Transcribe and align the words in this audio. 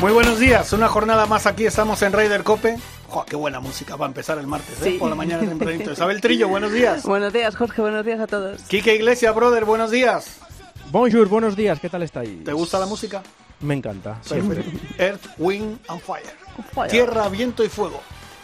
Muy 0.00 0.12
buenos 0.12 0.38
días, 0.38 0.72
una 0.74 0.88
jornada 0.88 1.24
más 1.24 1.46
aquí 1.46 1.64
estamos 1.64 2.02
en 2.02 2.12
Raider 2.12 2.42
Cope. 2.42 2.76
¡Qué 3.26 3.34
buena 3.34 3.60
música 3.60 3.96
para 3.96 4.08
empezar 4.08 4.36
el 4.36 4.46
martes, 4.46 4.80
¿eh? 4.82 4.96
por 4.98 5.08
la 5.08 5.14
mañana 5.14 5.48
tempranito! 5.48 5.92
Isabel 5.92 6.20
Trillo, 6.20 6.48
buenos 6.48 6.70
días. 6.70 7.02
Buenos 7.06 7.32
días, 7.32 7.56
Jorge, 7.56 7.80
buenos 7.80 8.04
días 8.04 8.20
a 8.20 8.26
todos. 8.26 8.60
Quique 8.64 8.94
Iglesia, 8.94 9.32
brother, 9.32 9.64
buenos 9.64 9.90
días. 9.90 10.36
Bonjour, 10.90 11.28
buenos 11.28 11.56
días, 11.56 11.80
¿qué 11.80 11.88
tal 11.88 12.02
estáis? 12.02 12.44
¿Te 12.44 12.52
gusta 12.52 12.78
la 12.78 12.84
música? 12.84 13.22
Me 13.60 13.74
encanta, 13.74 14.18
siempre. 14.22 14.64
Earth, 14.98 15.26
Wind 15.38 15.78
and 15.88 16.00
Fire. 16.02 16.90
Tierra, 16.90 17.28
viento 17.30 17.64
y 17.64 17.68
fuego. 17.70 18.02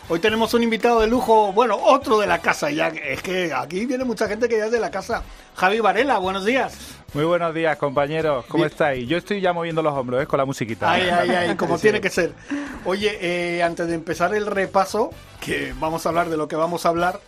Hoy 0.09 0.19
tenemos 0.19 0.53
un 0.53 0.63
invitado 0.63 1.01
de 1.01 1.07
lujo, 1.07 1.53
bueno, 1.53 1.79
otro 1.81 2.19
de 2.19 2.27
la 2.27 2.39
casa 2.41 2.71
ya. 2.71 2.89
Es 2.89 3.23
que 3.23 3.53
aquí 3.55 3.87
viene 3.87 4.05
mucha 4.05 4.27
gente 4.27 4.49
que 4.49 4.59
ya 4.59 4.67
es 4.67 4.73
de 4.73 4.81
la 4.81 4.91
casa. 4.91 5.23
Javi 5.55 5.81
Varela, 5.81 6.19
buenos 6.19 6.45
días. 6.45 6.77
Muy 7.15 7.25
buenos 7.25 7.55
días, 7.55 7.79
compañeros. 7.79 8.45
¿Cómo 8.47 8.67
estáis? 8.67 9.09
Yo 9.09 9.17
estoy 9.17 9.41
ya 9.41 9.53
moviendo 9.53 9.81
los 9.81 9.95
hombros 9.95 10.23
¿eh? 10.23 10.27
con 10.27 10.39
la 10.39 10.45
musiquita. 10.45 10.91
Ay, 10.91 11.09
ay, 11.09 11.31
ay, 11.31 11.57
como 11.57 11.79
tiene 11.79 12.01
que 12.01 12.11
ser. 12.11 12.33
Oye, 12.85 13.17
eh, 13.21 13.63
antes 13.63 13.87
de 13.87 13.95
empezar 13.95 14.35
el 14.35 14.47
repaso, 14.47 15.11
que 15.41 15.73
vamos 15.79 16.05
a 16.05 16.09
hablar 16.09 16.29
de 16.31 16.37
lo 16.37 16.49
que 16.49 16.57
vamos 16.57 16.85
a 16.85 16.89
hablar, 16.89 17.21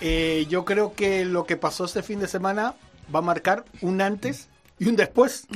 eh, 0.00 0.46
yo 0.48 0.64
creo 0.64 0.94
que 0.94 1.24
lo 1.24 1.44
que 1.44 1.56
pasó 1.56 1.84
este 1.84 2.02
fin 2.02 2.18
de 2.18 2.26
semana 2.26 2.74
va 3.14 3.20
a 3.20 3.22
marcar 3.22 3.64
un 3.82 4.00
antes 4.00 4.48
y 4.78 4.88
un 4.88 4.96
después, 4.96 5.46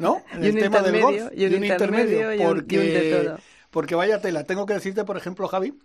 ¿no? 0.00 0.22
En 0.32 0.44
el 0.44 0.58
tema 0.58 0.80
del 0.80 1.00
golf. 1.00 1.22
Y 1.36 1.44
un, 1.46 1.64
intermedio, 1.64 2.48
porque, 2.48 3.36
porque 3.74 3.96
vaya 3.96 4.20
tela. 4.20 4.44
Tengo 4.44 4.66
que 4.66 4.74
decirte, 4.74 5.04
por 5.04 5.16
ejemplo, 5.16 5.48
Javi, 5.48 5.76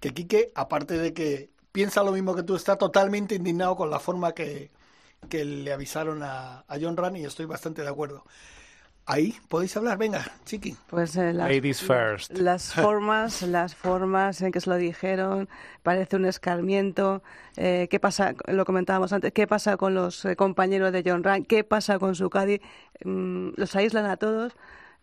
que 0.00 0.12
Quique, 0.12 0.52
aparte 0.54 0.98
de 0.98 1.14
que 1.14 1.48
piensa 1.72 2.02
lo 2.02 2.12
mismo 2.12 2.36
que 2.36 2.42
tú, 2.42 2.54
está 2.54 2.76
totalmente 2.76 3.36
indignado 3.36 3.74
con 3.74 3.88
la 3.88 3.98
forma 3.98 4.32
que, 4.34 4.70
que 5.30 5.46
le 5.46 5.72
avisaron 5.72 6.22
a, 6.22 6.66
a 6.68 6.78
John 6.78 6.94
Run 6.94 7.16
y 7.16 7.24
estoy 7.24 7.46
bastante 7.46 7.80
de 7.80 7.88
acuerdo. 7.88 8.22
Ahí 9.06 9.34
podéis 9.48 9.74
hablar, 9.78 9.96
venga, 9.96 10.30
chiqui. 10.44 10.76
Pues 10.88 11.16
eh, 11.16 11.32
las, 11.32 11.48
Ladies 11.48 11.80
first. 11.80 12.32
Las 12.32 12.74
formas, 12.74 13.40
las 13.40 13.74
formas 13.74 14.42
en 14.42 14.52
que 14.52 14.60
se 14.60 14.68
lo 14.68 14.76
dijeron, 14.76 15.48
parece 15.82 16.16
un 16.16 16.26
escarmiento. 16.26 17.22
Eh, 17.56 17.88
¿Qué 17.90 17.98
pasa? 17.98 18.34
Lo 18.48 18.66
comentábamos 18.66 19.14
antes. 19.14 19.32
¿Qué 19.32 19.46
pasa 19.46 19.78
con 19.78 19.94
los 19.94 20.22
eh, 20.26 20.36
compañeros 20.36 20.92
de 20.92 21.02
John 21.02 21.24
Ryan? 21.24 21.46
¿Qué 21.46 21.64
pasa 21.64 21.98
con 21.98 22.14
su 22.14 22.28
Caddy? 22.28 22.60
Mm, 23.04 23.52
los 23.56 23.74
aíslan 23.74 24.04
a 24.04 24.18
todos 24.18 24.54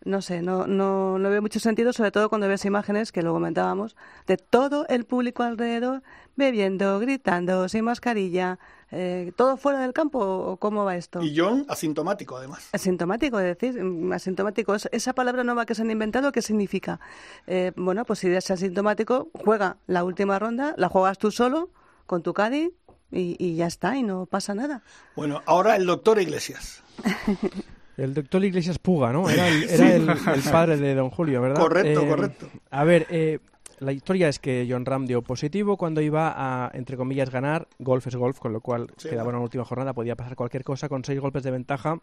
no 0.04 0.22
sé, 0.22 0.42
no, 0.42 0.66
no, 0.66 1.18
no 1.18 1.30
veo 1.30 1.42
mucho 1.42 1.58
sentido, 1.58 1.92
sobre 1.92 2.12
todo 2.12 2.28
cuando 2.28 2.48
ves 2.48 2.64
imágenes, 2.64 3.12
que 3.12 3.22
lo 3.22 3.32
comentábamos, 3.32 3.96
de 4.26 4.36
todo 4.36 4.86
el 4.88 5.04
público 5.04 5.42
alrededor 5.42 6.02
bebiendo, 6.36 7.00
gritando, 7.00 7.68
sin 7.68 7.84
mascarilla, 7.84 8.58
eh, 8.92 9.32
¿todo 9.36 9.56
fuera 9.56 9.80
del 9.80 9.92
campo 9.92 10.20
o 10.20 10.56
cómo 10.58 10.84
va 10.84 10.96
esto? 10.96 11.22
Y 11.22 11.36
John 11.36 11.66
asintomático, 11.68 12.36
además. 12.36 12.68
Asintomático, 12.72 13.40
es 13.40 13.58
decir, 13.58 13.82
mm, 13.82 14.12
asintomático. 14.12 14.74
Esa 14.74 15.12
palabra 15.12 15.42
nueva 15.42 15.66
que 15.66 15.74
se 15.74 15.82
han 15.82 15.90
inventado, 15.90 16.30
¿qué 16.30 16.42
significa? 16.42 17.00
Eh, 17.46 17.72
bueno, 17.74 18.04
pues 18.04 18.20
si 18.20 18.28
eres 18.28 18.50
asintomático, 18.50 19.28
juega 19.44 19.78
la 19.86 20.04
última 20.04 20.38
ronda, 20.38 20.74
la 20.76 20.88
juegas 20.88 21.18
tú 21.18 21.30
solo, 21.30 21.70
con 22.06 22.22
tu 22.22 22.32
Cádiz, 22.32 22.70
y, 23.10 23.36
y 23.38 23.56
ya 23.56 23.66
está, 23.66 23.96
y 23.96 24.02
no 24.02 24.26
pasa 24.26 24.54
nada. 24.54 24.82
Bueno, 25.16 25.42
ahora 25.46 25.76
el 25.76 25.86
doctor 25.86 26.20
Iglesias. 26.20 26.82
El 27.96 28.12
doctor 28.12 28.44
Iglesias 28.44 28.78
Puga, 28.78 29.12
¿no? 29.12 29.28
Era 29.28 29.48
el, 29.94 30.06
padre 30.50 30.76
de 30.76 30.94
don 30.94 31.10
Julio, 31.10 31.40
¿verdad? 31.40 31.60
Correcto, 31.60 32.02
eh, 32.02 32.08
correcto. 32.08 32.48
A 32.70 32.84
ver, 32.84 33.06
eh, 33.10 33.38
la 33.78 33.92
historia 33.92 34.28
es 34.28 34.38
que 34.38 34.66
John 34.68 34.84
Ram 34.84 35.06
dio 35.06 35.22
positivo 35.22 35.76
cuando 35.76 36.00
iba 36.00 36.32
a, 36.36 36.70
entre 36.74 36.96
comillas, 36.96 37.30
ganar. 37.30 37.68
Golf 37.78 38.06
es 38.06 38.16
golf, 38.16 38.38
con 38.38 38.52
lo 38.52 38.60
cual 38.60 38.88
quedaba 38.96 39.30
una 39.30 39.40
última 39.40 39.64
jornada, 39.64 39.92
podía 39.92 40.16
pasar 40.16 40.36
cualquier 40.36 40.64
cosa. 40.64 40.88
Con 40.88 41.04
seis 41.04 41.20
golpes 41.20 41.42
de 41.42 41.50
ventaja, 41.50 42.00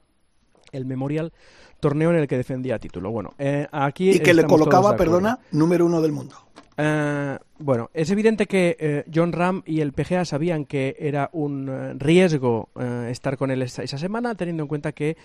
el 0.73 0.85
Memorial 0.85 1.31
torneo 1.79 2.11
en 2.11 2.17
el 2.17 2.27
que 2.27 2.37
defendía 2.37 2.79
título. 2.79 3.11
Bueno, 3.11 3.33
eh, 3.37 3.67
aquí. 3.71 4.11
Y 4.11 4.19
que 4.19 4.33
le 4.33 4.43
colocaba, 4.43 4.95
perdona, 4.95 5.39
número 5.51 5.85
uno 5.85 6.01
del 6.01 6.11
mundo. 6.11 6.35
Eh, 6.75 7.37
bueno, 7.59 7.89
es 7.93 8.09
evidente 8.09 8.47
que 8.47 8.75
eh, 8.79 9.05
John 9.13 9.31
Ram 9.31 9.61
y 9.65 9.81
el 9.81 9.93
PGA 9.93 10.25
sabían 10.25 10.65
que 10.65 10.95
era 10.99 11.29
un 11.31 11.69
eh, 11.69 11.93
riesgo 11.97 12.69
estar 13.07 13.37
con 13.37 13.51
él 13.51 13.61
esa, 13.61 13.85
semana, 13.97 14.35
teniendo 14.35 14.63
en 14.63 14.67
cuenta 14.67 14.91
que 14.91 15.15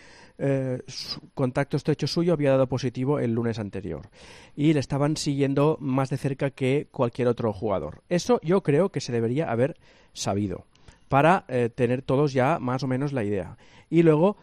su 0.86 1.20
contacto 1.34 1.76
estrecho 1.76 2.06
suyo 2.06 2.32
había 2.32 2.52
dado 2.52 2.68
positivo 2.68 3.18
el 3.18 3.32
lunes 3.32 3.58
anterior 3.58 4.08
y 4.54 4.72
le 4.72 4.78
estaban 4.78 5.16
siguiendo 5.16 5.76
más 5.80 6.10
de 6.10 6.16
cerca 6.16 6.50
que 6.50 6.86
cualquier 6.92 7.26
otro 7.26 7.52
jugador. 7.52 8.02
Eso 8.08 8.40
yo 8.44 8.62
creo 8.62 8.90
que 8.90 9.00
se 9.00 9.10
debería 9.10 9.50
haber 9.50 9.76
sabido 10.12 10.64
para 11.08 11.44
tener 11.74 12.02
todos 12.02 12.32
ya 12.32 12.60
más 12.60 12.84
o 12.84 12.86
menos 12.86 13.12
la 13.12 13.24
idea. 13.24 13.56
Y 13.90 14.02
luego, 14.02 14.36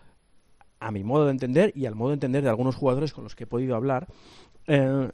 a 0.80 0.92
mi 0.92 1.04
modo 1.04 1.26
de 1.26 1.32
entender 1.32 1.72
y 1.76 1.86
al 1.86 1.96
modo 1.96 2.10
de 2.10 2.16
entender 2.16 2.44
de 2.44 2.50
algunos 2.50 2.76
jugadores 2.76 3.14
con 3.14 3.24
los 3.24 3.36
que 3.36 3.46
he 3.46 3.48
podido 3.48 3.76
hablar, 3.76 4.08
eh, 4.68 5.12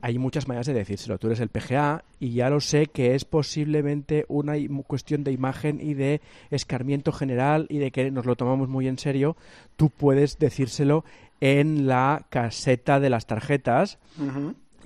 hay 0.00 0.18
muchas 0.18 0.48
maneras 0.48 0.66
de 0.66 0.74
decírselo. 0.74 1.18
Tú 1.18 1.28
eres 1.28 1.40
el 1.40 1.48
PGA 1.48 2.04
y 2.18 2.30
ya 2.30 2.50
lo 2.50 2.60
sé 2.60 2.86
que 2.86 3.14
es 3.14 3.24
posiblemente 3.24 4.24
una 4.28 4.54
cuestión 4.86 5.24
de 5.24 5.32
imagen 5.32 5.80
y 5.80 5.94
de 5.94 6.20
escarmiento 6.50 7.12
general 7.12 7.66
y 7.68 7.78
de 7.78 7.90
que 7.90 8.10
nos 8.10 8.26
lo 8.26 8.36
tomamos 8.36 8.68
muy 8.68 8.88
en 8.88 8.98
serio. 8.98 9.36
Tú 9.76 9.90
puedes 9.90 10.38
decírselo 10.38 11.04
en 11.40 11.86
la 11.86 12.26
caseta 12.30 13.00
de 13.00 13.10
las 13.10 13.26
tarjetas. 13.26 13.98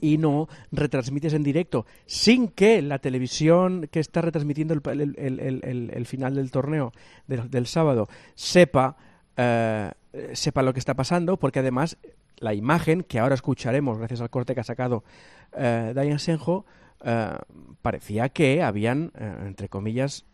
y 0.02 0.16
no 0.16 0.48
retransmites 0.72 1.34
en 1.34 1.42
directo 1.42 1.84
sin 2.06 2.48
que 2.48 2.80
la 2.80 3.00
televisión 3.00 3.86
que 3.90 4.00
está 4.00 4.22
retransmitiendo 4.22 4.72
el, 4.72 6.06
final 6.06 6.36
del 6.36 6.50
torneo 6.50 6.92
del, 7.26 7.66
sábado 7.66 8.08
sepa 8.34 8.96
eh, 9.40 9.90
sepa 10.34 10.62
lo 10.62 10.72
que 10.72 10.78
está 10.78 10.94
pasando 10.94 11.36
porque 11.36 11.60
además 11.60 11.96
la 12.38 12.54
imagen 12.54 13.02
que 13.02 13.18
ahora 13.18 13.34
escucharemos 13.34 13.98
gracias 13.98 14.20
al 14.20 14.30
corte 14.30 14.54
que 14.54 14.60
ha 14.60 14.64
sacado 14.64 15.04
eh, 15.56 15.92
Diane 15.94 16.18
Senjo, 16.18 16.64
eh, 17.04 17.36
parecía 17.82 18.28
que 18.28 18.62
habían, 18.62 19.12
eh, 19.18 19.34
entre 19.46 19.68
comillas, 19.68 20.26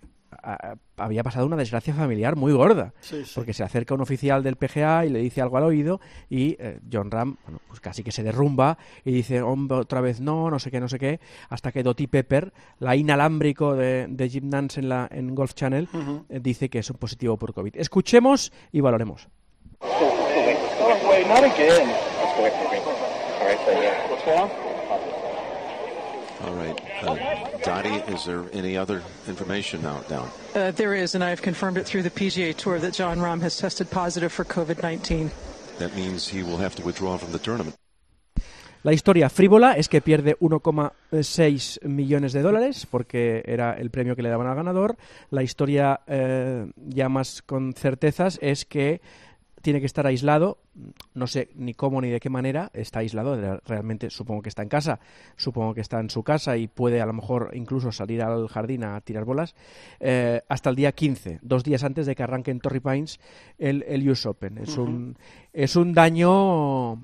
había 0.96 1.22
pasado 1.22 1.46
una 1.46 1.56
desgracia 1.56 1.94
familiar 1.94 2.36
muy 2.36 2.52
gorda, 2.52 2.92
porque 3.34 3.52
se 3.52 3.62
acerca 3.62 3.94
un 3.94 4.00
oficial 4.00 4.42
del 4.42 4.56
PGA 4.56 5.06
y 5.06 5.10
le 5.10 5.18
dice 5.20 5.40
algo 5.40 5.56
al 5.56 5.64
oído 5.64 6.00
y 6.28 6.56
eh, 6.58 6.80
John 6.90 7.10
Ram, 7.10 7.36
bueno, 7.44 7.60
pues 7.68 7.80
casi 7.80 8.02
que 8.02 8.12
se 8.12 8.22
derrumba 8.22 8.78
y 9.04 9.12
dice, 9.12 9.42
hombre, 9.42 9.78
otra 9.78 10.00
vez 10.00 10.20
no, 10.20 10.50
no 10.50 10.58
sé 10.58 10.70
qué, 10.70 10.80
no 10.80 10.88
sé 10.88 10.98
qué, 10.98 11.20
hasta 11.48 11.72
que 11.72 11.82
Dottie 11.82 12.08
Pepper, 12.08 12.52
la 12.78 12.96
inalámbrico 12.96 13.74
de, 13.74 14.06
de 14.08 14.28
Jim 14.28 14.48
Nance 14.48 14.80
en, 14.80 14.88
la, 14.88 15.08
en 15.10 15.34
Golf 15.34 15.54
Channel, 15.54 15.88
dice 16.28 16.68
que 16.68 16.78
es 16.78 16.90
un 16.90 16.96
positivo 16.96 17.36
por 17.36 17.54
COVID. 17.54 17.76
Escuchemos 17.76 18.52
y 18.72 18.80
valoremos. 18.80 19.28
not 21.28 21.42
again. 21.44 21.86
All 26.42 26.54
right. 26.54 26.78
Uh, 27.02 27.16
Dottie, 27.62 28.12
is 28.12 28.24
there 28.26 28.44
any 28.52 28.76
other 28.76 29.02
information 29.26 29.82
now 29.82 30.00
down? 30.08 30.28
Uh, 30.54 30.70
there 30.70 30.94
is, 30.94 31.14
and 31.14 31.24
I've 31.24 31.40
confirmed 31.40 31.78
it 31.78 31.86
through 31.86 32.02
the 32.02 32.10
PGA 32.10 32.54
Tour 32.54 32.78
that 32.78 32.92
John 32.92 33.18
Rahm 33.18 33.40
has 33.40 33.56
tested 33.56 33.90
positive 33.90 34.32
for 34.32 34.44
COVID-19. 34.44 35.30
That 35.78 35.94
means 35.94 36.28
he 36.28 36.42
will 36.42 36.58
have 36.58 36.74
to 36.76 36.82
withdraw 36.82 37.16
from 37.16 37.32
the 37.32 37.38
tournament. 37.38 37.76
La 38.82 38.92
historia 38.92 39.28
frívola 39.28 39.72
es 39.72 39.88
que 39.88 40.00
pierde 40.00 40.36
1,6 40.38 41.84
millones 41.84 42.32
de 42.32 42.40
dólares 42.40 42.86
porque 42.86 43.42
era 43.44 43.72
el 43.72 43.90
premio 43.90 44.14
que 44.14 44.22
le 44.22 44.28
daban 44.28 44.46
al 44.46 44.54
ganador. 44.54 44.96
La 45.30 45.42
historia 45.42 46.02
eh, 46.06 46.70
ya 46.76 47.08
más 47.08 47.42
con 47.42 47.74
certezas 47.74 48.38
es 48.40 48.64
que 48.64 49.00
tiene 49.66 49.80
que 49.80 49.86
estar 49.86 50.06
aislado, 50.06 50.58
no 51.14 51.26
sé 51.26 51.48
ni 51.56 51.74
cómo 51.74 52.00
ni 52.00 52.08
de 52.08 52.20
qué 52.20 52.30
manera 52.30 52.70
está 52.72 53.00
aislado, 53.00 53.58
realmente 53.66 54.10
supongo 54.10 54.40
que 54.40 54.48
está 54.48 54.62
en 54.62 54.68
casa, 54.68 55.00
supongo 55.34 55.74
que 55.74 55.80
está 55.80 55.98
en 55.98 56.08
su 56.08 56.22
casa 56.22 56.56
y 56.56 56.68
puede 56.68 57.00
a 57.00 57.06
lo 57.06 57.12
mejor 57.12 57.50
incluso 57.52 57.90
salir 57.90 58.22
al 58.22 58.46
jardín 58.46 58.84
a 58.84 59.00
tirar 59.00 59.24
bolas, 59.24 59.56
eh, 59.98 60.40
hasta 60.48 60.70
el 60.70 60.76
día 60.76 60.92
15, 60.92 61.40
dos 61.42 61.64
días 61.64 61.82
antes 61.82 62.06
de 62.06 62.14
que 62.14 62.22
arranque 62.22 62.52
en 62.52 62.60
Torrey 62.60 62.78
Pines 62.78 63.18
el, 63.58 63.84
el 63.88 64.08
US 64.08 64.26
Open. 64.26 64.58
Es, 64.58 64.78
un, 64.78 65.18
es 65.52 65.74
un 65.74 65.94
daño 65.94 67.02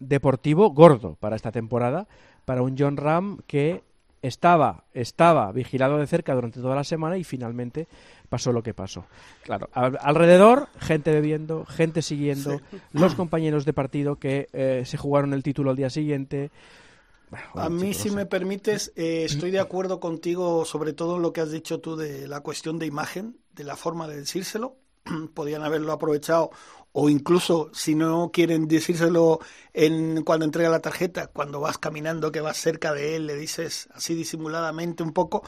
deportivo 0.00 0.72
gordo 0.72 1.16
para 1.18 1.34
esta 1.34 1.50
temporada, 1.50 2.08
para 2.44 2.60
un 2.60 2.76
John 2.78 2.98
Ram 2.98 3.38
que 3.46 3.82
estaba, 4.20 4.84
estaba 4.92 5.50
vigilado 5.52 5.96
de 5.96 6.06
cerca 6.06 6.34
durante 6.34 6.60
toda 6.60 6.76
la 6.76 6.84
semana 6.84 7.16
y 7.16 7.24
finalmente 7.24 7.88
pasó 8.30 8.52
lo 8.52 8.62
que 8.62 8.72
pasó. 8.72 9.04
Claro, 9.42 9.68
al- 9.74 9.98
alrededor, 10.00 10.68
gente 10.80 11.12
bebiendo, 11.12 11.66
gente 11.66 12.00
siguiendo, 12.00 12.62
los 12.92 13.14
compañeros 13.14 13.66
de 13.66 13.74
partido 13.74 14.16
que 14.16 14.48
eh, 14.54 14.84
se 14.86 14.96
jugaron 14.96 15.34
el 15.34 15.42
título 15.42 15.70
al 15.70 15.76
día 15.76 15.90
siguiente. 15.90 16.50
Bueno, 17.30 17.46
A 17.56 17.68
mí, 17.68 17.90
chicos, 17.90 17.96
si 18.02 18.10
me 18.10 18.26
permites, 18.26 18.92
eh, 18.96 19.24
estoy 19.26 19.50
de 19.50 19.60
acuerdo 19.60 20.00
contigo 20.00 20.64
sobre 20.64 20.92
todo 20.94 21.16
en 21.16 21.22
lo 21.22 21.32
que 21.32 21.42
has 21.42 21.50
dicho 21.50 21.80
tú 21.80 21.96
de 21.96 22.26
la 22.26 22.40
cuestión 22.40 22.78
de 22.78 22.86
imagen, 22.86 23.36
de 23.52 23.64
la 23.64 23.76
forma 23.76 24.08
de 24.08 24.16
decírselo. 24.16 24.76
Podían 25.34 25.62
haberlo 25.62 25.92
aprovechado 25.92 26.50
o 26.92 27.08
incluso 27.08 27.70
si 27.72 27.94
no 27.94 28.30
quieren 28.32 28.66
decírselo 28.66 29.38
en 29.72 30.24
cuando 30.24 30.44
entrega 30.44 30.68
la 30.68 30.80
tarjeta, 30.80 31.28
cuando 31.28 31.60
vas 31.60 31.78
caminando 31.78 32.32
que 32.32 32.40
vas 32.40 32.56
cerca 32.56 32.92
de 32.92 33.14
él, 33.14 33.28
le 33.28 33.36
dices 33.36 33.88
así 33.94 34.14
disimuladamente 34.16 35.04
un 35.04 35.12
poco. 35.12 35.44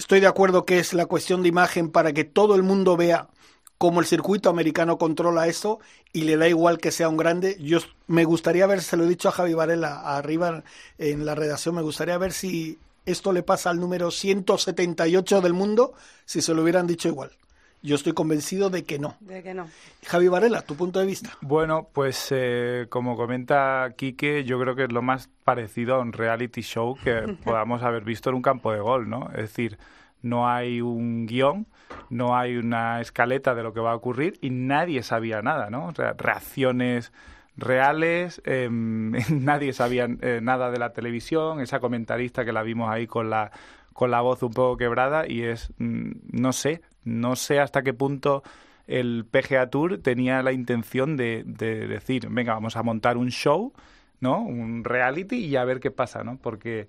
Estoy 0.00 0.20
de 0.20 0.26
acuerdo 0.26 0.64
que 0.64 0.78
es 0.78 0.94
la 0.94 1.04
cuestión 1.04 1.42
de 1.42 1.50
imagen 1.50 1.90
para 1.90 2.14
que 2.14 2.24
todo 2.24 2.54
el 2.54 2.62
mundo 2.62 2.96
vea 2.96 3.28
cómo 3.76 4.00
el 4.00 4.06
circuito 4.06 4.48
americano 4.48 4.96
controla 4.96 5.46
eso 5.46 5.78
y 6.10 6.22
le 6.22 6.38
da 6.38 6.48
igual 6.48 6.78
que 6.78 6.90
sea 6.90 7.10
un 7.10 7.18
grande. 7.18 7.58
Yo 7.60 7.80
me 8.06 8.24
gustaría 8.24 8.66
ver, 8.66 8.80
se 8.80 8.96
lo 8.96 9.04
he 9.04 9.08
dicho 9.08 9.28
a 9.28 9.32
Javi 9.32 9.52
Varela 9.52 10.16
arriba 10.16 10.64
en 10.96 11.26
la 11.26 11.34
redacción, 11.34 11.74
me 11.74 11.82
gustaría 11.82 12.16
ver 12.16 12.32
si 12.32 12.78
esto 13.04 13.34
le 13.34 13.42
pasa 13.42 13.68
al 13.68 13.78
número 13.78 14.10
178 14.10 15.42
del 15.42 15.52
mundo, 15.52 15.92
si 16.24 16.40
se 16.40 16.54
lo 16.54 16.62
hubieran 16.62 16.86
dicho 16.86 17.08
igual. 17.08 17.32
Yo 17.82 17.94
estoy 17.94 18.12
convencido 18.12 18.68
de 18.68 18.84
que 18.84 18.98
no. 18.98 19.16
De 19.20 19.42
que 19.42 19.54
no. 19.54 19.66
Javi 20.06 20.28
Varela, 20.28 20.60
tu 20.62 20.76
punto 20.76 21.00
de 21.00 21.06
vista. 21.06 21.30
Bueno, 21.40 21.88
pues 21.92 22.28
eh, 22.30 22.86
como 22.90 23.16
comenta 23.16 23.94
Quique, 23.96 24.44
yo 24.44 24.60
creo 24.60 24.76
que 24.76 24.84
es 24.84 24.92
lo 24.92 25.00
más 25.00 25.30
parecido 25.44 25.94
a 25.94 26.00
un 26.00 26.12
reality 26.12 26.60
show 26.60 26.96
que 27.02 27.36
podamos 27.44 27.82
haber 27.82 28.04
visto 28.04 28.28
en 28.28 28.36
un 28.36 28.42
campo 28.42 28.72
de 28.72 28.80
gol, 28.80 29.08
¿no? 29.08 29.30
Es 29.30 29.42
decir, 29.42 29.78
no 30.20 30.48
hay 30.48 30.82
un 30.82 31.26
guion, 31.26 31.66
no 32.10 32.36
hay 32.36 32.56
una 32.56 33.00
escaleta 33.00 33.54
de 33.54 33.62
lo 33.62 33.72
que 33.72 33.80
va 33.80 33.92
a 33.92 33.96
ocurrir 33.96 34.38
y 34.42 34.50
nadie 34.50 35.02
sabía 35.02 35.40
nada, 35.40 35.70
¿no? 35.70 35.86
O 35.86 35.94
sea, 35.94 36.12
reacciones 36.12 37.12
reales, 37.56 38.42
eh, 38.44 38.68
nadie 39.30 39.72
sabía 39.72 40.06
eh, 40.20 40.40
nada 40.42 40.70
de 40.70 40.78
la 40.78 40.92
televisión, 40.92 41.60
esa 41.60 41.80
comentarista 41.80 42.44
que 42.44 42.52
la 42.52 42.62
vimos 42.62 42.90
ahí 42.90 43.06
con 43.06 43.30
la 43.30 43.50
con 43.92 44.10
la 44.10 44.22
voz 44.22 44.42
un 44.42 44.52
poco 44.52 44.78
quebrada 44.78 45.28
y 45.28 45.42
es, 45.42 45.74
mm, 45.76 46.12
no 46.32 46.52
sé, 46.52 46.80
no 47.04 47.36
sé 47.36 47.60
hasta 47.60 47.82
qué 47.82 47.94
punto 47.94 48.42
el 48.86 49.24
PGA 49.30 49.70
Tour 49.70 49.98
tenía 49.98 50.42
la 50.42 50.52
intención 50.52 51.16
de, 51.16 51.42
de 51.46 51.86
decir, 51.86 52.28
venga, 52.30 52.54
vamos 52.54 52.76
a 52.76 52.82
montar 52.82 53.16
un 53.16 53.30
show, 53.30 53.72
¿no? 54.20 54.40
Un 54.40 54.84
reality 54.84 55.36
y 55.44 55.56
a 55.56 55.64
ver 55.64 55.80
qué 55.80 55.90
pasa, 55.90 56.24
¿no? 56.24 56.38
Porque, 56.38 56.88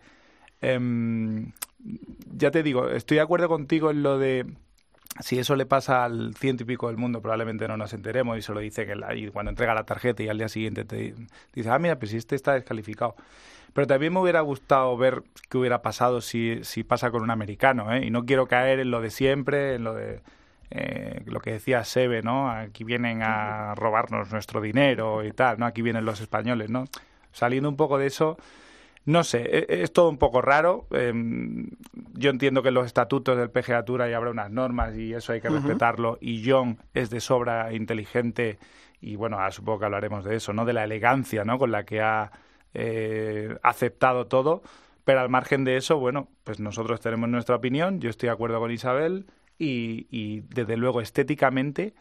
em, 0.62 1.52
ya 2.36 2.52
te 2.52 2.64
digo, 2.64 2.90
estoy 2.90 3.16
de 3.18 3.22
acuerdo 3.22 3.48
contigo 3.50 3.92
en 3.92 4.04
lo 4.04 4.18
de 4.20 4.46
si 5.20 5.40
eso 5.40 5.56
le 5.56 5.66
pasa 5.66 6.06
al 6.06 6.36
ciento 6.36 6.64
y 6.64 6.66
pico 6.66 6.88
del 6.88 6.98
mundo, 6.98 7.22
probablemente 7.22 7.68
no 7.68 7.78
nos 7.78 7.94
enteremos 7.94 8.38
y 8.38 8.42
se 8.42 8.54
lo 8.54 8.60
dice 8.62 8.86
que 8.86 8.96
la- 8.96 9.16
y 9.16 9.30
cuando 9.30 9.52
entrega 9.52 9.74
la 9.74 9.86
tarjeta 9.86 10.24
y 10.24 10.30
al 10.30 10.38
día 10.38 10.50
siguiente 10.50 10.86
te 10.86 11.16
dice, 11.54 11.70
ah, 11.70 11.80
mira, 11.80 12.00
pues 12.00 12.12
si 12.12 12.18
este 12.18 12.36
está 12.36 12.54
descalificado. 12.54 13.16
Pero 13.74 13.88
también 13.88 14.14
me 14.14 14.20
hubiera 14.20 14.42
gustado 14.42 14.96
ver 14.98 15.24
qué 15.50 15.58
hubiera 15.58 15.82
pasado 15.82 16.22
si, 16.22 16.60
si 16.64 16.84
pasa 16.84 17.10
con 17.12 17.22
un 17.24 17.32
americano, 17.32 17.94
¿eh? 17.94 18.06
Y 18.06 18.10
no 18.12 18.26
quiero 18.26 18.48
caer 18.48 18.80
en 18.80 18.92
lo 18.92 19.02
de 19.02 19.10
siempre, 19.12 19.76
en 19.76 19.84
lo 19.86 19.94
de 19.94 20.22
eh, 20.72 21.22
lo 21.26 21.40
que 21.40 21.52
decía 21.54 21.84
Sebe, 21.84 22.22
¿no? 22.22 22.50
Aquí 22.50 22.84
vienen 22.84 23.22
a 23.24 23.74
robarnos 23.76 24.32
nuestro 24.32 24.62
dinero 24.62 25.24
y 25.24 25.32
tal, 25.32 25.60
¿no? 25.60 25.66
Aquí 25.66 25.82
vienen 25.82 26.06
los 26.06 26.22
españoles, 26.22 26.70
¿no? 26.70 26.86
Saliendo 27.32 27.70
un 27.70 27.78
poco 27.78 27.98
de 27.98 28.08
eso, 28.08 28.38
no 29.06 29.24
sé, 29.24 29.42
e- 29.44 29.84
es 29.84 29.94
todo 29.94 30.10
un 30.10 30.18
poco 30.18 30.42
raro. 30.42 30.86
em, 30.92 31.70
yo 32.14 32.30
entiendo 32.30 32.62
que 32.62 32.70
en 32.70 32.74
los 32.76 32.86
estatutos 32.86 33.38
del 33.38 33.50
PGA 33.50 33.84
Tour 33.86 34.02
ahí 34.02 34.14
habrá 34.14 34.32
unas 34.32 34.52
normas 34.52 34.96
y 34.98 35.14
eso 35.14 35.34
hay 35.34 35.40
que 35.42 35.50
respetarlo. 35.50 36.18
Y 36.22 36.50
John 36.50 36.78
es 36.94 37.10
de 37.10 37.20
sobra 37.22 37.74
inteligente 37.74 38.60
y 39.02 39.16
bueno, 39.16 39.38
ahora 39.38 39.52
supongo 39.52 39.80
que 39.80 39.86
hablaremos 39.86 40.24
de 40.26 40.36
eso, 40.36 40.54
¿no? 40.54 40.66
De 40.66 40.74
la 40.74 40.84
elegancia, 40.84 41.44
¿no? 41.46 41.58
Con 41.58 41.72
la 41.72 41.84
que 41.86 42.02
ha 42.02 42.32
eh, 42.74 43.58
aceptado 43.64 44.28
todo. 44.28 44.62
Pero 45.04 45.20
al 45.20 45.30
margen 45.30 45.64
de 45.64 45.78
eso, 45.78 45.98
bueno, 45.98 46.30
pues 46.44 46.60
nosotros 46.60 47.00
tenemos 47.02 47.28
nuestra 47.30 47.56
opinión. 47.56 48.00
Yo 48.00 48.10
estoy 48.10 48.28
de 48.28 48.34
acuerdo 48.34 48.60
con 48.60 48.72
Isabel 48.72 49.26
y, 49.58 50.42
desde 50.42 50.78
luego 50.78 51.02
estéticamente 51.02 51.94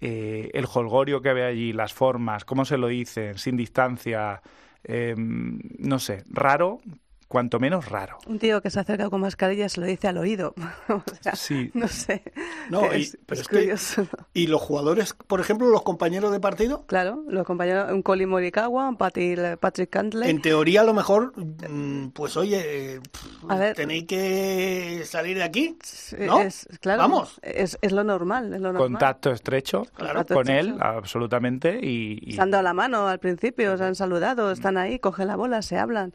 eh, 0.00 0.50
el 0.54 0.66
holgorio 0.72 1.20
que 1.20 1.32
ve 1.32 1.44
allí, 1.44 1.72
las 1.72 1.92
formas, 1.92 2.44
cómo 2.44 2.64
se 2.64 2.78
lo 2.78 2.88
dicen, 2.88 3.38
sin 3.38 3.56
distancia, 3.56 4.42
eh, 4.84 5.14
no 5.16 5.98
sé, 5.98 6.24
raro, 6.28 6.80
cuanto 7.28 7.60
menos 7.60 7.86
raro. 7.90 8.18
Un 8.26 8.38
tío 8.38 8.62
que 8.62 8.70
se 8.70 8.80
acerca 8.80 9.10
con 9.10 9.20
mascarilla 9.20 9.68
se 9.68 9.80
lo 9.80 9.86
dice 9.86 10.08
al 10.08 10.16
oído. 10.18 10.54
o 10.88 11.02
sea, 11.20 11.36
Sí. 11.36 11.70
no 11.74 11.86
sé. 11.86 12.22
No, 12.70 12.92
y- 12.94 13.02
es, 13.02 13.18
pero 13.26 13.40
es 13.40 13.42
es 13.42 13.48
que- 13.48 13.56
curioso. 13.58 14.06
¿Y 14.34 14.46
los 14.46 14.60
jugadores, 14.62 15.12
por 15.26 15.40
ejemplo, 15.40 15.68
los 15.68 15.82
compañeros 15.82 16.32
de 16.32 16.40
partido? 16.40 16.84
Claro, 16.86 17.22
los 17.28 17.44
compañeros, 17.46 17.92
un 17.92 18.02
Colin 18.02 18.28
Morikawa, 18.28 18.88
un 18.88 18.96
Patrick, 18.96 19.58
Patrick 19.58 19.90
Cantley. 19.90 20.30
En 20.30 20.40
teoría, 20.40 20.80
a 20.80 20.84
lo 20.84 20.94
mejor, 20.94 21.32
mm, 21.36 22.08
pues 22.14 22.36
oye, 22.36 23.00
pff, 23.12 23.50
A 23.50 23.56
ver. 23.56 23.76
tenéis 23.76 24.06
que 24.06 25.02
salir 25.04 25.36
de 25.36 25.44
aquí. 25.44 25.76
¿no? 26.18 26.40
es- 26.40 26.66
claro, 26.80 27.02
Vamos. 27.02 27.38
Es, 27.42 27.76
es 27.82 27.92
lo 27.92 28.04
normal, 28.04 28.54
es 28.54 28.60
lo 28.60 28.72
normal. 28.72 28.90
Contacto 28.92 29.30
estrecho 29.30 29.82
Claro. 29.94 30.24
con 30.26 30.48
él, 30.48 30.68
estrecho. 30.68 30.84
absolutamente. 30.84 31.78
Y, 31.82 32.18
y- 32.22 32.32
Se 32.32 32.40
han 32.40 32.50
dado 32.50 32.62
la 32.62 32.72
mano 32.74 33.06
al 33.08 33.18
principio, 33.18 33.76
se 33.76 33.84
han 33.84 33.94
saludado, 33.94 34.50
están 34.50 34.78
ahí, 34.78 34.98
cogen 34.98 35.26
la 35.28 35.36
bola, 35.36 35.60
se 35.62 35.76
hablan. 35.78 36.12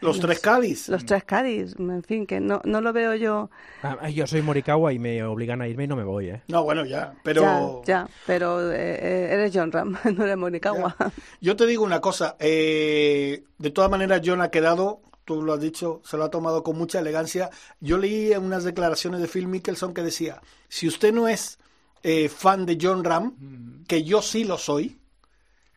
Los 0.00 0.18
tres 0.18 0.40
Cádiz. 0.40 0.88
Los 0.88 1.04
tres 1.04 1.24
Cádiz, 1.24 1.76
en 1.78 2.02
fin, 2.02 2.26
que 2.26 2.40
no, 2.40 2.60
no 2.64 2.80
lo 2.80 2.92
veo 2.92 3.14
yo. 3.14 3.50
Ah, 3.82 4.08
yo 4.08 4.26
soy 4.26 4.42
Morikawa 4.42 4.92
y 4.92 4.98
me 4.98 5.22
obligan 5.22 5.62
a 5.62 5.68
irme 5.68 5.84
y 5.84 5.86
no 5.86 5.96
me 5.96 6.04
voy, 6.04 6.30
¿eh? 6.30 6.42
No, 6.48 6.64
bueno, 6.64 6.84
ya, 6.84 7.14
pero... 7.22 7.82
Ya, 7.84 8.04
ya, 8.04 8.08
pero 8.26 8.72
eh, 8.72 8.98
eh, 9.00 9.28
eres 9.32 9.52
John 9.54 9.70
Ram, 9.70 9.96
no 10.16 10.24
eres 10.24 10.36
Morikawa. 10.36 10.96
Yo 11.40 11.56
te 11.56 11.66
digo 11.66 11.84
una 11.84 12.00
cosa, 12.00 12.36
eh, 12.40 13.44
de 13.58 13.70
todas 13.70 13.90
maneras 13.90 14.22
John 14.24 14.40
ha 14.40 14.50
quedado, 14.50 15.02
tú 15.24 15.42
lo 15.42 15.52
has 15.52 15.60
dicho, 15.60 16.00
se 16.04 16.16
lo 16.16 16.24
ha 16.24 16.30
tomado 16.30 16.62
con 16.62 16.76
mucha 16.76 16.98
elegancia. 16.98 17.50
Yo 17.80 17.98
leí 17.98 18.32
en 18.32 18.42
unas 18.42 18.64
declaraciones 18.64 19.20
de 19.20 19.28
Phil 19.28 19.46
Mickelson 19.46 19.94
que 19.94 20.02
decía, 20.02 20.40
si 20.68 20.88
usted 20.88 21.12
no 21.12 21.28
es 21.28 21.58
eh, 22.02 22.28
fan 22.28 22.66
de 22.66 22.78
John 22.80 23.04
Ram, 23.04 23.84
que 23.86 24.02
yo 24.02 24.22
sí 24.22 24.44
lo 24.44 24.58
soy, 24.58 24.98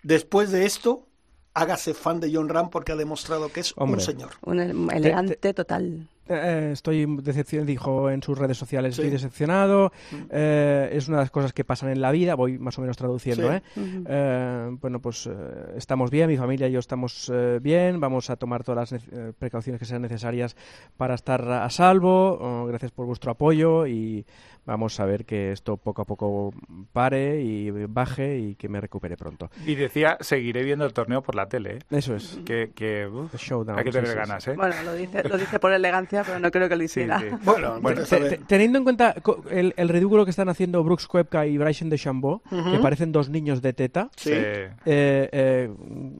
después 0.02 0.52
de 0.52 0.66
esto, 0.66 1.08
hágase 1.56 1.94
fan 1.96 2.20
de 2.20 2.32
John 2.32 2.50
Ram 2.50 2.70
porque 2.70 2.92
ha 2.92 2.96
demostrado 2.96 3.50
que 3.50 3.62
es 3.62 3.74
Hombre. 3.78 3.96
un 3.96 4.02
señor. 4.02 4.30
Un 4.44 4.60
ele- 4.60 4.76
elegante 4.96 5.54
total. 5.54 6.08
Eh, 6.28 6.72
estoy 6.74 7.06
decepcionado, 7.22 7.68
dijo 7.68 8.10
en 8.10 8.24
sus 8.24 8.36
redes 8.36 8.58
sociales, 8.58 8.96
Sí. 8.96 9.02
estoy 9.02 9.12
decepcionado. 9.12 9.92
eh, 10.32 10.90
es 10.92 11.08
una 11.08 11.18
de 11.18 11.24
las 11.24 11.30
cosas 11.32 11.54
que 11.54 11.64
pasan 11.64 11.90
en 11.92 12.02
la 12.02 12.12
vida, 12.12 12.34
voy 12.34 12.58
más 12.58 12.78
o 12.80 12.82
menos 12.82 12.98
traduciendo. 12.98 13.48
Sí. 13.52 13.56
¿eh? 13.56 13.62
Eh, 14.08 14.70
bueno, 14.82 15.00
pues 15.00 15.28
eh, 15.28 15.34
estamos 15.78 16.10
bien, 16.10 16.28
mi 16.30 16.36
familia 16.38 16.68
y 16.68 16.72
yo 16.72 16.80
estamos 16.80 17.32
eh, 17.34 17.60
bien, 17.62 18.00
vamos 18.00 18.30
a 18.32 18.38
tomar 18.38 18.64
todas 18.64 18.92
las 18.92 19.04
eh, 19.04 19.34
precauciones 19.38 19.80
que 19.80 19.86
sean 19.86 20.02
necesarias 20.02 20.56
para 20.98 21.14
estar 21.14 21.48
a 21.48 21.70
salvo. 21.70 22.40
Oh, 22.42 22.66
gracias 22.66 22.92
por 22.92 23.06
vuestro 23.06 23.32
apoyo 23.32 23.86
y 23.86 24.26
vamos 24.66 25.00
a 25.00 25.06
ver 25.06 25.26
que 25.26 25.52
esto 25.52 25.78
poco 25.78 26.02
a 26.02 26.06
poco 26.06 26.54
pare 26.94 27.42
y 27.42 27.70
baje 27.88 28.38
y 28.40 28.56
que 28.56 28.70
me 28.70 28.82
recupere 28.82 29.18
pronto. 29.18 29.50
y 29.66 29.76
decía, 29.76 30.18
seguiré 30.22 30.64
viendo 30.64 30.86
el 30.86 30.94
torneo 30.94 31.22
por 31.22 31.36
la 31.36 31.48
tele. 31.48 31.76
¿eh? 31.76 31.80
Eso 31.92 32.16
es. 32.16 32.40
Que, 32.46 32.72
que, 32.76 33.08
uf, 33.08 33.36
showdown, 33.36 33.78
hay 33.80 33.86
que 33.86 33.92
tener 33.92 34.10
sí, 34.10 34.16
ganas, 34.16 34.44
sí. 34.44 34.52
¿eh? 34.52 34.56
Bueno, 34.56 34.76
lo 34.84 34.94
dice, 34.94 35.24
lo 35.28 35.38
dice 35.38 35.60
por 35.60 35.72
elegancia, 35.72 36.24
pero 36.26 36.40
no 36.40 36.52
creo 36.52 36.68
que 36.70 36.76
lo 36.76 36.84
hiciera. 36.84 37.20
sí. 37.20 37.26
Bueno, 37.44 37.80
Bueno, 37.82 38.02
entonces, 38.02 38.10
Te- 38.10 38.16
a 38.16 38.20
ver, 38.20 38.30
te- 38.40 38.46
teniendo 38.46 38.78
en 38.80 38.84
cuenta 38.84 39.16
el, 39.52 39.74
el 39.78 39.90
ridículo 39.90 40.24
que 40.26 40.32
están 40.32 40.50
haciendo 40.50 40.84
Brooks 40.84 41.08
Koepka 41.08 41.46
y 41.46 41.58
Bryson 41.58 41.90
DeChambeau, 41.90 42.42
que 42.50 42.80
parecen 42.82 43.12
dos 43.12 43.30
niños 43.30 43.62
de 43.62 43.74
teta, 43.74 44.10
sí. 44.16 44.32
eh, 44.34 44.72
eh, 44.86 45.70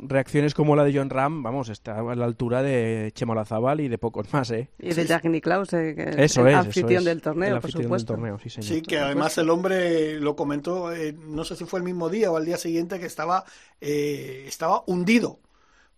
reacciones 0.08 0.54
como 0.54 0.76
la 0.76 0.84
de 0.84 0.94
John 0.96 1.10
Ram, 1.10 1.44
vamos, 1.44 1.70
está 1.70 2.00
a 2.00 2.16
la 2.16 2.26
altura 2.26 2.62
de 2.62 3.12
Chema 3.14 3.34
Olazábal 3.34 3.82
y 3.82 3.88
de 3.88 3.98
pocos 3.98 4.32
más, 4.34 4.52
¿eh? 4.52 4.70
Y 4.80 4.94
de 4.94 5.06
Jack 5.06 5.26
Nicklaus, 5.26 5.74
eh, 5.74 5.94
que 5.96 6.24
Eso 6.24 6.42
el 6.42 6.50
es, 6.54 6.56
anfitrión 6.56 6.90
eso 6.92 6.98
es. 7.00 7.06
del 7.06 7.22
torneo, 7.22 7.48
El 7.48 7.54
por 7.56 7.66
anfitrión 7.66 7.84
supuesto. 7.84 8.14
del 8.14 8.22
torneo, 8.22 8.35
sí, 8.40 8.50
señor. 8.50 8.68
Sí, 8.70 8.82
que 8.82 9.00
además 9.00 9.38
el 9.38 9.50
hombre 9.50 10.20
lo 10.20 10.36
comentó, 10.36 10.92
eh, 10.94 11.14
no 11.14 11.44
sé 11.44 11.56
si 11.56 11.66
fue 11.66 11.80
el 11.80 11.84
mismo 11.86 12.10
día 12.10 12.32
o 12.32 12.38
al 12.38 12.46
día 12.46 12.58
siguiente, 12.58 13.00
que 13.00 13.06
estaba, 13.06 13.44
eh, 13.82 14.46
estaba 14.48 14.84
hundido, 14.88 15.40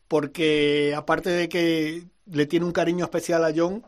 porque 0.07 0.93
aparte 0.95 1.29
de 1.29 1.49
que 1.49 2.03
le 2.31 2.45
tiene 2.45 2.65
un 2.65 2.71
cariño 2.71 3.05
especial 3.05 3.43
a 3.43 3.51
John, 3.55 3.83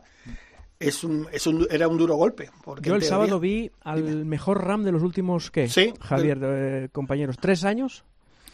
es 0.78 1.04
un, 1.04 1.26
es 1.32 1.46
un, 1.46 1.66
era 1.70 1.88
un 1.88 1.98
duro 1.98 2.14
golpe. 2.16 2.50
Porque 2.64 2.88
Yo 2.88 2.94
el 2.94 3.00
teoría- 3.00 3.08
sábado 3.08 3.40
vi 3.40 3.70
al 3.82 4.24
mejor 4.24 4.64
Ram 4.64 4.82
de 4.82 4.92
los 4.92 5.02
últimos, 5.02 5.50
¿qué? 5.50 5.68
Sí. 5.68 5.92
Javier, 6.00 6.38
eh, 6.42 6.88
compañeros, 6.92 7.36
¿tres 7.38 7.64
años? 7.64 8.04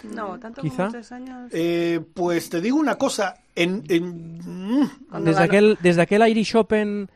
No, 0.02 0.38
tanto 0.38 0.60
Quizá. 0.60 0.76
como 0.76 0.90
tres 0.90 1.10
años. 1.12 1.50
Eh, 1.52 2.00
pues 2.14 2.50
te 2.50 2.60
digo 2.60 2.76
una 2.78 2.96
cosa, 2.96 3.34
en, 3.54 3.82
en- 3.88 4.38
mm, 4.38 4.90
Desde 5.24 5.32
ganó- 5.32 5.38
aquel, 5.44 5.78
desde 5.80 6.02
aquel 6.02 6.28
Irish 6.28 6.54
Open 6.56 7.08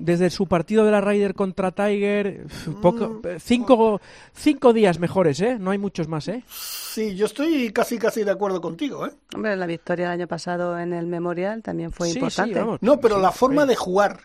desde 0.00 0.30
su 0.30 0.46
partido 0.46 0.84
de 0.84 0.90
la 0.90 1.00
Ryder 1.00 1.34
contra 1.34 1.70
Tiger, 1.72 2.46
Mm, 2.66 2.80
poco, 2.80 3.20
cinco, 3.38 4.00
cinco 4.34 4.72
días 4.72 4.98
mejores, 4.98 5.40
¿eh? 5.40 5.58
No 5.60 5.70
hay 5.70 5.78
muchos 5.78 6.08
más, 6.08 6.26
¿eh? 6.28 6.42
Sí, 6.48 7.14
yo 7.14 7.26
estoy 7.26 7.70
casi 7.72 7.98
casi 7.98 8.24
de 8.24 8.30
acuerdo 8.30 8.60
contigo, 8.60 9.06
¿eh? 9.06 9.10
Hombre, 9.34 9.54
la 9.56 9.66
victoria 9.66 10.06
el 10.06 10.12
año 10.12 10.26
pasado 10.26 10.78
en 10.78 10.92
el 10.92 11.06
Memorial 11.06 11.62
también 11.62 11.92
fue 11.92 12.06
Sí, 12.08 12.14
sí, 12.14 12.18
importante. 12.20 12.58
vamos. 12.58 12.78
No, 12.80 12.98
pero 12.98 13.16
Sí, 13.16 13.22
la 13.22 13.30
forma 13.32 13.62
sí. 13.62 13.68
de 13.68 13.76
jugar, 13.76 14.20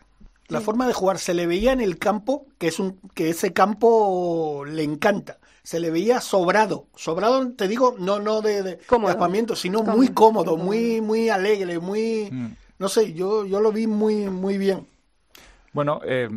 la 0.47 0.61
forma 0.61 0.87
de 0.87 0.93
jugar 0.93 1.19
se 1.19 1.33
le 1.33 1.45
veía 1.47 1.73
en 1.73 1.81
el 1.81 1.97
campo 1.97 2.45
que 2.57 2.67
es 2.67 2.79
un 2.79 2.99
que 3.13 3.29
ese 3.29 3.51
campo 3.53 4.63
le 4.65 4.83
encanta. 4.83 5.39
Se 5.63 5.79
le 5.79 5.89
veía 5.89 6.21
sobrado, 6.21 6.85
sobrado 6.95 7.51
te 7.53 7.67
digo, 7.67 7.95
no 7.97 8.19
no 8.19 8.41
de, 8.41 8.61
de, 8.63 8.77
Cómodo. 8.87 9.09
de 9.09 9.15
apamiento, 9.15 9.55
sino 9.55 9.79
Cómodo. 9.79 9.97
muy 9.97 10.07
cómodo, 10.09 10.57
muy 10.57 11.01
muy 11.01 11.29
alegre, 11.29 11.79
muy 11.79 12.29
no 12.77 12.87
sé, 12.87 13.13
yo 13.13 13.45
yo 13.45 13.59
lo 13.59 13.71
vi 13.71 13.87
muy 13.87 14.29
muy 14.29 14.57
bien. 14.57 14.85
Bueno, 15.75 15.99
eh, 16.05 16.29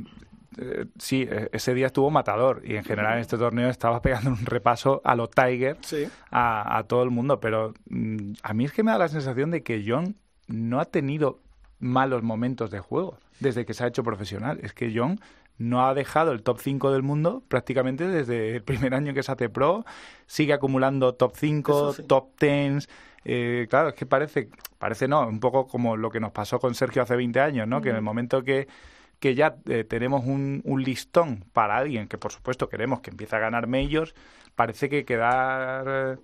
eh, 0.58 0.86
sí, 0.98 1.26
eh, 1.30 1.48
ese 1.52 1.72
día 1.72 1.86
estuvo 1.86 2.10
matador 2.10 2.60
y 2.64 2.74
en 2.76 2.82
general 2.84 3.14
en 3.14 3.20
este 3.20 3.38
torneo 3.38 3.70
estaba 3.70 4.02
pegando 4.02 4.30
un 4.30 4.44
repaso 4.44 5.00
a 5.04 5.14
los 5.14 5.30
Tiger 5.30 5.76
Sí. 5.80 6.08
a, 6.30 6.76
a 6.78 6.82
todo 6.84 7.04
el 7.04 7.10
mundo, 7.10 7.38
pero 7.40 7.72
mm, 7.88 8.32
a 8.42 8.52
mí 8.52 8.64
es 8.64 8.72
que 8.72 8.82
me 8.82 8.90
da 8.90 8.98
la 8.98 9.08
sensación 9.08 9.50
de 9.52 9.62
que 9.62 9.84
John 9.86 10.16
no 10.48 10.80
ha 10.80 10.84
tenido 10.86 11.38
malos 11.78 12.22
momentos 12.24 12.70
de 12.72 12.80
juego 12.80 13.16
desde 13.38 13.64
que 13.64 13.72
se 13.74 13.84
ha 13.84 13.86
hecho 13.86 14.02
profesional. 14.02 14.58
Es 14.62 14.72
que 14.72 14.92
John 14.94 15.20
no 15.58 15.86
ha 15.86 15.94
dejado 15.94 16.32
el 16.32 16.42
top 16.42 16.58
5 16.60 16.90
del 16.92 17.02
mundo 17.02 17.42
prácticamente 17.48 18.06
desde 18.08 18.56
el 18.56 18.62
primer 18.62 18.94
año 18.94 19.14
que 19.14 19.22
se 19.22 19.30
hace 19.32 19.48
pro, 19.48 19.84
sigue 20.26 20.52
acumulando 20.52 21.14
top 21.14 21.32
5, 21.36 21.72
Eso 21.72 21.92
sí. 21.92 22.02
top 22.04 22.30
10. 22.40 22.88
Eh, 23.24 23.66
claro, 23.68 23.90
es 23.90 23.94
que 23.94 24.06
parece, 24.06 24.48
parece 24.78 25.06
no, 25.06 25.26
un 25.28 25.38
poco 25.40 25.66
como 25.66 25.96
lo 25.96 26.10
que 26.10 26.18
nos 26.20 26.32
pasó 26.32 26.58
con 26.58 26.74
Sergio 26.74 27.02
hace 27.02 27.14
20 27.14 27.40
años, 27.40 27.68
¿no? 27.68 27.80
Que 27.80 27.90
en 27.90 27.96
el 27.96 28.02
momento 28.02 28.42
que, 28.42 28.66
que 29.20 29.34
ya 29.34 29.56
eh, 29.66 29.84
tenemos 29.84 30.24
un, 30.24 30.62
un 30.64 30.82
listón 30.82 31.44
para 31.52 31.76
alguien 31.76 32.08
que 32.08 32.18
por 32.18 32.32
supuesto 32.32 32.68
queremos 32.68 33.00
que 33.00 33.10
empiece 33.10 33.36
a 33.36 33.40
ganar 33.40 33.66
majors, 33.66 34.14
parece 34.58 34.88
que 34.88 35.04
quedar, 35.04 35.84
eh, 35.86 36.16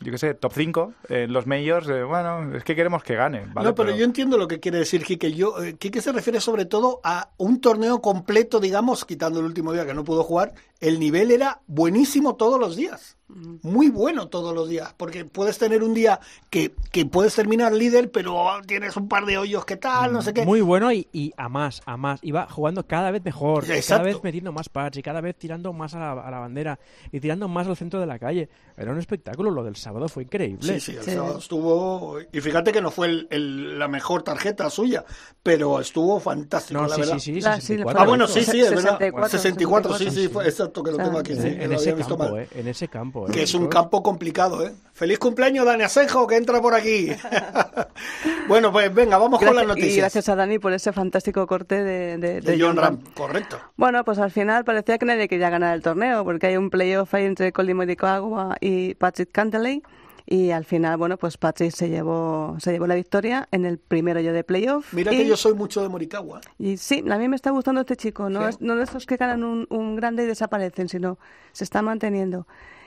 yo 0.00 0.10
qué 0.10 0.18
sé, 0.18 0.34
top 0.34 0.52
5 0.52 0.92
en 1.08 1.32
los 1.32 1.46
majors, 1.46 1.88
eh, 1.88 2.02
bueno, 2.02 2.56
es 2.56 2.64
que 2.64 2.74
queremos 2.74 3.04
que 3.04 3.14
gane. 3.14 3.46
¿vale? 3.52 3.68
no, 3.68 3.74
pero, 3.76 3.94
yo 3.94 4.04
entiendo 4.04 4.36
lo 4.36 4.48
que 4.48 4.58
quiere 4.58 4.78
decir 4.78 5.04
Quique. 5.04 5.32
Yo, 5.32 5.62
eh, 5.62 5.76
Quique 5.76 6.02
se 6.02 6.10
refiere 6.10 6.40
sobre 6.40 6.66
todo 6.66 7.00
a 7.04 7.30
un 7.36 7.60
torneo 7.60 8.02
completo, 8.02 8.58
digamos, 8.58 9.04
quitando 9.04 9.38
el 9.38 9.46
último 9.46 9.72
día 9.72 9.86
que 9.86 9.94
no 9.94 10.02
pudo 10.02 10.24
jugar. 10.24 10.52
El 10.80 11.00
nivel 11.00 11.30
era 11.30 11.60
buenísimo 11.66 12.36
todos 12.36 12.60
los 12.60 12.76
días. 12.76 13.16
Muy 13.28 13.88
bueno 13.88 14.28
todos 14.28 14.54
los 14.54 14.68
días. 14.68 14.94
Porque 14.96 15.24
puedes 15.24 15.58
tener 15.58 15.82
un 15.82 15.94
día 15.94 16.20
que, 16.48 16.74
que 16.92 17.06
puedes 17.06 17.34
terminar 17.34 17.72
líder, 17.72 18.10
pero 18.12 18.46
tienes 18.66 18.96
un 18.96 19.08
par 19.08 19.26
de 19.26 19.36
hoyos 19.36 19.64
que 19.64 19.76
tal, 19.76 20.12
no 20.12 20.22
sé 20.22 20.32
qué. 20.32 20.44
Muy 20.44 20.60
bueno 20.60 20.92
y, 20.92 21.08
y 21.12 21.32
a 21.36 21.48
más, 21.48 21.82
a 21.86 21.96
más. 21.96 22.20
Iba 22.22 22.46
jugando 22.48 22.86
cada 22.86 23.10
vez 23.10 23.24
mejor, 23.24 23.62
cada 23.64 23.76
Exacto. 23.76 24.04
vez 24.04 24.22
metiendo 24.22 24.52
más 24.52 24.68
pads 24.68 24.98
y 24.98 25.02
cada 25.02 25.20
vez 25.20 25.34
tirando 25.36 25.72
más 25.72 25.94
a 25.94 25.98
la, 25.98 26.12
a 26.12 26.30
la 26.30 26.38
bandera 26.38 26.78
y 27.10 27.18
tirando 27.18 27.48
más 27.48 27.66
al 27.66 27.76
centro 27.76 27.98
de 27.98 28.06
la 28.06 28.18
calle. 28.20 28.48
Era 28.76 28.92
un 28.92 28.98
espectáculo, 28.98 29.50
lo 29.50 29.64
del 29.64 29.74
sábado 29.74 30.06
fue 30.08 30.22
increíble. 30.22 30.74
Sí, 30.78 30.92
sí, 30.92 30.96
el 30.98 31.02
Sí. 31.02 31.10
sábado 31.12 31.38
estuvo. 31.38 32.18
Y 32.32 32.40
fíjate 32.40 32.70
que 32.70 32.80
no 32.82 32.90
fue 32.92 33.08
el- 33.08 33.26
el- 33.30 33.78
la 33.78 33.88
mejor 33.88 34.22
tarjeta 34.22 34.70
suya, 34.70 35.04
pero 35.42 35.80
estuvo 35.80 36.20
fantástico, 36.20 36.80
No, 36.82 36.86
la 36.86 36.94
sí, 36.94 37.00
verdad. 37.00 37.18
sí, 37.18 37.40
sí, 37.40 37.46
Ah, 37.46 37.56
sí, 37.56 37.62
64. 37.68 38.02
Ah, 38.02 38.06
bueno, 38.06 38.28
sí, 38.28 38.44
sí, 38.44 38.60
es 38.60 38.70
verdad. 38.70 38.98
64, 38.98 39.28
64, 39.30 39.92
sí, 39.98 40.04
sí, 40.04 40.10
64. 40.10 40.32
fue, 40.32 40.46
exacto, 40.66 40.82
que 40.82 40.90
lo 40.92 41.00
Ah. 41.00 41.04
tengo 41.04 41.18
aquí. 41.18 41.34
sí, 41.34 41.46
En, 41.48 41.56
que 41.58 41.64
en 41.64 41.70
lo 41.70 41.76
ese 41.76 41.94
campo, 41.94 42.18
mal. 42.18 42.38
eh, 42.38 42.48
en 42.54 42.68
ese 42.68 42.88
campo. 42.88 43.28
eh, 43.28 43.32
Que 43.32 43.42
es 43.42 43.54
un 43.54 43.66
campo 43.68 44.02
complicado, 44.02 44.66
¿eh? 44.66 44.72
¡Feliz 44.92 45.18
cumpleaños, 45.18 45.64
Dani 45.66 45.82
Asenjo, 45.84 46.26
que 46.26 46.36
entra 46.36 46.60
por 46.60 46.74
aquí! 46.74 47.08
bueno, 48.48 48.72
pues 48.72 48.92
venga, 48.94 49.18
vamos 49.18 49.38
con 49.38 49.46
las 49.46 49.54
Gracias- 49.54 49.68
noticias. 49.68 49.94
Y 49.96 50.00
gracias 50.00 50.28
a 50.28 50.36
Dani 50.36 50.58
por 50.58 50.72
ese 50.72 50.92
fantástico 50.92 51.46
corte 51.46 51.82
de, 51.82 52.18
de, 52.18 52.40
de 52.40 52.60
John 52.60 52.76
Ram, 52.76 52.98
correcto. 53.14 53.58
Bueno, 53.76 54.04
pues 54.04 54.18
al 54.18 54.30
final 54.30 54.64
parecía 54.64 54.98
que 54.98 55.06
nadie 55.06 55.28
quería 55.28 55.50
ganar 55.50 55.74
el 55.74 55.82
torneo, 55.82 56.24
porque 56.24 56.46
hay 56.48 56.56
un 56.56 56.70
playoff 56.70 57.12
ahí 57.14 57.24
entre 57.24 57.52
Colin 57.52 57.76
Morikawa 57.76 58.56
y 58.60 58.94
Patrick 58.94 59.30
Cantley. 59.32 59.82
Y 60.28 60.50
al 60.50 60.64
final, 60.64 60.96
bueno, 60.96 61.16
pues 61.18 61.36
Patrick 61.38 61.70
se 61.70 61.88
llevó, 61.88 62.56
se 62.58 62.72
llevó 62.72 62.88
la 62.88 62.96
victoria 62.96 63.46
en 63.52 63.64
el 63.64 63.78
primer 63.78 64.16
hoyo 64.16 64.32
de 64.32 64.42
playoff. 64.42 64.92
Mira 64.92 65.12
y, 65.12 65.18
que 65.18 65.26
yo 65.26 65.36
soy 65.36 65.54
mucho 65.54 65.82
de 65.82 65.88
Morikawa. 65.88 66.40
y 66.58 66.76
sí, 66.78 67.04
a 67.08 67.16
mí 67.16 67.28
me 67.28 67.36
está 67.36 67.50
gustando 67.52 67.82
este 67.82 67.96
chico. 67.96 68.28
No, 68.28 68.42
Sí. 68.42 68.48
es, 68.48 68.60
no 68.60 68.74
de 68.74 68.82
estos 68.82 69.06
que 69.06 69.16
ganan 69.16 69.44
un, 69.44 69.66
un 69.70 69.94
grande 69.94 70.24
y 70.24 70.26
desaparecen, 70.26 70.88
sino 70.88 71.18
se 71.52 71.62
está 71.62 71.80
manteniendo. 71.80 72.46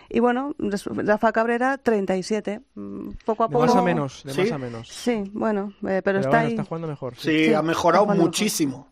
Y 0.10 0.20
bueno, 0.20 0.54
Rafa 0.58 1.32
Cabrera, 1.32 1.78
37. 1.78 2.62
Mm, 2.76 3.10
Poco 3.26 3.44
a 3.44 3.48
De 3.48 3.54
poco. 3.54 3.66
más 3.68 3.76
a 3.76 3.82
menos, 3.84 4.24
de 4.26 4.34
¿Sí? 4.34 4.42
más 4.42 4.52
a 4.52 4.58
menos. 4.58 4.88
Sí, 4.90 5.24
bueno, 5.34 5.72
eh, 5.84 6.02
pero, 6.04 6.04
Pero 6.04 6.20
está 6.20 6.30
bueno, 6.32 6.46
ahí. 6.46 6.52
está 6.54 6.64
jugando 6.66 6.88
mejor. 6.88 7.16
sí. 7.16 7.22
Sí, 7.30 7.46
Sí, 7.46 7.54
ha 7.54 7.62
mejorado 7.62 8.06
muchísimo. 8.08 8.88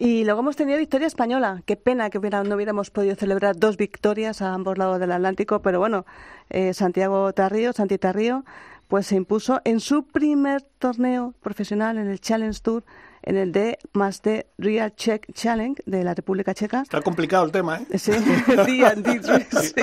Y 0.00 0.24
luego 0.24 0.40
hemos 0.40 0.54
tenido 0.54 0.78
victoria 0.78 1.08
española. 1.08 1.62
Qué 1.66 1.74
pena 1.76 2.08
que 2.08 2.18
hubiera- 2.18 2.44
no 2.44 2.54
hubiéramos 2.54 2.90
podido 2.90 3.16
celebrar 3.16 3.56
dos 3.56 3.76
victorias 3.76 4.40
a 4.42 4.54
ambos 4.54 4.78
lados 4.78 5.00
del 5.00 5.10
Atlántico, 5.10 5.60
pero 5.60 5.80
bueno, 5.80 6.06
eh, 6.50 6.72
Santiago 6.72 7.32
Tarrío, 7.32 7.72
Santi 7.72 7.98
Tarrío, 7.98 8.44
pues 8.86 9.08
se 9.08 9.16
impuso 9.16 9.60
en 9.64 9.80
su 9.80 10.04
primer 10.06 10.62
torneo 10.62 11.34
profesional 11.42 11.98
en 11.98 12.06
el 12.06 12.20
Challenge 12.20 12.60
Tour, 12.62 12.84
en 13.22 13.36
el 13.36 13.52
D 13.52 13.78
más 13.92 14.22
D 14.22 14.46
Real 14.58 14.94
Czech 14.94 15.32
Challenge 15.32 15.82
de 15.86 16.04
la 16.04 16.14
República 16.14 16.54
Checa. 16.54 16.82
Está 16.82 17.00
complicado 17.02 17.44
el 17.44 17.52
tema, 17.52 17.80
¿eh? 17.90 17.98
Sí. 17.98 18.12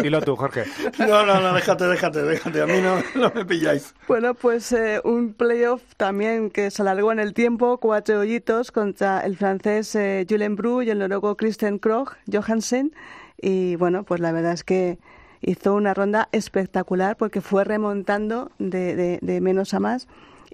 Dilo 0.01 0.21
tú, 0.21 0.35
Jorge. 0.35 0.63
No, 0.99 1.25
no, 1.25 1.39
no, 1.39 1.53
déjate, 1.53 1.85
déjate, 1.85 2.21
déjate. 2.23 2.61
A 2.61 2.65
mí 2.65 2.73
no, 2.81 2.97
no 3.19 3.31
me 3.33 3.45
pilláis. 3.45 3.93
Bueno, 4.07 4.33
pues 4.33 4.71
eh, 4.71 5.01
un 5.03 5.33
playoff 5.33 5.81
también 5.97 6.49
que 6.49 6.71
se 6.71 6.81
alargó 6.81 7.11
en 7.11 7.19
el 7.19 7.33
tiempo, 7.33 7.77
cuatro 7.79 8.19
hoyitos 8.19 8.71
contra 8.71 9.21
el 9.21 9.37
francés 9.37 9.95
eh, 9.95 10.25
Julien 10.29 10.55
Bru 10.55 10.81
y 10.81 10.89
el 10.89 10.99
noruego 10.99 11.35
Christian 11.37 11.79
Krog 11.79 12.11
Johansen. 12.31 12.93
Y 13.41 13.75
bueno, 13.75 14.03
pues 14.03 14.21
la 14.21 14.31
verdad 14.31 14.53
es 14.53 14.63
que 14.63 14.97
hizo 15.41 15.73
una 15.75 15.93
ronda 15.93 16.29
espectacular 16.31 17.17
porque 17.17 17.41
fue 17.41 17.63
remontando 17.63 18.51
de, 18.57 18.95
de- 18.95 19.19
de 19.21 19.41
menos 19.41 19.73
a 19.73 19.79
más. 19.79 20.07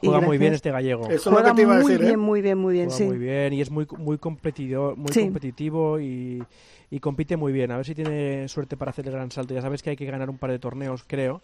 Juega 0.09 0.21
muy 0.21 0.37
bien 0.37 0.53
este 0.53 0.71
gallego. 0.71 1.03
Eso 1.05 1.13
es 1.15 1.25
lo 1.25 1.31
Juega 1.33 1.49
que 1.49 1.55
te 1.55 1.61
iba 1.63 1.75
a 1.75 1.79
muy 1.79 1.91
decir, 1.91 2.01
bien, 2.05 2.13
¿eh? 2.13 2.17
muy 2.17 2.41
bien, 2.41 2.57
muy 2.57 2.73
bien, 2.73 2.85
Juega 2.89 2.97
sí. 2.97 3.03
muy 3.05 3.17
bien 3.17 3.53
y 3.53 3.61
es 3.61 3.71
muy 3.71 3.87
muy 3.97 4.17
competidor, 4.17 4.97
muy 4.97 5.11
Sí. 5.11 5.21
competitivo 5.23 5.99
y, 5.99 6.43
y 6.91 6.99
compite 6.99 7.37
muy 7.37 7.51
bien. 7.53 7.71
A 7.71 7.77
ver 7.77 7.85
si 7.85 7.95
tiene 7.95 8.47
suerte 8.49 8.75
para 8.77 8.91
hacer 8.91 9.07
el 9.07 9.13
gran 9.13 9.31
salto. 9.31 9.53
Ya 9.53 9.61
sabes 9.61 9.81
que 9.81 9.89
hay 9.91 9.95
que 9.95 10.05
ganar 10.05 10.29
un 10.29 10.37
par 10.37 10.51
de 10.51 10.59
torneos, 10.59 11.03
creo, 11.07 11.41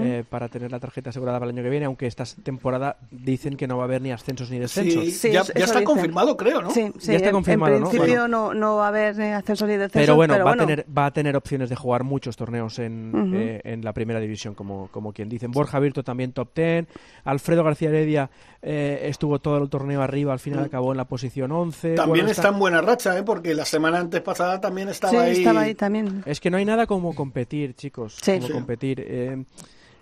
eh, 0.00 0.24
para 0.28 0.48
tener 0.48 0.70
la 0.72 0.80
tarjeta 0.80 1.10
asegurada 1.10 1.38
para 1.38 1.50
el 1.50 1.56
año 1.56 1.62
que 1.64 1.70
viene, 1.70 1.86
aunque 1.86 2.06
esta 2.06 2.24
temporada 2.42 2.96
dicen 3.10 3.56
que 3.56 3.66
no 3.68 3.76
va 3.76 3.84
a 3.84 3.86
haber 3.86 4.02
ni 4.02 4.10
ascensos 4.10 4.50
ni 4.50 4.58
descensos. 4.58 5.04
Sí, 5.04 5.10
Sí, 5.12 5.30
ya, 5.32 5.40
está 5.42 5.52
dicen. 5.60 5.84
confirmado, 5.84 6.36
creo, 6.36 6.60
¿no? 6.60 6.70
Sí, 6.72 6.92
sí, 6.98 7.12
Ya 7.12 7.16
está 7.18 7.28
en- 7.28 7.34
confirmado, 7.34 7.74
en 7.76 7.82
¿no? 7.82 7.88
principio 7.90 8.20
Bueno. 8.22 8.28
no, 8.28 8.54
no 8.54 8.76
va 8.76 8.86
a 8.86 8.88
haber 8.88 9.20
eh, 9.20 9.32
ascensos 9.34 9.68
ni 9.68 9.76
descensos, 9.76 10.00
Pero 10.02 10.16
bueno, 10.16 10.34
va, 10.36 10.42
bueno. 10.42 10.62
A 10.64 10.66
tener, 10.66 10.86
va 10.96 11.06
a 11.06 11.10
tener 11.12 11.36
opciones 11.36 11.68
de 11.70 11.76
jugar 11.76 12.02
muchos 12.02 12.36
torneos 12.36 12.78
en, 12.80 13.32
eh, 13.36 13.60
en 13.64 13.84
la 13.84 13.92
primera 13.92 14.18
división, 14.18 14.54
como, 14.54 14.88
como 14.90 15.12
quien 15.12 15.28
dicen. 15.28 15.52
Borja 15.52 15.78
Virto 15.78 16.02
también 16.02 16.32
top 16.32 16.48
10. 16.56 16.86
Alfredo 17.24 17.62
García 17.62 17.88
Heredia 17.90 18.30
eh, 18.62 19.02
estuvo 19.04 19.38
todo 19.38 19.58
el 19.62 19.68
torneo 19.70 20.02
arriba, 20.02 20.32
al 20.32 20.40
final 20.40 20.64
acabó 20.64 20.90
en 20.90 20.96
la 20.96 21.04
posición 21.04 21.52
11. 21.52 21.94
También 21.94 22.24
Bueno, 22.24 22.30
está 22.30 22.48
en 22.48 22.58
buena 22.58 22.80
racha, 22.80 23.16
¿eh? 23.16 23.22
Porque 23.22 23.54
la 23.54 23.64
semana 23.64 23.98
antes 24.00 24.20
pasada 24.22 24.60
también 24.60 24.87
estaba 24.90 25.12
Sí, 25.12 25.16
ahí. 25.18 25.32
estaba 25.38 25.60
ahí 25.62 25.74
también. 25.74 26.22
Es 26.26 26.40
que 26.40 26.50
no 26.50 26.56
hay 26.56 26.64
nada 26.64 26.86
como 26.86 27.14
competir, 27.14 27.74
chicos. 27.74 28.16
Sí. 28.22 28.34
Como 28.34 28.46
Sí. 28.46 28.52
competir. 28.52 29.04
Eh, 29.06 29.44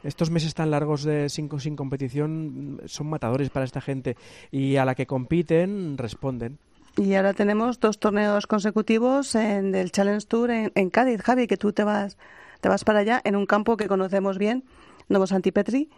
estos 0.04 0.30
meses 0.30 0.54
tan 0.54 0.70
largos 0.70 1.02
de 1.02 1.28
sin, 1.28 1.48
sin 1.58 1.74
competición 1.74 2.80
son 2.86 3.08
matadores 3.08 3.50
para 3.50 3.64
esta 3.64 3.80
gente. 3.80 4.16
Y 4.52 4.76
a 4.76 4.84
la 4.84 4.94
que 4.94 5.06
compiten, 5.06 5.98
responden. 5.98 6.58
Y 6.96 7.14
ahora 7.14 7.34
tenemos 7.34 7.78
dos 7.80 7.98
torneos 7.98 8.46
consecutivos 8.46 9.34
en 9.34 9.74
el 9.74 9.92
Challenge 9.92 10.24
Tour 10.26 10.50
en, 10.50 10.72
en 10.74 10.90
Cádiz, 10.90 11.20
Javi, 11.22 11.46
que 11.46 11.56
tú 11.58 11.72
te 11.72 11.84
vas, 11.84 12.16
te 12.60 12.68
vas 12.70 12.84
para 12.84 13.00
allá 13.00 13.20
en 13.24 13.36
un 13.36 13.44
campo 13.46 13.76
que 13.76 13.86
conocemos 13.86 14.38
bien, 14.38 14.64
Nuevo 15.08 15.26
Santipetri. 15.26 15.90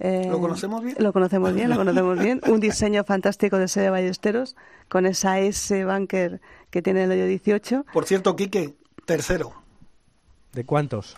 Eh, 0.00 0.26
¿Lo 0.28 0.40
conocemos 0.40 0.82
bien? 0.82 0.96
Lo 0.98 1.12
conocemos 1.12 1.54
bien, 1.54 1.70
lo 1.70 1.76
conocemos 1.76 2.18
bien. 2.18 2.40
Un 2.48 2.60
diseño 2.60 3.04
fantástico 3.04 3.58
de 3.58 3.68
Sede 3.68 3.90
Ballesteros, 3.90 4.56
con 4.88 5.06
esa 5.06 5.38
S 5.40 5.84
bunker 5.84 6.40
que 6.70 6.82
tiene 6.82 7.04
el 7.04 7.12
hoyo 7.12 7.26
18. 7.26 7.86
Por 7.92 8.04
cierto, 8.04 8.34
Quique, 8.34 8.74
tercero. 9.04 9.52
¿De 10.52 10.64
cuántos? 10.64 11.16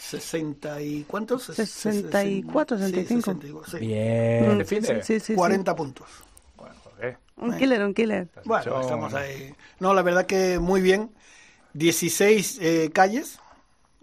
60 0.00 0.80
y 0.82 1.02
¿cuántos? 1.04 1.44
64, 1.44 2.78
Sí, 2.78 2.84
65. 2.84 3.24
65, 3.28 3.64
sí. 3.70 3.78
Bien. 3.78 4.58
Mm, 4.58 4.64
sí, 4.64 4.80
sí, 4.82 4.92
sí, 5.02 5.20
sí. 5.20 5.34
40 5.34 5.76
puntos. 5.76 6.06
Joder. 6.56 7.18
Un 7.36 7.56
killer, 7.56 7.82
un 7.84 7.94
killer. 7.94 8.28
Bueno, 8.44 8.80
estamos 8.80 9.12
ahí. 9.14 9.54
No, 9.80 9.92
la 9.94 10.02
verdad 10.02 10.26
que 10.26 10.58
muy 10.58 10.80
bien. 10.80 11.10
16 11.74 12.58
eh, 12.60 12.90
calles 12.92 13.38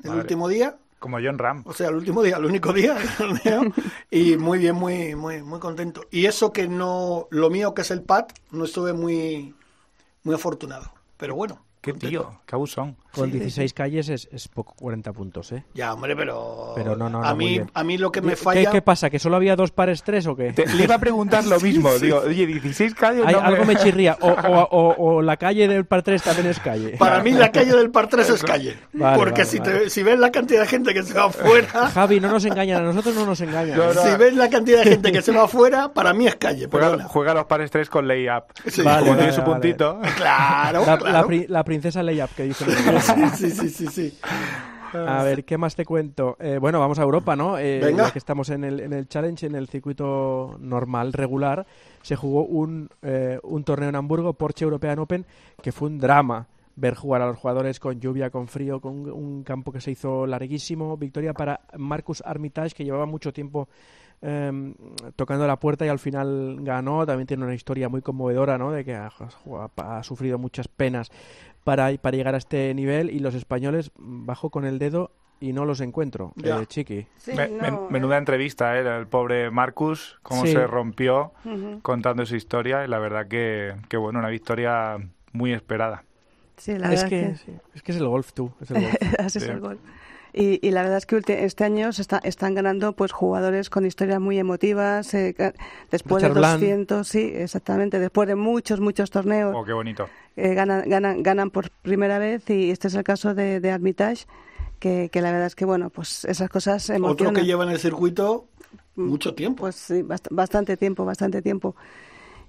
el 0.03 0.09
Madre. 0.09 0.21
último 0.21 0.47
día. 0.47 0.77
Como 1.05 1.19
John 1.23 1.37
Ram. 1.37 1.61
O 1.67 1.71
sea, 1.71 1.89
el 1.89 1.97
último 1.97 2.23
día, 2.23 2.37
el 2.37 2.45
único 2.45 2.73
día 2.73 2.95
del 2.95 3.09
torneo. 3.15 3.71
y 4.09 4.37
muy 4.37 4.57
bien, 4.57 4.73
muy, 4.73 5.13
muy, 5.13 5.43
muy 5.43 5.59
contento. 5.59 6.01
Y 6.09 6.25
eso 6.25 6.51
que 6.51 6.67
no, 6.67 7.27
lo 7.29 7.51
mío 7.51 7.75
que 7.75 7.83
es 7.83 7.91
el 7.91 8.01
pad, 8.01 8.25
no 8.49 8.65
estuve 8.65 8.91
muy, 8.93 9.53
muy 10.23 10.33
afortunado. 10.33 10.91
Pero 11.17 11.35
bueno. 11.35 11.63
Qué 11.81 11.91
contento. 11.91 12.09
tío, 12.09 12.41
qué 12.47 12.55
abusón. 12.55 12.97
Con 13.15 13.31
Sí. 13.31 13.39
16 13.39 13.73
calles 13.73 14.09
es, 14.09 14.27
es 14.31 14.47
poco 14.47 14.73
40 14.79 15.11
puntos, 15.13 15.51
¿eh? 15.51 15.63
Ya, 15.73 15.93
hombre, 15.93 16.15
pero, 16.15 16.73
Pero 16.75 16.95
no, 16.95 17.09
no, 17.09 17.23
a, 17.23 17.29
no, 17.29 17.35
muy 17.35 17.59
mí, 17.59 17.65
a 17.73 17.83
mí 17.83 17.97
lo 17.97 18.11
que 18.11 18.21
me 18.21 18.31
¿Qué- 18.31 18.35
falla... 18.35 18.71
¿Qué, 18.71 18.81
pasa? 18.81 19.09
¿Que 19.09 19.19
solo 19.19 19.35
había 19.37 19.55
dos 19.55 19.71
pares 19.71 20.03
tres 20.03 20.27
o 20.27 20.35
qué? 20.35 20.53
Te- 20.53 20.65
le 20.67 20.83
iba 20.83 20.95
a 20.95 20.99
preguntar 20.99 21.43
lo 21.45 21.59
mismo. 21.61 21.91
Digo, 21.95 22.21
oye, 22.25 22.45
16 22.45 22.93
calles. 22.95 23.23
Hay- 23.25 23.33
no 23.33 23.41
algo 23.41 23.65
me 23.65 23.75
chirría. 23.77 24.17
O, 24.21 24.27
o- 24.29 24.67
o- 24.71 24.95
o 25.15 25.21
la 25.21 25.37
calle 25.37 25.67
del 25.67 25.85
par 25.85 26.03
3 26.03 26.21
también 26.21 26.47
es 26.47 26.59
calle. 26.59 26.95
Para 26.97 27.21
mí 27.23 27.31
la 27.31 27.51
calle 27.51 27.73
del 27.75 27.89
par 27.91 28.07
3 28.07 28.29
es 28.29 28.43
calle. 28.43 28.77
Vale, 28.93 29.17
porque 29.17 29.41
vale, 29.41 29.45
si, 29.45 29.59
vale. 29.59 29.79
Te, 29.79 29.89
si 29.89 30.03
ves 30.03 30.19
la 30.19 30.31
cantidad 30.31 30.61
de 30.61 30.67
gente 30.67 30.93
que 30.93 31.03
se 31.03 31.13
va 31.13 31.25
afuera, 31.25 31.67
Javi, 31.93 32.19
no 32.19 32.29
nos 32.29 32.45
engañan, 32.45 32.81
a 32.81 32.85
nosotros 32.85 33.15
no 33.15 33.25
nos 33.25 33.39
engañan. 33.41 33.77
No, 33.77 33.93
no. 33.93 34.01
si 34.01 34.15
ves 34.17 34.33
la 34.35 34.49
cantidad 34.49 34.83
de 34.83 34.91
gente 34.91 35.11
que 35.11 35.21
se 35.21 35.31
va 35.31 35.43
afuera, 35.45 35.93
para 35.93 36.13
mí 36.13 36.27
es 36.27 36.35
calle. 36.35 36.67
Juega, 36.69 37.03
juega 37.05 37.33
los 37.33 37.45
pares 37.45 37.71
3 37.71 37.89
con 37.89 38.07
layup. 38.07 38.43
Sí. 38.67 38.81
Como 38.83 38.93
Vale, 38.95 39.13
tiene 39.15 39.31
su 39.31 39.41
vale. 39.41 39.53
puntito. 39.53 39.99
Claro, 40.17 40.85
La, 40.85 40.97
claro. 40.97 41.13
la 41.13 41.23
pri- 41.25 41.45
la 41.47 41.63
princesa 41.63 42.03
Layup 42.03 42.29
que 42.35 42.43
dice. 42.43 42.65
Sí, 43.35 43.51
sí, 43.51 43.69
sí, 43.69 43.87
sí. 43.87 44.17
A 44.93 45.23
ver, 45.23 45.43
¿qué 45.43 45.57
más 45.57 45.75
te 45.75 45.83
cuento? 45.83 46.37
Eh, 46.39 46.57
bueno, 46.59 46.79
vamos 46.79 46.99
a 46.99 47.03
Europa, 47.03 47.35
¿no? 47.35 47.57
Eh, 47.57 47.81
Venga. 47.81 48.05
ya 48.05 48.11
que 48.11 48.19
estamos 48.19 48.49
en 48.49 48.63
el, 48.63 48.79
en 48.79 48.93
el 48.93 49.07
Challenge, 49.07 49.45
en 49.45 49.55
el 49.55 49.67
circuito 49.67 50.55
normal, 50.59 51.11
regular, 51.11 51.65
se 52.01 52.15
jugó 52.15 52.45
un, 52.45 52.89
eh, 53.01 53.39
un 53.43 53.63
torneo 53.63 53.89
en 53.89 53.95
Hamburgo, 53.95 54.33
Porsche 54.33 54.63
European 54.63 54.99
Open, 54.99 55.25
que 55.61 55.71
fue 55.71 55.89
un 55.89 55.99
drama 55.99 56.47
ver 56.77 56.95
jugar 56.95 57.21
a 57.21 57.27
los 57.27 57.37
jugadores 57.37 57.79
con 57.79 57.99
lluvia, 57.99 58.29
con 58.29 58.47
frío, 58.47 58.79
con 58.79 59.09
un, 59.11 59.43
campo 59.43 59.71
que 59.71 59.81
se 59.81 59.91
hizo 59.91 60.25
larguísimo. 60.27 60.97
Victoria 60.97 61.33
para 61.33 61.61
Marcus 61.77 62.21
Armitage, 62.25 62.75
que 62.75 62.83
llevaba 62.83 63.05
mucho 63.05 63.31
tiempo 63.33 63.67
eh, 64.21 64.73
tocando 65.15 65.47
la 65.47 65.57
puerta 65.59 65.85
y 65.85 65.89
al 65.89 65.99
final 65.99 66.57
ganó. 66.61 67.05
También 67.05 67.27
tiene 67.27 67.43
una 67.45 67.55
historia 67.55 67.89
muy 67.89 68.01
conmovedora, 68.01 68.57
¿no? 68.57 68.71
De 68.71 68.83
que 68.83 68.93
ha, 68.93 69.07
ha- 69.07 69.97
ha 69.97 70.03
sufrido 70.03 70.37
muchas 70.37 70.67
penas 70.67 71.11
para, 71.65 71.91
para 71.97 72.15
llegar 72.15 72.35
a 72.35 72.37
este 72.37 72.73
nivel 72.73 73.09
y 73.09 73.19
los 73.19 73.35
españoles 73.35 73.91
bajo 73.97 74.49
con 74.49 74.63
el 74.63 74.79
dedo 74.79 75.11
y 75.41 75.51
no 75.51 75.65
los 75.65 75.81
encuentro, 75.81 76.31
eh, 76.41 76.65
Chiqui. 76.67 77.07
Sí, 77.17 77.33
Me- 77.33 77.49
no, 77.49 77.61
men- 77.61 77.79
menuda 77.89 78.17
entrevista, 78.17 78.77
¿eh? 78.79 78.99
El 78.99 79.07
pobre 79.07 79.51
Marcus, 79.51 80.17
cómo 80.23 80.45
Sí. 80.45 80.53
se 80.53 80.65
rompió 80.65 81.33
contando 81.81 82.25
su 82.25 82.35
historia. 82.37 82.85
Y 82.85 82.87
la 82.87 82.99
verdad 82.99 83.27
que, 83.27 83.75
que 83.89 83.97
bueno, 83.97 84.19
una 84.19 84.29
victoria 84.29 84.97
muy 85.33 85.51
esperada. 85.51 86.05
Sí, 86.57 86.77
la 86.77 86.93
Es 86.93 87.03
verdad 87.03 87.09
que, 87.09 87.21
que 87.31 87.35
sí, 87.35 87.51
es 87.73 87.81
que 87.83 87.91
es 87.91 87.97
el 87.97 88.07
golf, 88.07 88.31
tú. 88.31 88.49
Es 88.61 88.71
el 88.71 88.81
golf. 88.83 88.95
Así 89.19 89.39
es 89.39 89.43
Sí. 89.43 89.49
el 89.51 89.59
gol. 89.59 89.77
Y, 90.37 90.59
y 90.67 90.71
la 90.71 90.81
verdad 90.81 90.97
es 90.97 91.05
que 91.05 91.21
este 91.45 91.63
año 91.63 91.93
se 91.93 92.01
está- 92.01 92.17
están 92.23 92.55
ganando 92.55 92.91
pues 92.93 93.13
jugadores 93.13 93.69
con 93.69 93.85
historias 93.85 94.19
muy 94.19 94.37
emotivas. 94.37 95.13
eh, 95.13 95.33
después 95.91 96.21
Richard 96.23 96.33
de 96.33 96.39
Bland. 96.41 96.59
200, 96.61 97.07
sí, 97.07 97.31
exactamente. 97.33 97.99
Después 97.99 98.27
de 98.27 98.35
muchos, 98.35 98.81
muchos 98.81 99.11
torneos, 99.11 99.55
Oh, 99.57 99.63
qué 99.63 99.71
bonito. 99.71 100.09
eh, 100.35 100.53
ganan, 100.53 100.89
ganan, 100.89 101.23
ganan 101.23 101.51
por 101.51 101.69
primera 101.69 102.19
vez. 102.19 102.49
Y 102.49 102.69
este 102.71 102.89
es 102.89 102.95
el 102.95 103.03
caso 103.05 103.33
de, 103.33 103.61
de 103.61 103.71
Armitage, 103.71 104.25
que, 104.79 105.07
que 105.09 105.21
la 105.21 105.31
verdad 105.31 105.47
es 105.47 105.55
que, 105.55 105.63
bueno, 105.63 105.89
pues 105.89 106.25
esas 106.25 106.49
cosas 106.49 106.83
Otro 106.89 106.95
emocionan. 106.97 107.35
que 107.35 107.45
lleva 107.45 107.63
en 107.63 107.69
el 107.69 107.79
circuito 107.79 108.47
mucho 108.97 109.35
tiempo. 109.35 109.61
Pues 109.61 109.75
sí, 109.75 110.01
bast- 110.03 110.27
bastante 110.31 110.75
tiempo, 110.75 111.05
bastante 111.05 111.41
tiempo. 111.41 111.77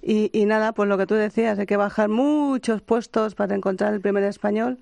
Y, 0.01 0.29
y 0.33 0.45
nada, 0.45 0.73
pues 0.73 0.89
lo 0.89 0.97
que 0.97 1.05
tú 1.07 1.15
decías, 1.15 1.57
hay 1.57 1.65
que 1.65 1.77
bajar 1.77 2.09
muchos 2.09 2.81
puestos 2.81 3.33
para 3.33 3.55
encontrar 3.55 3.93
el 3.93 4.01
primer 4.01 4.23
español. 4.25 4.77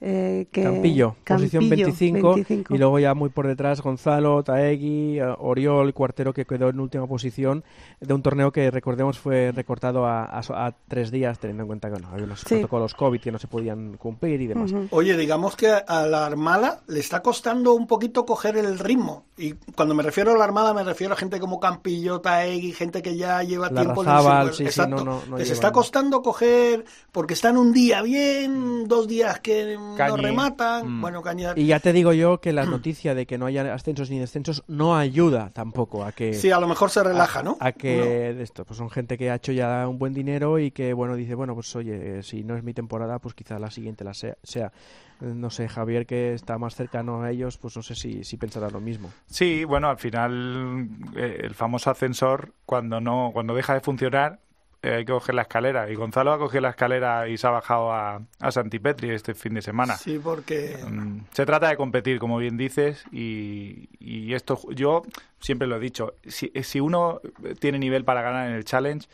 Eh, 0.00 0.46
que... 0.52 0.62
Campillo, 0.62 1.16
posición 1.26 1.62
Campillo, 1.68 1.86
25, 1.86 2.34
25. 2.34 2.74
y 2.74 2.78
luego 2.78 2.98
ya 2.98 3.14
muy 3.14 3.30
por 3.30 3.46
detrás 3.46 3.80
Gonzalo, 3.80 4.42
Taegui, 4.42 5.18
eh, 5.18 5.34
Oriol, 5.38 5.94
Cuartero 5.94 6.34
que 6.34 6.44
quedó 6.44 6.68
en 6.68 6.80
última 6.80 7.06
posición 7.06 7.64
de 8.00 8.12
un 8.12 8.22
torneo 8.22 8.52
que 8.52 8.70
recordemos 8.70 9.18
fue 9.18 9.52
recortado 9.52 10.04
a, 10.06 10.24
a 10.24 10.42
so- 10.42 10.54
a 10.54 10.74
tres 10.88 11.10
días 11.10 11.38
teniendo 11.38 11.62
en 11.62 11.66
cuenta 11.68 11.88
que 11.88 11.92
bueno, 11.94 12.08
había 12.12 12.24
unos 12.24 12.40
Sí. 12.40 12.46
protocolos 12.56 12.94
COVID 12.94 13.20
que 13.20 13.32
no 13.32 13.38
se 13.38 13.46
podían 13.48 13.96
cumplir 13.96 14.40
y 14.42 14.46
demás. 14.46 14.72
Oye, 14.90 15.16
digamos 15.16 15.56
que 15.56 15.68
a 15.70 16.06
la 16.06 16.26
Armada 16.26 16.82
le 16.88 17.00
está 17.00 17.22
costando 17.22 17.74
un 17.74 17.86
poquito 17.86 18.26
coger 18.26 18.56
el 18.58 18.78
ritmo. 18.78 19.24
Y 19.38 19.52
cuando 19.74 19.94
me 19.94 20.02
refiero 20.02 20.32
a 20.32 20.36
la 20.38 20.44
Armada, 20.44 20.72
me 20.74 20.82
refiero 20.82 21.12
a 21.14 21.16
gente 21.16 21.38
como 21.40 21.60
Campillo, 21.60 22.20
Taegui, 22.20 22.72
gente 22.72 23.02
que 23.02 23.16
ya 23.16 23.42
lleva 23.42 23.70
La 23.70 23.82
tiempo 23.82 24.02
Razábal, 24.02 24.42
en 24.42 24.48
el 24.48 24.54
sí, 24.54 24.56
sí, 24.62 24.64
Exacto. 24.68 24.96
no, 24.96 25.04
no, 25.04 25.12
no 25.28 25.36
Les 25.38 25.46
llevan. 25.48 25.52
está 25.52 25.72
costando 25.72 26.22
coger 26.22 26.84
porque 27.12 27.34
están 27.34 27.56
un 27.58 27.72
día 27.72 28.00
bien, 28.02 28.88
dos 28.88 29.06
días 29.08 29.40
que 29.40 29.76
no 29.90 29.96
Cañi. 29.96 30.22
rematan. 30.22 30.98
Mm. 30.98 31.00
Bueno, 31.00 31.22
Caña. 31.22 31.52
Y 31.56 31.66
ya 31.66 31.80
te 31.80 31.92
digo 31.92 32.12
yo 32.12 32.40
que 32.40 32.52
la 32.52 32.64
noticia 32.66 33.14
de 33.14 33.26
que 33.26 33.38
no 33.38 33.46
haya 33.46 33.72
ascensos 33.74 34.10
ni 34.10 34.18
descensos 34.18 34.64
no 34.68 34.96
ayuda 34.96 35.50
tampoco 35.52 36.04
a 36.04 36.12
que 36.12 36.34
Sí, 36.34 36.50
a 36.50 36.60
lo 36.60 36.68
mejor 36.68 36.90
se 36.90 37.02
relaja, 37.02 37.42
¿no? 37.42 37.56
a 37.60 37.72
que 37.72 38.34
de 38.34 38.42
esto 38.42 38.64
pues 38.64 38.78
son 38.78 38.90
gente 38.90 39.16
que 39.18 39.30
ha 39.30 39.36
hecho 39.36 39.52
ya 39.52 39.86
un 39.88 39.98
buen 39.98 40.14
dinero 40.14 40.58
y 40.58 40.70
que 40.70 40.92
bueno 40.92 41.16
dice 41.16 41.34
bueno 41.34 41.54
pues 41.54 41.74
oye 41.76 42.18
eh, 42.18 42.22
si 42.22 42.44
no 42.44 42.56
es 42.56 42.62
mi 42.62 42.74
temporada 42.74 43.18
pues 43.18 43.34
quizá 43.34 43.58
la 43.58 43.70
siguiente 43.70 44.04
la 44.04 44.14
sea, 44.14 44.36
sea. 44.42 44.72
No 45.20 45.48
sé 45.48 45.66
Javier 45.66 46.04
que 46.04 46.34
está 46.34 46.58
más 46.58 46.74
cercano 46.74 47.22
a 47.22 47.30
ellos 47.30 47.56
pues 47.56 47.74
no 47.74 47.82
sé 47.82 47.94
si, 47.94 48.22
si 48.22 48.36
pensará 48.36 48.68
lo 48.68 48.80
mismo 48.80 49.10
Sí, 49.26 49.64
bueno, 49.64 49.88
al 49.88 49.96
final 49.98 50.88
eh, 51.16 51.38
el 51.42 51.54
famoso 51.54 51.90
ascensor, 51.90 52.52
cuando 52.66 53.00
no 53.00 53.30
cuando 53.32 53.54
deja 53.54 53.72
de 53.72 53.80
funcionar, 53.80 54.40
hay 54.88 55.04
que 55.04 55.12
coger 55.12 55.34
la 55.34 55.42
escalera. 55.42 55.90
Y 55.90 55.94
Gonzalo 55.94 56.32
ha 56.32 56.38
cogido 56.38 56.60
la 56.62 56.70
escalera 56.70 57.28
y 57.28 57.36
se 57.36 57.46
ha 57.46 57.50
bajado 57.50 57.92
a, 57.92 58.20
a 58.40 58.50
Santipetri 58.52 59.10
este 59.10 59.34
fin 59.34 59.54
de 59.54 59.62
semana. 59.62 59.96
Sí, 59.96 60.18
porque. 60.22 60.76
Mm, 60.88 61.20
Se 61.32 61.44
trata 61.46 61.68
de 61.68 61.76
competir, 61.76 62.18
como 62.18 62.38
bien 62.38 62.56
dices, 62.56 63.04
y, 63.12 63.88
y 63.98 64.34
esto 64.34 64.58
yo 64.72 65.02
siempre 65.40 65.68
lo 65.68 65.76
he 65.76 65.80
dicho, 65.80 66.14
si, 66.26 66.50
si 66.62 66.80
uno 66.80 67.20
tiene 67.60 67.78
nivel 67.78 68.04
para 68.04 68.22
ganar 68.22 68.48
en 68.48 68.54
el 68.54 68.64
challenge, 68.64 69.08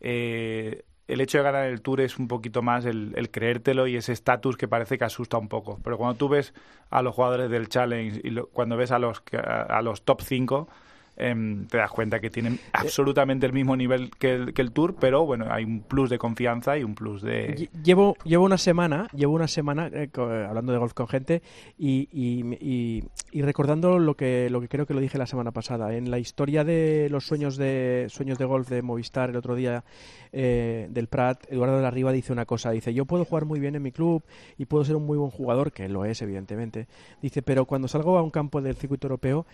eh, 0.00 0.82
el 1.08 1.20
hecho 1.20 1.38
de 1.38 1.44
ganar 1.44 1.66
el 1.66 1.82
tour 1.82 2.00
es 2.00 2.18
un 2.18 2.26
poquito 2.26 2.62
más 2.62 2.84
el, 2.84 3.12
el 3.16 3.30
creértelo 3.30 3.86
y 3.86 3.96
ese 3.96 4.12
estatus 4.12 4.56
que 4.56 4.66
parece 4.66 4.98
que 4.98 5.04
asusta 5.04 5.38
un 5.38 5.48
poco. 5.48 5.78
Pero 5.84 5.96
cuando 5.98 6.16
tú 6.16 6.28
ves 6.28 6.52
a 6.90 7.00
los 7.02 7.14
jugadores 7.14 7.48
del 7.50 7.68
challenge 7.68 8.20
y 8.24 8.30
lo- 8.30 8.48
cuando 8.48 8.76
ves 8.76 8.90
a 8.90 8.98
los, 8.98 9.22
a, 9.32 9.62
a 9.62 9.82
los 9.82 10.02
top 10.02 10.20
5, 10.22 10.68
em, 11.16 11.66
te 11.66 11.78
das 11.78 11.90
cuenta 11.90 12.20
que 12.20 12.30
tienen 12.30 12.58
absolutamente 12.72 13.46
el 13.46 13.52
mismo 13.52 13.76
nivel 13.76 14.10
que 14.18 14.34
el, 14.34 14.54
que 14.54 14.62
el 14.62 14.72
tour, 14.72 14.94
pero 15.00 15.24
bueno, 15.24 15.46
hay 15.50 15.64
un 15.64 15.80
plus 15.80 16.10
de 16.10 16.18
confianza 16.18 16.76
y 16.78 16.84
un 16.84 16.94
plus 16.94 17.22
de... 17.22 17.56
Lle- 17.56 17.70
Llevo, 17.82 18.16
llevo 18.24 18.44
una 18.44 18.58
semana, 18.58 19.08
llevo 19.14 19.34
una 19.34 19.48
semana 19.48 19.86
eh, 19.88 20.10
eh, 20.16 20.46
hablando 20.48 20.72
de 20.72 20.78
golf 20.78 20.92
con 20.92 21.08
gente 21.08 21.42
y, 21.78 22.08
y- 22.12 22.56
y- 22.60 23.04
y 23.32 23.42
recordando 23.42 23.98
lo 23.98 24.14
que, 24.16 24.48
lo 24.50 24.60
que 24.60 24.68
creo 24.68 24.86
que 24.86 24.94
lo 24.94 25.00
dije 25.00 25.18
la 25.18 25.26
semana 25.26 25.52
pasada. 25.52 25.94
En 25.94 26.10
la 26.10 26.18
historia 26.18 26.64
de 26.64 27.08
los 27.10 27.26
sueños 27.26 27.56
de 27.56 28.06
sueños 28.08 28.38
de 28.38 28.44
golf 28.44 28.68
de 28.68 28.82
Movistar 28.82 29.30
el 29.30 29.36
otro 29.36 29.54
día 29.54 29.84
eh, 30.32 30.88
del 30.90 31.06
Prat, 31.06 31.44
Eduardo 31.50 31.76
de 31.76 31.82
la 31.82 31.90
Riva 31.90 32.12
dice 32.12 32.32
una 32.32 32.44
cosa, 32.46 32.70
dice 32.70 32.92
yo 32.92 33.04
puedo 33.06 33.24
jugar 33.24 33.44
muy 33.44 33.60
bien 33.60 33.74
en 33.74 33.82
mi 33.82 33.92
club 33.92 34.22
y 34.58 34.66
puedo 34.66 34.84
ser 34.84 34.96
un 34.96 35.06
muy 35.06 35.16
buen 35.18 35.30
jugador, 35.30 35.72
que 35.72 35.88
lo 35.88 36.04
es 36.04 36.20
evidentemente. 36.22 36.86
Dice, 37.22 37.42
pero 37.42 37.64
cuando 37.64 37.88
salgo 37.88 38.18
a 38.18 38.22
un 38.22 38.30
campo 38.30 38.60
del 38.60 38.76
circuito 38.76 39.06
europeo 39.06 39.46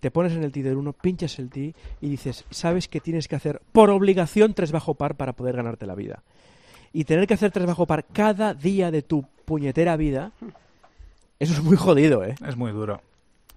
te 0.00 0.10
pones 0.10 0.32
en 0.32 0.42
el 0.44 0.52
tee 0.52 0.62
del 0.62 0.76
1, 0.76 0.92
pinchas 0.92 1.38
el 1.38 1.50
tee 1.50 1.74
y 2.00 2.08
dices, 2.08 2.44
sabes 2.50 2.88
que 2.88 3.00
tienes 3.00 3.28
que 3.28 3.36
hacer 3.36 3.60
por 3.72 3.90
obligación 3.90 4.54
tres 4.54 4.72
bajo 4.72 4.94
par 4.94 5.16
para 5.16 5.32
poder 5.32 5.56
ganarte 5.56 5.86
la 5.86 5.94
vida. 5.94 6.22
Y 6.92 7.04
tener 7.04 7.26
que 7.26 7.34
hacer 7.34 7.50
tres 7.50 7.66
bajo 7.66 7.86
par 7.86 8.04
cada 8.04 8.54
día 8.54 8.90
de 8.90 9.02
tu 9.02 9.24
puñetera 9.44 9.96
vida, 9.96 10.32
eso 11.38 11.52
es 11.52 11.62
muy 11.62 11.76
jodido, 11.76 12.24
¿eh? 12.24 12.34
Es 12.46 12.56
muy 12.56 12.72
duro, 12.72 13.00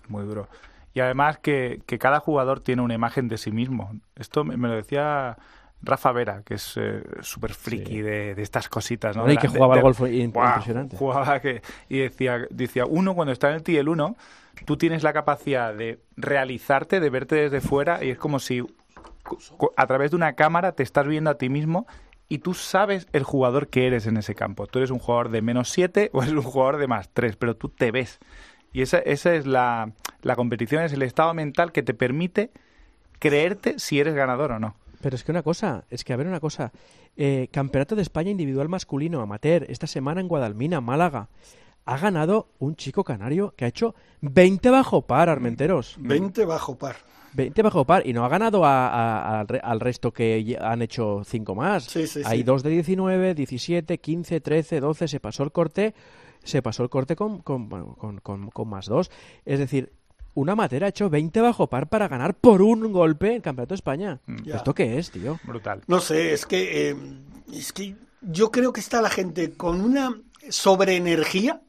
muy 0.07 0.25
duro. 0.25 0.47
Y 0.93 0.99
además 0.99 1.37
que, 1.37 1.81
que 1.85 1.99
cada 1.99 2.19
jugador 2.19 2.61
tiene 2.61 2.81
una 2.81 2.95
imagen 2.95 3.27
de 3.27 3.37
sí 3.37 3.51
mismo. 3.51 3.91
Esto 4.15 4.43
me 4.43 4.67
lo 4.67 4.75
decía 4.75 5.37
Rafa 5.81 6.11
Vera, 6.11 6.41
que 6.43 6.55
es 6.55 6.73
eh, 6.77 7.03
súper 7.21 7.53
friki 7.53 7.93
Sí. 7.93 8.01
de, 8.01 8.35
de 8.35 8.41
estas 8.41 8.67
cositas. 8.69 9.15
¿no? 9.15 9.31
Y 9.31 9.37
que 9.37 9.47
jugaba 9.47 9.75
de- 9.75 9.79
al 9.79 9.83
golf 9.83 10.01
impresionante. 10.09 10.97
Jugaba 10.97 11.39
que, 11.39 11.61
y 11.89 11.99
decía, 11.99 12.45
decía, 12.49 12.85
uno 12.85 13.13
cuando 13.15 13.31
está 13.31 13.49
en 13.49 13.55
el 13.55 13.63
TIE 13.63 13.79
el 13.79 13.89
1, 13.89 14.15
tú 14.65 14.75
tienes 14.77 15.03
la 15.03 15.13
capacidad 15.13 15.73
de 15.73 15.99
realizarte, 16.15 16.99
de 16.99 17.09
verte 17.09 17.35
desde 17.35 17.61
fuera, 17.61 18.03
y 18.03 18.09
es 18.09 18.17
como 18.17 18.39
si 18.39 18.63
a 19.75 19.87
través 19.87 20.11
de 20.11 20.15
una 20.17 20.33
cámara 20.33 20.71
te 20.71 20.83
estás 20.83 21.05
viendo 21.07 21.29
a 21.29 21.35
ti 21.37 21.49
mismo 21.49 21.85
y 22.29 22.39
tú 22.39 22.53
sabes 22.53 23.07
el 23.13 23.23
jugador 23.23 23.67
que 23.67 23.87
eres 23.87 24.07
en 24.07 24.17
ese 24.17 24.35
campo. 24.35 24.67
Tú 24.67 24.79
eres 24.79 24.89
un 24.89 24.99
jugador 24.99 25.29
de 25.29 25.41
menos 25.41 25.69
7 25.69 26.09
o 26.13 26.21
eres 26.23 26.33
un 26.33 26.41
jugador 26.43 26.77
de 26.77 26.87
más 26.87 27.09
3, 27.13 27.35
pero 27.35 27.55
tú 27.55 27.69
te 27.69 27.91
ves. 27.91 28.19
Y 28.73 28.81
esa, 28.81 28.97
esa 28.99 29.33
es 29.35 29.45
la, 29.45 29.91
la 30.21 30.35
competición, 30.35 30.83
es 30.83 30.91
el 30.93 31.01
estado 31.03 31.33
mental 31.33 31.71
que 31.71 31.83
te 31.83 31.93
permite 31.93 32.51
creerte 33.19 33.79
si 33.79 33.99
eres 33.99 34.13
ganador 34.15 34.51
o 34.53 34.59
no. 34.59 34.75
Pero 35.01 35.15
es 35.15 35.23
que 35.23 35.31
una 35.31 35.43
cosa, 35.43 35.85
es 35.89 36.03
que 36.03 36.13
a 36.13 36.15
ver 36.17 36.27
una 36.27 36.39
cosa, 36.39 36.71
eh, 37.15 37.47
Campeonato 37.51 37.95
de 37.95 38.01
España 38.01 38.31
individual 38.31 38.69
masculino 38.69 39.21
amateur, 39.21 39.65
esta 39.69 39.87
semana 39.87 40.21
en 40.21 40.27
Guadalmina, 40.27 40.81
Málaga, 40.81 41.29
ha 41.85 41.97
ganado 41.97 42.49
un 42.59 42.75
chico 42.75 43.03
canario 43.03 43.53
que 43.55 43.65
ha 43.65 43.69
hecho 43.69 43.95
20 44.21 44.69
bajo 44.71 45.03
par, 45.03 45.29
Armenteros. 45.29 45.95
20 45.99 46.45
bajo 46.45 46.75
par. 46.77 46.95
20 47.33 47.61
bajo 47.61 47.85
par 47.85 48.05
y 48.07 48.13
no 48.13 48.25
ha 48.25 48.29
ganado 48.29 48.65
a- 48.65 48.87
a- 48.87 49.39
al, 49.41 49.47
re- 49.47 49.61
al 49.63 49.79
resto 49.79 50.11
que 50.11 50.57
han 50.59 50.81
hecho 50.81 51.21
5 51.23 51.53
más. 51.55 51.83
Sí, 51.83 52.07
sí, 52.07 52.21
Hay 52.25 52.39
sí. 52.39 52.43
dos 52.43 52.63
de 52.63 52.71
19, 52.71 53.35
17, 53.35 53.99
15, 53.99 54.41
13, 54.41 54.79
12, 54.79 55.07
se 55.07 55.19
pasó 55.19 55.43
el 55.43 55.51
corte, 55.51 55.93
se 56.43 56.61
pasó 56.61 56.83
el 56.83 56.89
corte 56.89 57.15
con, 57.15 57.41
con- 57.41 57.69
con- 58.21 58.49
con 58.49 58.67
más 58.69 58.87
dos. 58.87 59.11
Es 59.45 59.59
decir, 59.59 59.91
una 60.37 60.53
amateur 60.53 60.83
ha 60.83 60.89
hecho 60.89 61.09
20 61.09 61.41
bajo 61.41 61.67
par 61.67 61.89
para 61.89 62.07
ganar 62.07 62.35
por 62.35 62.61
un 62.61 62.91
golpe 62.91 63.33
en 63.33 63.41
Campeonato 63.41 63.73
de 63.73 63.77
España. 63.77 64.21
Ya. 64.43 64.57
¿Esto 64.57 64.75
qué 64.75 64.99
es, 64.99 65.09
tío? 65.09 65.39
Brutal. 65.43 65.81
No 65.87 65.99
sé, 65.99 66.31
es 66.31 66.45
que, 66.45 66.91
eh, 66.91 66.95
es 67.51 67.73
que 67.73 67.95
yo 68.21 68.51
creo 68.51 68.71
que 68.71 68.79
está 68.79 69.01
la 69.01 69.09
gente 69.09 69.53
con 69.53 69.81
una 69.81 70.15
sobreenergía 70.49 71.61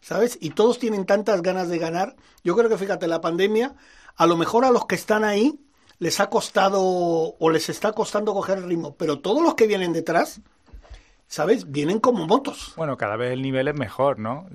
¿sabes? 0.00 0.36
Y 0.40 0.50
todos 0.50 0.78
tienen 0.78 1.06
tantas 1.06 1.40
ganas 1.40 1.70
de 1.70 1.78
ganar. 1.78 2.14
Yo 2.42 2.54
creo 2.54 2.68
que, 2.68 2.76
fíjate, 2.76 3.08
la 3.08 3.22
pandemia, 3.22 3.74
a 4.16 4.26
lo 4.26 4.36
mejor 4.36 4.66
a 4.66 4.70
los 4.70 4.84
que 4.84 4.96
están 4.96 5.24
ahí 5.24 5.58
les 5.98 6.20
ha 6.20 6.28
costado 6.28 6.82
o 6.82 7.50
les 7.50 7.70
está 7.70 7.92
costando 7.92 8.34
coger 8.34 8.58
el 8.58 8.64
ritmo, 8.64 8.94
pero 8.96 9.20
todos 9.20 9.42
los 9.42 9.54
que 9.54 9.66
vienen 9.66 9.94
detrás, 9.94 10.42
¿sabes? 11.26 11.70
Vienen 11.70 12.00
como 12.00 12.26
motos. 12.26 12.74
Bueno, 12.76 12.98
cada 12.98 13.16
vez 13.16 13.32
el 13.32 13.40
nivel 13.40 13.68
es 13.68 13.74
mejor, 13.74 14.18
¿no? 14.18 14.46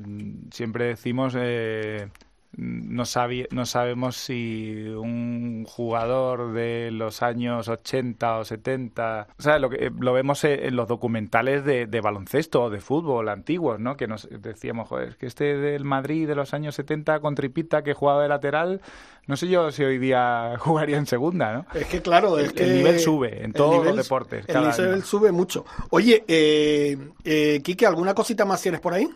Siempre 0.52 0.86
decimos... 0.86 1.34
Eh 1.36 2.10
no, 2.58 3.04
no 3.52 3.66
sabemos 3.66 4.16
si 4.16 4.86
un 4.98 5.66
jugador 5.66 6.54
de 6.54 6.90
los 6.92 7.22
años 7.22 7.68
80 7.68 8.38
o 8.38 8.46
70, 8.46 9.28
o 9.38 9.42
sea, 9.42 9.60
lo, 9.60 9.70
que, 9.70 9.92
lo 9.98 10.14
vemos 10.14 10.44
en 10.44 10.76
los 10.76 10.88
documentales 10.88 11.64
de, 11.64 12.02
baloncesto 12.02 12.64
o 12.64 12.70
de 12.70 12.80
fútbol 12.80 13.30
antiguos, 13.30 13.80
¿no? 13.80 13.96
Que 13.96 14.08
nos 14.08 14.28
decíamos, 14.30 14.88
joder, 14.88 15.16
que 15.18 15.28
este 15.28 15.58
del 15.58 15.86
Madrid 15.86 16.28
de 16.28 16.36
los 16.36 16.54
años 16.54 16.76
70 16.76 17.20
con 17.20 17.36
Tripita 17.36 17.84
que 17.84 17.94
jugaba 17.94 18.24
de 18.24 18.30
lateral, 18.30 18.82
no 19.28 19.38
sé 19.38 19.48
yo 19.48 19.72
si 19.72 19.84
hoy 19.84 20.00
día 20.00 20.56
jugaría 20.60 20.98
en 20.98 21.06
segunda, 21.06 21.54
¿no? 21.54 21.66
Es 21.74 21.86
que 21.86 22.02
claro, 22.02 22.40
es 22.40 22.48
el, 22.50 22.54
que 22.54 22.64
el 22.64 22.76
nivel 22.78 23.00
sube 23.00 23.44
en 23.44 23.54
todos 23.54 23.86
los 23.86 23.96
deportes. 23.96 24.46
El 24.48 24.62
nivel 24.62 25.04
sube 25.04 25.32
mucho. 25.32 25.66
Oye, 25.92 26.24
eh, 26.28 26.98
eh, 27.24 27.62
Kike, 27.64 27.86
¿alguna 27.86 28.14
cosita 28.14 28.46
más 28.46 28.62
tienes 28.62 28.82
por 28.82 28.94
ahí? 28.94 29.08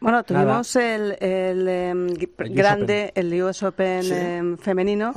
Bueno, 0.00 0.24
tuvimos 0.24 0.74
el, 0.76 1.16
el, 1.20 1.68
em, 1.68 2.08
grande, 2.38 3.12
el 3.14 3.42
US 3.42 3.62
Open 3.62 4.12
em, 4.12 4.56
femenino, 4.56 5.12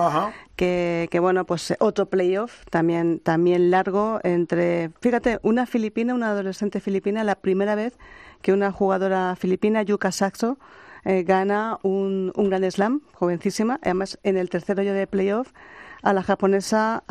que, 0.56 1.08
que, 1.10 1.19
bueno, 1.19 1.46
pues 1.46 1.74
otro 1.80 2.08
playoff 2.08 2.65
también, 2.69 3.19
también 3.19 3.72
largo 3.72 4.19
entre, 4.24 4.91
fíjate, 5.00 5.39
una 5.41 5.65
filipina, 5.65 6.13
una 6.13 6.32
adolescente 6.32 6.82
filipina, 6.82 7.24
la 7.24 7.36
primera 7.36 7.76
vez 7.76 7.98
que 8.41 8.52
una 8.52 8.72
jugadora 8.72 9.36
filipina, 9.38 9.84
Yuka 9.84 10.12
Saxo, 10.12 10.58
eh, 11.06 11.24
gana 11.24 11.80
un, 11.84 12.32
un 12.36 12.50
Grand 12.50 12.69
Slam, 12.69 13.02
jovencísima, 13.13 13.80
además 13.82 14.19
en 14.24 14.38
el 14.38 14.50
tercer 14.50 14.80
hoyo 14.80 14.93
de 14.93 15.08
playoff, 15.08 15.52
a 16.02 16.12
la 16.13 16.24
japonesa 16.24 17.04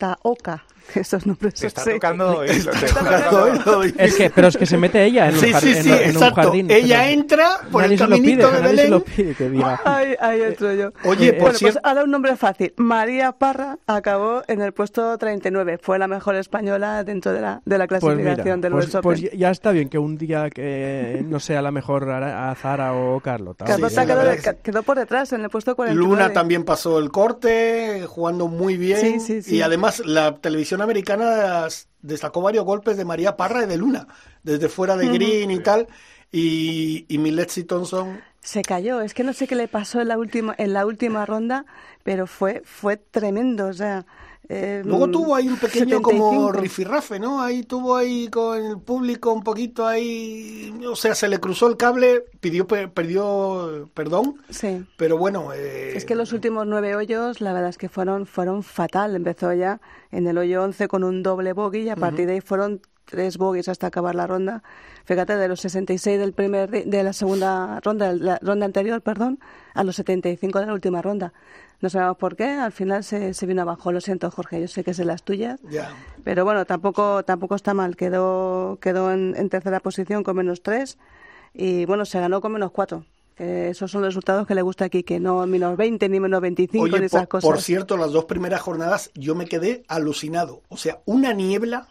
Ataoka 0.00 0.64
estos 0.94 1.26
nombres 1.26 1.54
te 1.54 1.66
está 1.66 1.84
tocando 1.84 2.42
Es 3.98 4.14
que, 4.16 4.30
pero 4.30 4.48
es 4.48 4.56
que 4.56 4.66
se 4.66 4.76
mete 4.76 5.04
ella 5.04 5.28
en, 5.28 5.34
un, 5.34 5.40
sí, 5.40 5.52
sí, 5.60 5.74
sí, 5.74 5.90
en, 5.90 6.16
un 6.16 6.30
jardín. 6.34 6.70
Ella 6.70 7.10
entra 7.10 7.60
por 7.70 7.84
el 7.84 7.98
caminito 7.98 8.50
de 8.50 8.60
Belén. 8.60 8.84
Se 8.86 8.90
lo 8.90 9.04
pide 9.04 9.34
que 9.34 9.48
diga. 9.48 9.80
Ay, 9.84 10.14
ay, 10.20 10.42
otro 10.42 10.72
yo. 10.74 10.92
Oye, 11.04 11.32
por 11.34 11.42
bueno, 11.52 11.58
pues 11.60 11.78
ahora 11.82 12.04
un 12.04 12.10
nombre 12.10 12.36
fácil. 12.36 12.72
María 12.76 13.32
Parra 13.32 13.78
acabó 13.86 14.42
en 14.48 14.60
el 14.62 14.72
puesto 14.72 15.16
39. 15.16 15.78
Fue 15.80 15.98
la 15.98 16.08
mejor 16.08 16.36
española 16.36 17.04
dentro 17.04 17.32
de 17.32 17.40
la, 17.40 17.62
de 17.64 17.78
la 17.78 17.86
clasificación 17.86 18.60
pues 18.60 18.92
del 18.92 19.02
pues, 19.02 19.20
Pues 19.20 19.32
ya 19.32 19.50
está 19.50 19.72
bien 19.72 19.88
que 19.88 19.98
un 19.98 20.16
día 20.16 20.50
que 20.50 21.24
no 21.26 21.40
sea 21.40 21.62
la 21.62 21.70
mejor 21.70 22.10
a 22.10 22.54
Zara 22.54 22.94
o 22.94 23.20
Carlota. 23.20 23.64
Carlota 23.64 24.06
quedó, 24.06 24.54
quedó, 24.62 24.82
por 24.82 24.98
detrás 24.98 25.32
en 25.32 25.42
el 25.42 25.50
puesto 25.50 25.76
49. 25.76 26.08
Luna 26.08 26.32
también 26.32 26.64
pasó 26.64 26.98
el 26.98 27.10
corte, 27.10 28.04
jugando 28.06 28.48
muy 28.48 28.76
bien. 28.76 29.20
Sí, 29.20 29.42
sí, 29.42 29.56
y 29.56 29.62
además 29.62 29.89
la 29.98 30.36
televisión 30.36 30.80
americana 30.80 31.66
destacó 32.00 32.40
varios 32.40 32.64
golpes 32.64 32.96
de 32.96 33.04
María 33.04 33.36
Parra 33.36 33.64
y 33.64 33.66
de 33.66 33.76
Luna, 33.76 34.06
desde 34.42 34.68
fuera 34.68 34.96
de 34.96 35.08
Green 35.08 35.50
y 35.50 35.60
tal. 35.60 35.88
Y, 36.32 37.06
y 37.08 37.18
Millet 37.18 37.66
Thompson 37.66 38.20
se 38.40 38.62
cayó. 38.62 39.00
Es 39.00 39.14
que 39.14 39.24
no 39.24 39.32
sé 39.32 39.46
qué 39.46 39.54
le 39.54 39.68
pasó 39.68 40.00
en 40.00 40.08
la 40.08 40.18
última 40.18 40.54
en 40.58 40.72
la 40.72 40.86
última 40.86 41.26
ronda, 41.26 41.66
pero 42.02 42.26
fue 42.26 42.62
fue 42.64 42.96
tremendo. 42.96 43.66
O 43.66 43.72
sea, 43.72 44.06
eh, 44.52 44.82
Luego 44.84 45.08
tuvo 45.08 45.36
ahí 45.36 45.48
un 45.48 45.56
pequeño 45.58 46.02
como 46.02 46.50
rifirrafe, 46.50 47.20
¿no? 47.20 47.40
Ahí 47.40 47.62
tuvo 47.62 47.94
ahí 47.94 48.26
con 48.26 48.58
el 48.60 48.80
público 48.80 49.32
un 49.32 49.44
poquito 49.44 49.86
ahí, 49.86 50.74
o 50.90 50.96
sea, 50.96 51.14
se 51.14 51.28
le 51.28 51.38
cruzó 51.38 51.68
el 51.68 51.76
cable, 51.76 52.24
pidió 52.40 52.66
perdió 52.66 53.88
perdón. 53.94 54.42
Sí. 54.48 54.84
Pero 54.96 55.16
bueno, 55.18 55.52
eh... 55.54 55.92
es 55.94 56.04
que 56.04 56.16
los 56.16 56.32
últimos 56.32 56.66
nueve 56.66 56.96
hoyos, 56.96 57.40
la 57.40 57.52
verdad 57.52 57.70
es 57.70 57.78
que 57.78 57.88
fueron 57.88 58.26
fueron 58.26 58.64
fatal. 58.64 59.14
Empezó 59.14 59.52
ya 59.52 59.80
en 60.10 60.26
el 60.26 60.36
hoyo 60.36 60.64
11 60.64 60.88
con 60.88 61.04
un 61.04 61.22
doble 61.22 61.52
bogey 61.52 61.82
y 61.82 61.90
a 61.90 61.94
partir 61.94 62.26
de 62.26 62.32
ahí 62.32 62.40
fueron 62.40 62.80
tres 63.10 63.36
bogies 63.36 63.68
hasta 63.68 63.88
acabar 63.88 64.14
la 64.14 64.26
ronda. 64.26 64.62
Fíjate, 65.04 65.36
de 65.36 65.48
los 65.48 65.60
66 65.60 66.18
del 66.18 66.32
primer 66.32 66.70
de 66.70 67.02
la 67.02 67.12
segunda 67.12 67.80
ronda, 67.80 68.12
la 68.12 68.38
ronda 68.40 68.66
anterior, 68.66 69.02
perdón, 69.02 69.40
a 69.74 69.84
los 69.84 69.96
75 69.96 70.60
de 70.60 70.66
la 70.66 70.72
última 70.72 71.02
ronda. 71.02 71.32
No 71.80 71.88
sabemos 71.88 72.18
por 72.18 72.36
qué, 72.36 72.44
al 72.44 72.72
final 72.72 73.02
se, 73.02 73.32
se 73.32 73.46
vino 73.46 73.62
abajo. 73.62 73.90
Lo 73.90 74.00
siento, 74.00 74.30
Jorge, 74.30 74.60
yo 74.60 74.68
sé 74.68 74.84
que 74.84 74.90
es 74.90 74.98
de 74.98 75.06
las 75.06 75.22
tuyas. 75.22 75.60
Pero 76.24 76.44
bueno, 76.44 76.66
tampoco, 76.66 77.24
tampoco 77.24 77.54
está 77.54 77.72
mal. 77.72 77.96
Quedó, 77.96 78.78
quedó 78.80 79.10
en, 79.12 79.48
tercera 79.48 79.80
posición 79.80 80.22
con 80.22 80.36
menos 80.36 80.62
tres 80.62 80.98
y 81.54 81.86
bueno, 81.86 82.04
se 82.04 82.20
ganó 82.20 82.40
con 82.40 82.52
menos 82.52 82.70
cuatro. 82.70 83.04
Esos 83.38 83.90
son 83.90 84.02
los 84.02 84.08
resultados 84.08 84.46
que 84.46 84.54
le 84.54 84.60
gusta 84.60 84.84
aquí, 84.84 85.02
que 85.02 85.18
no 85.18 85.46
menos 85.46 85.74
20 85.78 86.10
ni 86.10 86.20
menos 86.20 86.42
25 86.42 86.98
ni 86.98 87.06
esas 87.06 87.26
cosas. 87.26 87.48
Por 87.48 87.62
cierto, 87.62 87.96
las 87.96 88.12
dos 88.12 88.26
primeras 88.26 88.60
jornadas 88.60 89.10
yo 89.14 89.34
me 89.34 89.46
quedé 89.46 89.82
alucinado. 89.88 90.60
O 90.68 90.76
sea, 90.76 91.00
una 91.06 91.32
niebla 91.32 91.88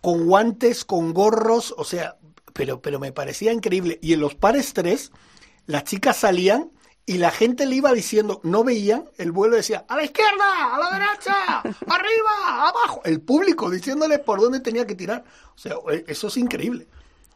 con 0.00 0.26
guantes, 0.26 0.84
con 0.84 1.12
gorros, 1.12 1.74
o 1.76 1.84
sea, 1.84 2.16
pero, 2.52 2.80
pero 2.80 2.98
me 2.98 3.12
parecía 3.12 3.52
increíble. 3.52 3.98
Y 4.02 4.12
en 4.12 4.20
los 4.20 4.34
pares 4.34 4.72
tres, 4.72 5.12
las 5.66 5.84
chicas 5.84 6.16
salían 6.16 6.70
y 7.06 7.18
la 7.18 7.30
gente 7.30 7.64
le 7.64 7.76
iba 7.76 7.92
diciendo, 7.92 8.40
no 8.42 8.64
veían, 8.64 9.08
el 9.16 9.32
vuelo 9.32 9.56
decía, 9.56 9.84
a 9.88 9.96
la 9.96 10.04
izquierda, 10.04 10.74
a 10.74 10.78
la 10.78 10.98
derecha, 10.98 11.60
arriba, 11.86 12.68
abajo. 12.68 13.00
El 13.04 13.20
público 13.20 13.70
diciéndole 13.70 14.18
por 14.18 14.40
dónde 14.40 14.60
tenía 14.60 14.86
que 14.86 14.94
tirar. 14.94 15.24
O 15.54 15.58
sea, 15.58 15.76
e, 15.90 16.04
eso 16.06 16.28
es 16.28 16.36
increíble. 16.36 16.86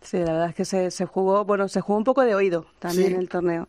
Sí, 0.02 0.18
la 0.18 0.32
verdad 0.32 0.48
es 0.50 0.54
que 0.54 0.64
se, 0.64 0.90
se 0.90 1.06
jugó, 1.06 1.44
bueno, 1.44 1.68
se 1.68 1.80
jugó 1.80 1.96
un 1.96 2.04
poco 2.04 2.22
de 2.22 2.34
oído 2.34 2.66
también 2.80 3.14
el 3.14 3.28
torneo. 3.28 3.68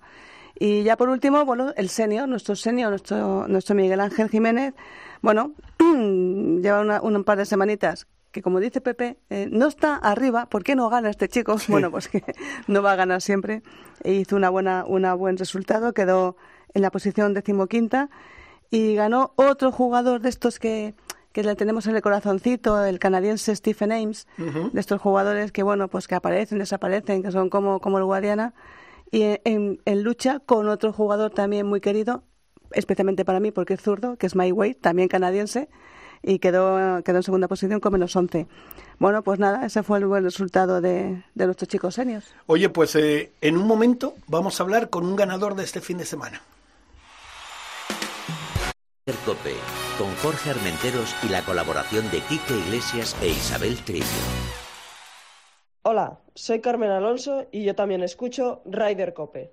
Y 0.60 0.84
ya 0.84 0.98
por 0.98 1.10
último, 1.10 1.46
bueno, 1.46 1.74
el 1.78 1.90
senior, 1.90 2.28
nuestro 2.28 2.56
senior, 2.56 2.90
nuestro, 2.90 3.48
nuestro 3.48 3.76
Miguel 3.76 4.02
Ángel 4.02 4.30
Jiménez, 4.30 4.74
bueno, 5.22 5.54
lleva 5.80 6.82
una, 6.82 7.02
un 7.02 7.24
par 7.24 7.38
de 7.38 7.46
semanitas 7.46 8.08
que 8.34 8.42
como 8.42 8.60
dice 8.60 8.82
Pepe, 8.82 9.20
eh, 9.30 9.48
no 9.50 9.68
está 9.68 9.96
arriba, 9.96 10.48
¿por 10.48 10.64
qué 10.64 10.76
no 10.76 10.90
gana 10.90 11.10
este 11.10 11.30
chico? 11.30 11.56
Bueno, 11.70 11.92
pues 11.92 12.10
que 12.10 12.24
no 12.68 12.82
va 12.82 12.94
a 12.94 12.96
ganar 12.96 13.22
siempre. 13.22 13.62
E 14.04 14.14
hizo 14.14 14.36
una 14.36 14.50
buena, 14.50 14.84
una 14.86 15.14
buen 15.14 15.38
resultado, 15.38 15.94
quedó 15.94 16.36
en 16.74 16.82
la 16.82 16.92
posición 16.92 17.36
decimoquinta 17.36 18.10
y 18.72 18.96
ganó 18.96 19.34
otro 19.36 19.72
jugador 19.72 20.20
de 20.20 20.30
estos 20.30 20.58
que, 20.58 20.96
que 21.32 21.44
le 21.44 21.56
tenemos 21.56 21.86
en 21.86 21.96
el 21.96 22.02
corazoncito, 22.02 22.84
el 22.84 22.98
canadiense 22.98 23.56
Stephen 23.56 23.92
Ames, 23.92 24.28
de 24.38 24.80
estos 24.80 25.00
jugadores 25.00 25.52
que, 25.52 25.62
bueno, 25.62 25.88
pues 25.88 26.08
que 26.08 26.16
aparecen, 26.16 26.58
desaparecen, 26.58 27.22
que 27.22 27.32
son 27.32 27.52
como, 27.52 27.80
como 27.80 28.00
el 28.00 28.06
Guadiana, 28.06 28.56
y 29.12 29.22
en, 29.44 29.80
en, 29.86 30.04
lucha 30.04 30.40
con 30.40 30.68
otro 30.70 30.92
jugador 30.92 31.30
también 31.30 31.68
muy 31.68 31.82
querido, 31.82 32.24
especialmente 32.72 33.26
para 33.26 33.40
mí 33.40 33.52
porque 33.52 33.76
es 33.76 33.82
zurdo, 33.82 34.18
que 34.18 34.26
es 34.26 34.36
My 34.36 34.52
Way, 34.52 34.74
también 34.74 35.08
canadiense, 35.08 35.70
y 36.24 36.40
quedó, 36.40 37.04
quedó 37.04 37.18
en 37.18 37.24
segunda 37.24 37.48
posición 37.48 37.80
con 37.80 37.94
menos 37.94 38.16
11. 38.16 38.48
Bueno, 38.98 39.22
pues 39.22 39.40
nada, 39.40 39.66
ese 39.66 39.84
fue 39.84 40.00
el 40.00 40.06
buen 40.06 40.24
resultado 40.24 40.82
de, 40.82 41.24
de 41.36 41.46
nuestros 41.46 41.68
chicos 41.68 41.96
seniors. 41.96 42.34
Oye, 42.48 42.70
pues 42.70 42.96
eh, 42.96 43.32
en 43.42 43.58
un 43.58 43.68
momento 43.68 44.16
vamos 44.28 44.60
a 44.60 44.64
hablar 44.64 44.90
con 44.90 45.06
un 45.06 45.16
ganador 45.16 45.56
de 45.56 45.64
este 45.64 45.82
fin 45.82 45.98
de 45.98 46.06
semana. 46.06 46.42
Cope, 49.26 49.54
con 49.98 50.14
Jorge 50.16 50.50
Armenteros 50.50 51.14
y 51.24 51.30
la 51.30 51.44
colaboración 51.44 52.10
de 52.10 52.22
Quique 52.22 52.58
Iglesias 52.58 53.16
e 53.22 53.30
Isabel 53.30 53.78
Trillo. 53.84 54.06
Hola, 55.82 56.20
soy 56.34 56.62
Carmen 56.62 56.90
Alonso 56.90 57.48
y 57.52 57.66
yo 57.66 57.76
también 57.76 58.02
escucho 58.04 58.62
Rider 58.66 59.14
Cope. 59.14 59.52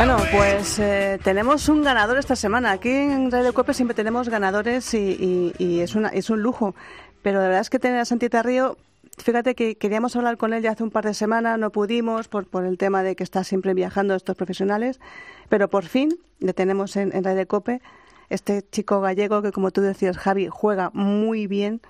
Bueno, 0.00 0.16
pues 0.32 0.78
eh, 0.78 1.20
tenemos 1.22 1.68
un 1.68 1.82
ganador 1.82 2.16
esta 2.16 2.34
semana. 2.34 2.70
Aquí 2.70 2.88
en 2.88 3.30
Radio 3.30 3.52
Cope 3.52 3.74
siempre 3.74 3.94
tenemos 3.94 4.30
ganadores 4.30 4.94
y, 4.94 5.52
es, 5.58 5.94
una, 5.94 6.08
es 6.08 6.30
un 6.30 6.42
lujo. 6.42 6.74
Pero 7.20 7.40
la 7.40 7.44
verdad 7.44 7.60
es 7.60 7.68
que 7.68 7.78
tener 7.78 7.98
a 7.98 8.06
Santita 8.06 8.42
Río, 8.42 8.78
fíjate 9.18 9.54
que 9.54 9.74
queríamos 9.74 10.16
hablar 10.16 10.38
con 10.38 10.54
él 10.54 10.62
ya 10.62 10.70
hace 10.70 10.84
un 10.84 10.90
par 10.90 11.04
de 11.04 11.12
semanas, 11.12 11.58
no 11.58 11.68
pudimos 11.68 12.28
por, 12.28 12.46
el 12.64 12.78
tema 12.78 13.02
de 13.02 13.14
que 13.14 13.22
está 13.22 13.44
siempre 13.44 13.74
viajando 13.74 14.14
estos 14.14 14.36
profesionales, 14.36 15.00
pero 15.50 15.68
por 15.68 15.84
fin 15.84 16.16
le 16.38 16.54
tenemos 16.54 16.96
en, 16.96 17.14
en 17.14 17.22
Radio 17.22 17.46
Cope 17.46 17.82
este 18.30 18.62
chico 18.70 19.02
gallego 19.02 19.42
que, 19.42 19.52
como 19.52 19.70
tú 19.70 19.82
decías, 19.82 20.16
Javi, 20.16 20.48
juega 20.50 20.90
muy 20.94 21.46
bien, 21.46 21.82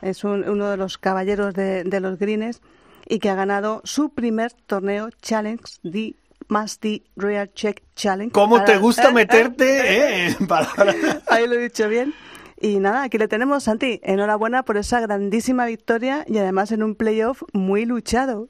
es 0.00 0.24
uno 0.24 0.70
de 0.70 0.78
los 0.78 0.96
caballeros 0.96 1.52
de, 1.52 1.84
de 1.84 2.00
los 2.00 2.18
Greens 2.18 2.62
y 3.06 3.18
que 3.18 3.28
ha 3.28 3.34
ganado 3.34 3.82
su 3.84 4.08
primer 4.08 4.54
torneo 4.54 5.10
Challenge 5.20 5.64
de 5.82 6.16
Musty 6.48 7.04
Real 7.16 7.52
Check 7.52 7.82
Challenge. 7.94 8.32
¿Cómo 8.32 8.64
te 8.64 8.78
gusta 8.78 9.10
meterte 9.10 10.28
eh, 10.28 10.36
Ahí 11.28 11.46
lo 11.46 11.54
he 11.54 11.58
dicho 11.58 11.88
bien. 11.88 12.14
Y 12.60 12.80
nada, 12.80 13.04
aquí 13.04 13.18
le 13.18 13.28
tenemos, 13.28 13.64
Santi. 13.64 14.00
Enhorabuena 14.02 14.64
por 14.64 14.76
esa 14.76 15.00
grandísima 15.00 15.66
victoria 15.66 16.24
y 16.26 16.38
además 16.38 16.72
en 16.72 16.82
un 16.82 16.96
playoff 16.96 17.42
muy 17.52 17.86
luchado. 17.86 18.48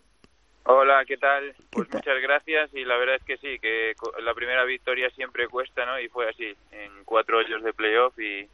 Hola, 0.65 1.05
¿qué 1.07 1.17
tal? 1.17 1.55
Pues 1.71 1.89
muchas 1.93 2.21
gracias 2.21 2.71
y 2.75 2.85
la 2.85 2.97
verdad 2.99 3.17
es 3.17 3.25
que 3.25 3.39
sí, 3.39 3.59
que 3.59 3.95
la 4.23 4.35
primera 4.35 4.65
victoria 4.65 5.09
siempre 5.11 5.49
cuesta, 5.49 5.87
¿no? 5.87 5.99
Y 5.99 6.09
fue 6.09 6.29
así, 6.29 6.55
en 6.73 7.05
cuatro 7.05 7.39
hoyos 7.39 7.63
de 7.63 7.73
playoff 7.73 8.19
y, 8.19 8.47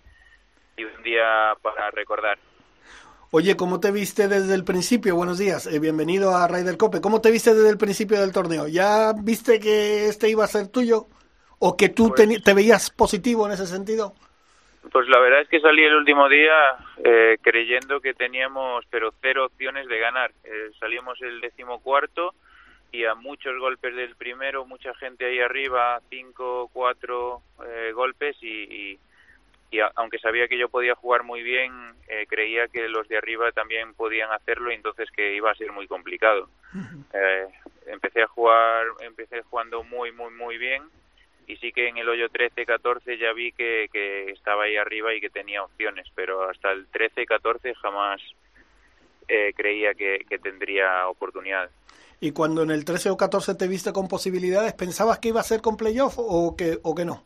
y 0.77 0.85
un 0.85 1.03
día 1.03 1.55
para 1.61 1.91
recordar. 1.91 2.39
Oye, 3.31 3.57
¿cómo 3.57 3.81
te 3.81 3.91
viste 3.91 4.29
desde 4.29 4.55
el 4.55 4.65
principio? 4.65 5.17
Buenos 5.17 5.39
días, 5.39 5.67
eh, 5.67 5.81
bienvenido 5.81 6.37
a 6.37 6.47
Ryder 6.47 6.77
Cope. 6.77 7.01
¿Cómo 7.01 7.21
te 7.21 7.31
viste 7.31 7.55
desde 7.55 7.71
el 7.71 7.79
principio 7.79 8.21
del 8.21 8.33
torneo? 8.33 8.69
¿Ya 8.69 9.13
viste 9.13 9.59
que 9.59 10.07
este 10.07 10.29
iba 10.29 10.45
a 10.45 10.49
ser 10.49 10.69
tuyo? 10.69 11.07
¿O 11.59 11.77
que 11.77 11.89
tú 11.89 12.13
Pues 12.15 12.43
te, 12.43 12.55
veías 12.55 12.91
positivo 12.91 13.47
en 13.47 13.53
ese 13.53 13.67
sentido? 13.67 14.15
Pues 14.93 15.09
la 15.09 15.19
verdad 15.19 15.41
es 15.41 15.49
que 15.49 15.61
salí 15.61 15.83
el 15.83 15.95
último 15.95 16.29
día 16.29 16.53
eh, 17.03 17.39
creyendo 17.41 18.01
que 18.01 18.15
teníamos, 18.15 18.85
pero 18.91 19.13
cero 19.21 19.47
opciones 19.47 19.89
de 19.89 19.99
ganar. 19.99 20.31
Eh, 20.45 20.71
salimos 20.79 21.21
el 21.23 21.41
decimocuarto 21.41 22.35
y 22.93 23.05
a 23.05 23.15
muchos 23.15 23.59
golpes 23.59 23.97
del 23.97 24.15
primero, 24.15 24.67
mucha 24.67 24.95
gente 24.95 25.25
ahí 25.25 25.41
arriba, 25.41 26.01
cinco, 26.11 26.71
cuatro 26.73 27.43
eh, 27.67 27.91
golpes 27.93 28.37
y, 28.41 28.93
y, 28.93 28.99
y 29.71 29.81
a- 29.81 29.91
aunque 29.97 30.19
sabía 30.19 30.49
que 30.49 30.59
yo 30.59 30.69
podía 30.69 30.95
jugar 30.95 31.23
muy 31.25 31.43
bien, 31.43 31.73
eh, 32.09 32.27
creía 32.29 32.69
que 32.69 32.89
los 32.89 33.09
de 33.09 33.17
arriba 33.19 33.51
también 33.53 33.95
podían 33.95 34.31
hacerlo 34.33 34.71
y 34.71 34.75
entonces 34.75 35.11
que 35.11 35.35
iba 35.35 35.51
a 35.51 35.55
ser 35.55 35.73
muy 35.73 35.87
complicado. 35.87 36.49
Eh, 37.13 37.47
empecé 37.87 38.23
a 38.23 38.27
jugar, 38.29 38.87
empecé 39.01 39.43
jugando 39.43 39.83
muy, 39.85 40.11
muy, 40.13 40.33
muy 40.33 40.59
bien 40.59 40.83
y 41.47 41.57
sí 41.57 41.73
que 41.73 41.89
en 41.89 41.99
el 41.99 42.09
hoyo 42.09 42.29
13-14 42.31 43.19
ya 43.19 43.33
vi 43.33 43.53
que, 43.53 43.89
que 43.93 44.31
estaba 44.31 44.65
ahí 44.65 44.77
arriba 44.77 45.13
y 45.15 45.21
que 45.21 45.29
tenía 45.31 45.63
opciones, 45.63 46.07
pero 46.15 46.49
hasta 46.49 46.73
el 46.73 46.87
13-14 46.91 47.75
jamás 47.75 48.21
eh, 49.29 49.53
creía 49.57 49.95
que, 49.95 50.25
que 50.29 50.39
tendría 50.39 51.09
oportunidad. 51.09 51.71
Y 52.21 52.33
cuando 52.33 52.63
en 52.63 52.71
el 52.71 52.85
13 52.85 53.11
o 53.11 53.17
14 53.17 53.55
te 53.55 53.69
viste 53.69 53.93
con 53.93 54.09
posibilidades, 54.09 54.73
¿pensabas 54.73 55.19
que 55.19 55.29
iba 55.29 55.41
a 55.41 55.45
ser 55.45 55.61
con 55.61 55.77
playoff 55.77 56.15
o 56.17 56.55
que, 56.57 56.79
o 56.83 56.95
que 56.95 57.05
no? 57.05 57.25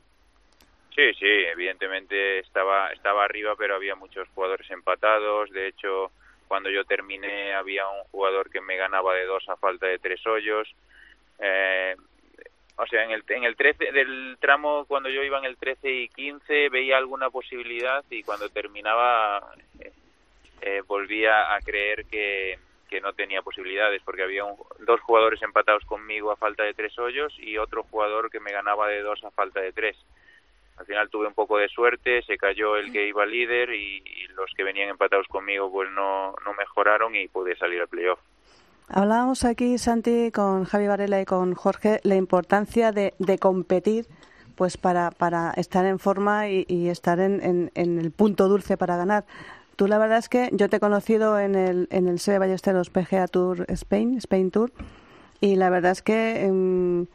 Sí, 0.99 1.15
sí, 1.15 1.27
evidentemente 1.27 2.41
estaba, 2.41 2.93
estaba 2.93 3.25
arriba, 3.25 3.55
pero 3.57 3.77
había 3.77 3.95
muchos 3.95 4.29
jugadores 4.31 4.69
empatados. 4.71 5.49
De 5.53 5.69
hecho, 5.69 6.11
cuando 6.49 6.71
yo 6.71 6.85
terminé 6.85 7.55
había 7.55 7.89
un 7.89 8.03
jugador 8.11 8.51
que 8.51 8.61
me 8.61 8.77
ganaba 8.77 9.15
de 9.15 9.25
dos 9.25 9.49
a 9.49 9.57
falta 9.57 9.87
de 9.87 10.01
tres 10.01 10.27
hoyos. 10.27 10.69
Eh, 11.39 11.97
o 12.77 12.87
sea, 12.87 13.05
en 13.05 13.13
el, 13.13 13.25
en 13.29 13.45
el 13.45 13.57
13 13.57 13.93
del 13.93 14.39
tramo, 14.41 14.87
cuando 14.87 15.09
yo 15.11 15.23
iba 15.23 15.39
en 15.39 15.45
el 15.47 15.57
13 15.59 15.91
y 15.91 16.09
15, 16.11 16.69
veía 16.71 16.99
alguna 16.99 17.31
posibilidad 17.31 18.05
y 18.11 18.25
cuando 18.25 18.51
terminaba 18.51 19.55
eh, 19.81 19.93
eh, 20.63 20.83
volvía 20.87 21.55
a 21.55 21.63
creer 21.63 22.07
que, 22.07 22.59
que 22.89 23.01
no 23.01 23.13
tenía 23.15 23.43
posibilidades 23.43 24.03
porque 24.05 24.23
había 24.25 24.45
un- 24.45 24.59
dos 24.81 25.01
jugadores 25.03 25.43
empatados 25.43 25.85
conmigo 25.85 26.33
a 26.33 26.37
falta 26.37 26.65
de 26.65 26.75
tres 26.75 26.99
hoyos 26.99 27.35
y 27.39 27.59
otro 27.59 27.85
jugador 27.85 28.31
que 28.31 28.41
me 28.41 28.53
ganaba 28.53 28.89
de 28.89 29.03
dos 29.03 29.23
a 29.25 29.31
falta 29.33 29.61
de 29.61 29.73
tres. 29.73 29.97
Al 30.79 30.87
final 30.87 31.09
tuve 31.11 31.27
un 31.27 31.35
poco 31.35 31.59
de 31.59 31.69
suerte, 31.69 32.23
se 32.23 32.37
cayó 32.37 32.77
el 32.77 32.93
que 32.93 33.09
iba 33.09 33.27
líder 33.27 33.71
y, 33.71 33.99
y 33.99 34.27
los 34.37 34.51
que 34.57 34.62
venían 34.64 34.88
empatados 34.88 35.27
conmigo 35.29 35.71
pues 35.73 35.91
no, 35.91 36.35
no 36.45 36.55
mejoraron 36.57 37.14
y 37.17 37.29
pude 37.29 37.57
salir 37.57 37.81
al 37.81 37.88
playoff. 37.88 38.21
Hablábamos 38.88 39.45
aquí, 39.45 39.77
Santi, 39.77 40.31
con 40.33 40.64
Javi 40.64 40.87
Varela 40.87 41.21
y 41.21 41.25
con 41.27 41.55
Jorge, 41.55 42.01
la 42.05 42.14
importancia 42.17 42.91
de, 42.93 43.12
de 43.19 43.38
competir 43.38 44.07
pues 44.55 44.77
para, 44.77 45.11
para 45.11 45.53
estar 45.53 45.85
en 45.85 45.99
forma 45.99 46.49
y, 46.49 46.64
y 46.69 46.88
estar 46.88 47.21
en, 47.21 47.41
en- 47.45 47.71
en 47.75 47.99
el 47.99 48.11
punto 48.12 48.49
dulce 48.49 48.77
para 48.77 48.97
ganar. 48.97 49.25
Tú 49.77 49.87
la 49.87 49.99
verdad 49.99 50.19
es 50.19 50.29
que 50.29 50.49
yo 50.53 50.69
te 50.69 50.77
he 50.77 50.81
conocido 50.81 51.38
en 51.38 51.55
el, 51.55 51.87
en 51.91 52.09
el 52.09 52.19
Sebe 52.19 52.38
Ballesteros 52.41 52.91
PGA 52.91 53.29
Tour 53.29 53.67
Spain, 53.69 54.17
Spain 54.19 54.51
Tour, 54.51 54.73
y 55.41 55.55
la 55.57 55.71
verdad 55.71 55.93
es 55.93 56.03
que 56.03 56.45
em, 56.45 57.03
eh, 57.03 57.07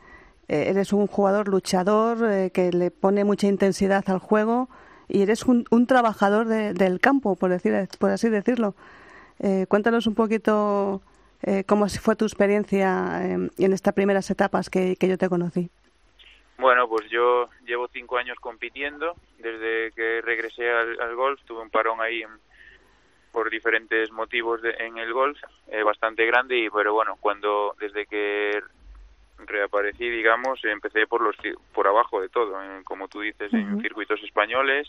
eres 0.47 0.93
un 0.93 1.07
jugador 1.07 1.47
luchador 1.47 2.17
eh, 2.29 2.51
que 2.53 2.71
le 2.71 2.91
pone 2.91 3.23
mucha 3.23 3.47
intensidad 3.47 4.03
al 4.09 4.19
juego 4.19 4.69
y 5.07 5.21
eres 5.21 5.43
un, 5.45 5.65
un 5.71 5.87
trabajador 5.87 6.47
de- 6.47 6.73
del 6.73 6.99
campo, 6.99 7.35
por, 7.35 7.49
decir, 7.49 7.73
por 7.99 8.09
así 8.11 8.29
decirlo. 8.29 8.75
Eh, 9.39 9.65
cuéntanos 9.67 10.07
un 10.07 10.15
poquito 10.15 11.01
eh, 11.41 11.63
cómo 11.65 11.87
fue 11.89 12.15
tu 12.15 12.25
experiencia 12.25 13.19
eh, 13.25 13.49
en 13.57 13.73
estas 13.73 13.93
primeras 13.93 14.29
etapas 14.31 14.69
que, 14.69 14.95
que 14.95 15.07
yo 15.07 15.17
te 15.17 15.29
conocí. 15.29 15.69
Bueno, 16.57 16.87
pues 16.87 17.09
yo 17.09 17.49
llevo 17.65 17.87
cinco 17.91 18.17
años 18.17 18.37
compitiendo. 18.39 19.15
Desde 19.39 19.91
que 19.93 20.21
regresé 20.21 20.69
al, 20.69 20.99
al 21.01 21.15
golf, 21.15 21.41
tuve 21.45 21.61
un 21.61 21.69
parón 21.69 21.99
ahí 21.99 22.23
por 23.31 23.49
diferentes 23.49 24.11
motivos 24.11 24.61
de- 24.61 24.75
en 24.79 24.97
el 24.97 25.11
golf, 25.11 25.37
eh, 25.67 25.83
bastante 25.83 26.25
grande. 26.25 26.57
Y 26.59 26.69
pero 26.69 26.93
bueno, 26.93 27.17
cuando 27.19 27.75
desde 27.79 28.05
que 28.05 28.61
reaparecí, 29.47 30.09
digamos, 30.09 30.63
empecé 30.65 31.07
por 31.07 31.21
los 31.21 31.35
por 31.73 31.87
abajo 31.87 32.21
de 32.21 32.29
todo, 32.29 32.61
en- 32.63 32.83
como 32.83 33.07
tú 33.07 33.21
dices, 33.21 33.53
en 33.53 33.81
circuitos 33.81 34.21
españoles, 34.23 34.87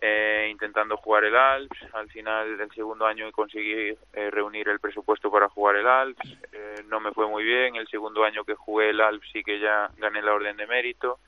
eh, 0.00 0.48
intentando 0.50 0.96
jugar 0.98 1.24
el 1.24 1.36
Alps. 1.36 1.78
Al 1.94 2.08
final 2.10 2.58
del 2.58 2.70
segundo 2.72 3.06
año 3.06 3.30
conseguí 3.32 3.96
eh, 4.12 4.30
reunir 4.30 4.68
el 4.68 4.78
presupuesto 4.80 5.30
para 5.30 5.48
jugar 5.48 5.76
el 5.76 5.86
Alps. 5.86 6.38
Eh, 6.52 6.82
no 6.86 7.00
me 7.00 7.12
fue 7.12 7.26
muy 7.28 7.44
bien. 7.44 7.76
El 7.76 7.88
segundo 7.88 8.22
año 8.24 8.44
que 8.44 8.54
jugué 8.54 8.90
el 8.90 9.00
Alps 9.00 9.26
sí 9.32 9.42
que 9.42 9.58
ya 9.58 9.90
gané 9.96 10.20
la 10.22 10.34
orden 10.34 10.56
de 10.56 10.66
mérito. 10.66 11.18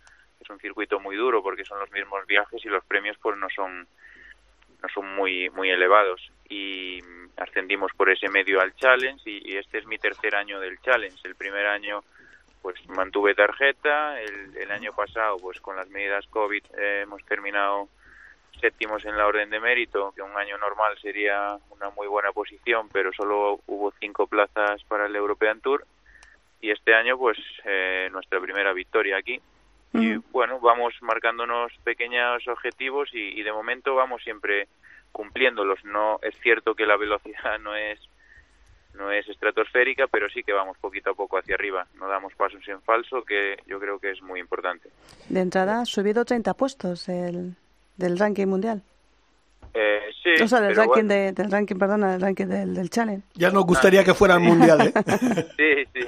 Es 0.40 0.48
un 0.50 0.58
circuito 0.60 1.00
muy 1.00 1.16
duro 1.16 1.42
porque 1.42 1.64
son 1.64 1.80
los 1.80 1.90
mismos 1.90 2.26
viajes 2.26 2.64
y 2.64 2.68
los 2.68 2.84
premios 2.84 3.16
pues 3.20 3.36
no 3.38 3.48
son 3.50 3.86
no 4.80 4.88
son 4.90 5.12
muy 5.16 5.50
muy 5.50 5.70
elevados 5.70 6.30
y 6.48 7.00
ascendimos 7.36 7.90
por 7.96 8.08
ese 8.10 8.28
medio 8.28 8.60
al 8.60 8.72
challenge 8.76 9.28
y, 9.28 9.52
y 9.52 9.56
este 9.56 9.78
es 9.78 9.86
mi 9.86 9.98
tercer 9.98 10.36
año 10.36 10.60
del 10.60 10.78
challenge 10.80 11.18
el 11.26 11.34
primer 11.34 11.66
año 11.66 12.04
pues 12.62 12.76
mantuve 12.88 13.34
tarjeta 13.34 14.20
el, 14.20 14.56
el 14.56 14.70
año 14.70 14.92
pasado 14.92 15.36
pues 15.38 15.60
con 15.60 15.76
las 15.76 15.88
medidas 15.88 16.26
covid 16.28 16.62
eh, 16.76 17.00
hemos 17.02 17.24
terminado 17.24 17.88
séptimos 18.60 19.04
en 19.04 19.16
la 19.16 19.26
orden 19.26 19.50
de 19.50 19.60
mérito 19.60 20.12
que 20.14 20.22
un 20.22 20.36
año 20.36 20.58
normal 20.58 20.98
sería 21.00 21.58
una 21.70 21.90
muy 21.90 22.06
buena 22.06 22.32
posición 22.32 22.88
pero 22.88 23.12
solo 23.12 23.60
hubo 23.66 23.92
cinco 24.00 24.26
plazas 24.26 24.82
para 24.84 25.06
el 25.06 25.16
European 25.16 25.60
Tour. 25.60 25.86
Y 26.60 26.70
este 26.70 26.94
año 26.94 27.16
pues 27.16 27.38
eh, 27.64 28.08
nuestra 28.10 28.40
primera 28.40 28.72
victoria 28.72 29.16
aquí. 29.16 29.40
Y 29.94 30.16
bueno, 30.32 30.60
vamos 30.60 30.94
marcándonos 31.00 31.72
pequeños 31.82 32.46
objetivos 32.46 33.08
y, 33.14 33.40
y 33.40 33.42
de 33.42 33.52
momento 33.52 33.94
vamos 33.94 34.22
siempre 34.22 34.68
cumpliéndolos. 35.12 35.82
No 35.84 36.18
es 36.20 36.36
cierto 36.40 36.74
que 36.74 36.84
la 36.84 36.96
velocidad 36.96 37.58
no 37.60 37.74
es 37.74 38.00
no 38.98 39.12
es 39.12 39.26
estratosférica, 39.28 40.06
pero 40.08 40.28
sí 40.28 40.42
que 40.42 40.52
vamos 40.52 40.76
poquito 40.78 41.10
a 41.10 41.14
poco 41.14 41.38
hacia 41.38 41.54
arriba. 41.54 41.86
No 41.94 42.08
damos 42.08 42.34
pasos 42.34 42.66
en 42.68 42.82
falso, 42.82 43.22
que 43.22 43.56
yo 43.66 43.78
creo 43.78 43.98
que 43.98 44.10
es 44.10 44.20
muy 44.20 44.40
importante. 44.40 44.90
De 45.28 45.40
entrada 45.40 45.80
has 45.80 45.88
subido 45.88 46.24
30 46.24 46.52
puestos 46.54 47.08
el, 47.08 47.54
del 47.96 48.18
ranking 48.18 48.46
mundial. 48.46 48.82
Eh, 49.72 50.00
sí, 50.22 50.42
o 50.42 50.48
sea, 50.48 50.60
del 50.60 50.74
ranking, 50.74 51.06
bueno, 51.06 51.14
de, 51.14 51.32
del 51.32 51.50
ranking, 51.50 51.76
perdona, 51.76 52.12
del 52.12 52.20
ranking 52.20 52.46
del, 52.46 52.74
del 52.74 52.90
challenge. 52.90 53.22
Ya 53.34 53.50
nos 53.50 53.64
gustaría 53.64 54.02
que 54.02 54.14
fuera 54.14 54.34
el 54.34 54.40
mundial, 54.40 54.88
¿eh? 54.88 54.92
sí, 55.56 55.84
sí. 55.94 56.06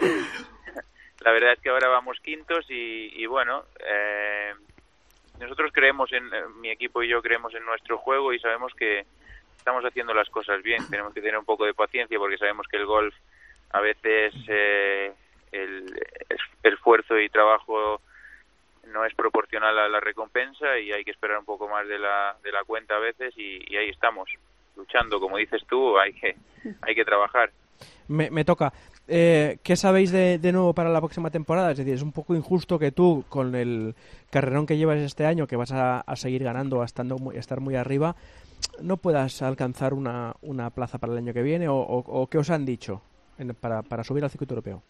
La 1.20 1.32
verdad 1.32 1.52
es 1.52 1.60
que 1.60 1.68
ahora 1.68 1.88
vamos 1.88 2.18
quintos 2.20 2.64
y, 2.70 3.22
y 3.22 3.26
bueno, 3.26 3.64
eh, 3.86 4.52
nosotros 5.38 5.70
creemos 5.72 6.12
en, 6.12 6.24
eh, 6.26 6.42
mi 6.60 6.70
equipo 6.70 7.02
y 7.02 7.08
yo 7.08 7.20
creemos 7.22 7.54
en 7.54 7.64
nuestro 7.64 7.98
juego 7.98 8.32
y 8.32 8.40
sabemos 8.40 8.72
que 8.74 9.04
estamos 9.60 9.84
haciendo 9.84 10.12
las 10.14 10.28
cosas 10.30 10.62
bien. 10.62 10.82
Tenemos 10.90 11.12
que 11.14 11.20
tener 11.20 11.38
un 11.38 11.44
poco 11.44 11.64
de 11.66 11.74
paciencia 11.74 12.18
porque 12.18 12.38
sabemos 12.38 12.66
que 12.66 12.78
el 12.78 12.86
golf 12.86 13.14
a 13.70 13.80
veces 13.80 14.34
eh, 14.48 15.12
el 15.52 15.84
es- 16.28 16.72
esfuerzo 16.72 17.18
y 17.18 17.28
trabajo 17.28 18.00
no 18.88 19.04
es 19.04 19.14
proporcional 19.14 19.78
a 19.78 19.88
la 19.88 20.00
recompensa 20.00 20.78
y 20.78 20.90
hay 20.90 21.04
que 21.04 21.10
esperar 21.12 21.38
un 21.38 21.44
poco 21.44 21.68
más 21.68 21.86
de 21.86 21.98
la, 21.98 22.34
de 22.42 22.50
la 22.50 22.64
cuenta 22.64 22.96
a 22.96 22.98
veces 22.98 23.32
y, 23.36 23.76
ahí 23.76 23.90
estamos 23.90 24.28
luchando 24.76 25.20
como 25.20 25.36
dices 25.36 25.62
tú 25.68 25.98
hay 25.98 26.12
que 26.14 26.34
hay 26.82 26.94
que 26.94 27.04
trabajar 27.04 27.50
Me, 28.08 28.30
me 28.30 28.44
toca. 28.44 28.72
Eh, 29.06 29.58
¿Qué 29.62 29.76
sabéis 29.76 30.10
de, 30.12 30.38
de 30.38 30.52
nuevo 30.52 30.72
para 30.72 30.88
la 30.88 31.00
próxima 31.00 31.30
temporada? 31.30 31.72
Es 31.72 31.78
decir, 31.78 31.94
es 31.94 32.02
un 32.02 32.12
poco 32.12 32.34
injusto 32.34 32.78
que 32.78 32.90
tú, 32.92 33.24
con 33.28 33.54
el 33.54 33.94
carrerón 34.30 34.66
que 34.66 34.76
llevas 34.76 34.98
este 34.98 35.26
año, 35.26 35.46
que 35.46 35.56
vas 35.56 35.72
a, 35.72 36.00
a 36.00 36.16
seguir 36.16 36.42
ganando, 36.44 36.80
a, 36.82 36.84
estando 36.84 37.16
estar 37.32 37.60
muy 37.60 37.74
arriba, 37.76 38.14
no 38.82 38.96
puedas 38.96 39.42
alcanzar 39.42 39.94
una, 39.94 40.34
una 40.42 40.70
plaza 40.70 40.98
para 40.98 41.12
el 41.12 41.18
año 41.18 41.32
que 41.32 41.42
viene. 41.42 41.68
¿O, 41.68 41.76
o- 41.76 42.26
qué 42.28 42.38
os 42.38 42.50
han 42.50 42.64
dicho 42.66 43.02
en- 43.38 43.54
para, 43.54 43.82
para 43.82 44.04
subir 44.04 44.24
al 44.24 44.30
circuito 44.30 44.54
europeo? 44.54 44.82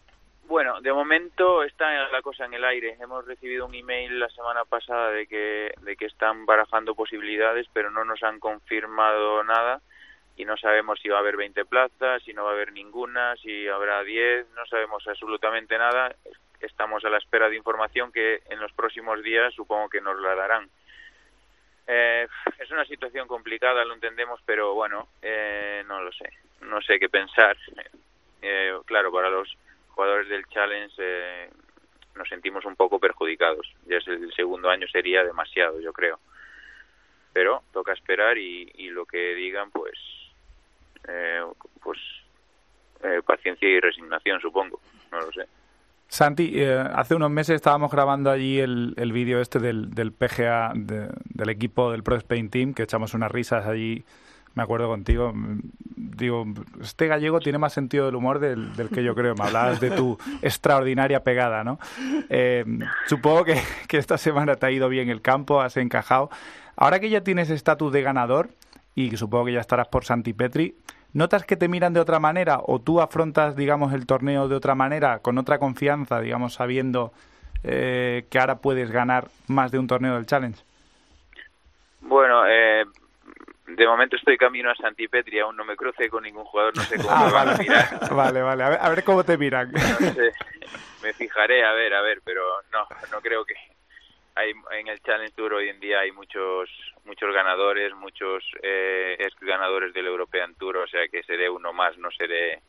Bueno, 0.47 0.81
de 0.81 0.91
momento 0.91 1.63
está 1.63 2.09
la 2.09 2.21
cosa 2.21 2.45
en 2.45 2.53
el 2.53 2.65
aire. 2.65 2.97
Hemos 2.99 3.25
recibido 3.25 3.65
un 3.65 3.73
email 3.73 4.19
la 4.19 4.27
semana 4.29 4.65
pasada 4.65 5.09
de 5.11 5.25
que, 5.25 5.73
de 5.81 5.95
que 5.95 6.05
están 6.05 6.45
barajando 6.45 6.93
posibilidades, 6.93 7.67
pero 7.71 7.89
no 7.89 8.03
nos 8.03 8.21
han 8.23 8.39
confirmado 8.39 9.43
nada 9.43 9.81
y 10.35 10.43
no 10.45 10.57
sabemos 10.57 10.99
si 11.01 11.07
va 11.09 11.17
a 11.17 11.19
haber 11.19 11.37
20 11.37 11.65
plazas, 11.65 12.21
si 12.23 12.33
no 12.33 12.43
va 12.43 12.49
a 12.51 12.53
haber 12.53 12.73
ninguna, 12.73 13.35
si 13.37 13.67
habrá 13.67 14.03
10, 14.03 14.47
no 14.55 14.65
sabemos 14.65 15.07
absolutamente 15.07 15.77
nada. 15.77 16.15
Estamos 16.59 17.03
a 17.05 17.09
la 17.09 17.17
espera 17.17 17.49
de 17.49 17.55
información 17.57 18.11
que 18.11 18.41
en 18.49 18.59
los 18.59 18.71
próximos 18.73 19.21
días 19.23 19.53
supongo 19.53 19.89
que 19.89 20.01
nos 20.01 20.19
la 20.19 20.35
darán. 20.35 20.69
Eh, 21.87 22.27
es 22.59 22.71
una 22.71 22.85
situación 22.85 23.27
complicada, 23.27 23.83
lo 23.83 23.93
entendemos, 23.93 24.39
pero 24.45 24.73
bueno, 24.73 25.07
eh, 25.21 25.83
no 25.87 26.01
lo 26.01 26.11
sé. 26.11 26.29
No 26.61 26.81
sé 26.81 26.99
qué 26.99 27.09
pensar. 27.09 27.57
Eh, 28.41 28.73
claro, 28.85 29.11
para 29.11 29.29
los 29.29 29.57
jugadores 29.89 30.29
del 30.29 30.45
Challenge 30.47 30.93
eh, 30.97 31.49
nos 32.15 32.27
sentimos 32.29 32.65
un 32.65 32.75
poco 32.75 32.99
perjudicados. 32.99 33.73
Ya 33.85 33.97
es 33.97 34.07
el 34.07 34.33
segundo 34.33 34.69
año 34.69 34.87
sería 34.87 35.23
demasiado, 35.23 35.79
yo 35.79 35.93
creo. 35.93 36.19
Pero 37.33 37.63
toca 37.71 37.93
esperar 37.93 38.37
y, 38.37 38.71
y 38.75 38.89
lo 38.89 39.05
que 39.05 39.35
digan, 39.35 39.71
pues, 39.71 39.97
eh, 41.07 41.41
pues 41.81 41.99
paciencia 43.25 43.67
y 43.67 43.79
resignación, 43.79 44.39
supongo. 44.39 44.79
No 45.11 45.21
lo 45.21 45.31
sé. 45.31 45.47
Santi, 46.13 46.51
eh, 46.55 46.77
hace 46.93 47.15
unos 47.15 47.31
meses 47.31 47.55
estábamos 47.55 47.89
grabando 47.89 48.29
allí 48.29 48.59
el, 48.59 48.93
el 48.97 49.13
vídeo 49.13 49.39
este 49.39 49.59
del, 49.59 49.91
del 49.91 50.11
PGA, 50.11 50.73
de- 50.75 51.07
del 51.23 51.49
equipo 51.49 51.89
del 51.89 52.03
Pro 52.03 52.17
Spain 52.17 52.49
Team, 52.49 52.73
que 52.73 52.83
echamos 52.83 53.13
unas 53.13 53.31
risas 53.31 53.65
allí, 53.65 54.03
me 54.53 54.61
acuerdo 54.61 54.89
contigo. 54.89 55.31
Digo, 55.95 56.45
este 56.81 57.07
gallego 57.07 57.39
tiene 57.39 57.59
más 57.59 57.71
sentido 57.71 58.07
del 58.07 58.15
humor 58.15 58.39
del, 58.39 58.75
del 58.75 58.89
que 58.89 59.05
yo 59.05 59.15
creo. 59.15 59.35
Me 59.35 59.45
hablabas 59.45 59.79
de 59.79 59.91
tu 59.91 60.17
extraordinaria 60.41 61.23
pegada, 61.23 61.63
¿no? 61.63 61.79
Eh, 62.29 62.65
supongo 63.07 63.45
que, 63.45 63.61
que 63.87 63.97
esta 63.97 64.17
semana 64.17 64.57
te 64.57 64.65
ha 64.65 64.71
ido 64.71 64.89
bien 64.89 65.07
el 65.07 65.21
campo, 65.21 65.61
has 65.61 65.77
encajado. 65.77 66.29
Ahora 66.75 66.99
que 66.99 67.09
ya 67.09 67.21
tienes 67.21 67.49
estatus 67.49 67.93
de 67.93 68.01
ganador, 68.01 68.49
y 68.95 69.09
que 69.09 69.15
supongo 69.15 69.45
que 69.45 69.53
ya 69.53 69.61
estarás 69.61 69.87
por 69.87 70.03
Santi 70.03 70.33
Petri, 70.33 70.75
¿notas 71.13 71.45
que 71.45 71.57
te 71.57 71.67
miran 71.67 71.93
de 71.93 71.99
otra 71.99 72.19
manera 72.19 72.59
o 72.65 72.79
tú 72.79 73.01
afrontas, 73.01 73.55
digamos, 73.55 73.93
el 73.93 74.05
torneo 74.05 74.47
de 74.47 74.55
otra 74.55 74.75
manera, 74.75 75.19
con 75.19 75.37
otra 75.37 75.59
confianza, 75.59 76.19
digamos, 76.21 76.53
sabiendo 76.55 77.11
eh, 77.63 78.25
que 78.29 78.39
ahora 78.39 78.57
puedes 78.59 78.91
ganar 78.91 79.29
más 79.47 79.71
de 79.71 79.79
un 79.79 79.87
torneo 79.87 80.15
del 80.15 80.25
Challenge? 80.25 80.61
Bueno, 82.01 82.45
eh, 82.47 82.83
de 83.67 83.87
momento 83.87 84.15
estoy 84.15 84.37
camino 84.37 84.71
a 84.71 84.75
Santipetri, 84.75 85.39
aún 85.39 85.55
no 85.55 85.63
me 85.63 85.75
cruce 85.75 86.09
con 86.09 86.23
ningún 86.23 86.45
jugador, 86.45 86.75
no 86.75 86.83
sé 86.85 86.99
cómo 86.99 87.15
Ah, 87.15 87.25
me 87.25 87.31
van 87.31 87.47
a 87.49 87.53
vale. 87.53 87.63
mirar. 87.63 87.87
vale, 88.15 88.41
vale, 88.41 88.63
a 88.63 88.69
ver, 88.69 88.79
a 88.81 88.89
ver 88.89 89.03
cómo 89.03 89.23
te 89.23 89.37
miran. 89.37 89.71
No 89.71 89.99
sé, 90.13 90.31
me 91.03 91.13
fijaré, 91.13 91.63
a 91.65 91.73
ver, 91.73 91.93
a 91.93 92.01
ver, 92.01 92.21
pero 92.23 92.41
no, 92.71 92.87
no 93.11 93.21
creo 93.21 93.45
que 93.45 93.53
hay 94.35 94.51
en 94.79 94.87
el 94.87 94.99
Challenge 95.01 95.33
Tour 95.35 95.53
hoy 95.53 95.69
en 95.69 95.79
día 95.79 95.99
hay 95.99 96.11
muchos 96.11 96.69
muchos 97.05 97.33
ganadores, 97.33 97.93
muchos 97.95 98.43
eh, 98.61 99.15
ex 99.19 99.39
ganadores 99.39 99.93
del 99.93 100.07
European 100.07 100.55
Tour, 100.55 100.77
o 100.77 100.87
sea 100.87 101.07
que 101.07 101.23
seré 101.23 101.49
uno 101.49 101.73
más, 101.73 101.97
no 101.97 102.11
seré, 102.11 102.59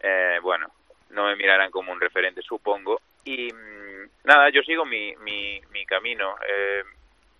eh, 0.00 0.38
bueno, 0.42 0.68
no 1.10 1.26
me 1.26 1.36
mirarán 1.36 1.70
como 1.70 1.92
un 1.92 2.00
referente, 2.00 2.42
supongo. 2.42 3.00
Y 3.24 3.52
mm, 3.52 4.08
nada, 4.24 4.50
yo 4.50 4.62
sigo 4.62 4.84
mi, 4.84 5.14
mi, 5.16 5.60
mi 5.72 5.86
camino. 5.86 6.34
Eh, 6.48 6.82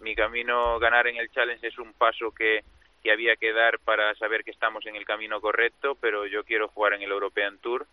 mi 0.00 0.14
camino 0.14 0.78
ganar 0.78 1.06
en 1.06 1.16
el 1.16 1.30
Challenge 1.30 1.66
es 1.66 1.78
un 1.78 1.92
paso 1.94 2.30
que, 2.30 2.62
que 3.02 3.12
había 3.12 3.36
que 3.36 3.52
dar 3.52 3.78
para 3.80 4.14
saber 4.14 4.44
que 4.44 4.50
estamos 4.50 4.84
en 4.86 4.96
el 4.96 5.04
camino 5.04 5.40
correcto, 5.40 5.96
pero 6.00 6.26
yo 6.26 6.44
quiero 6.44 6.68
jugar 6.68 6.94
en 6.94 7.02
el 7.02 7.10
European 7.10 7.58
Tour. 7.58 7.86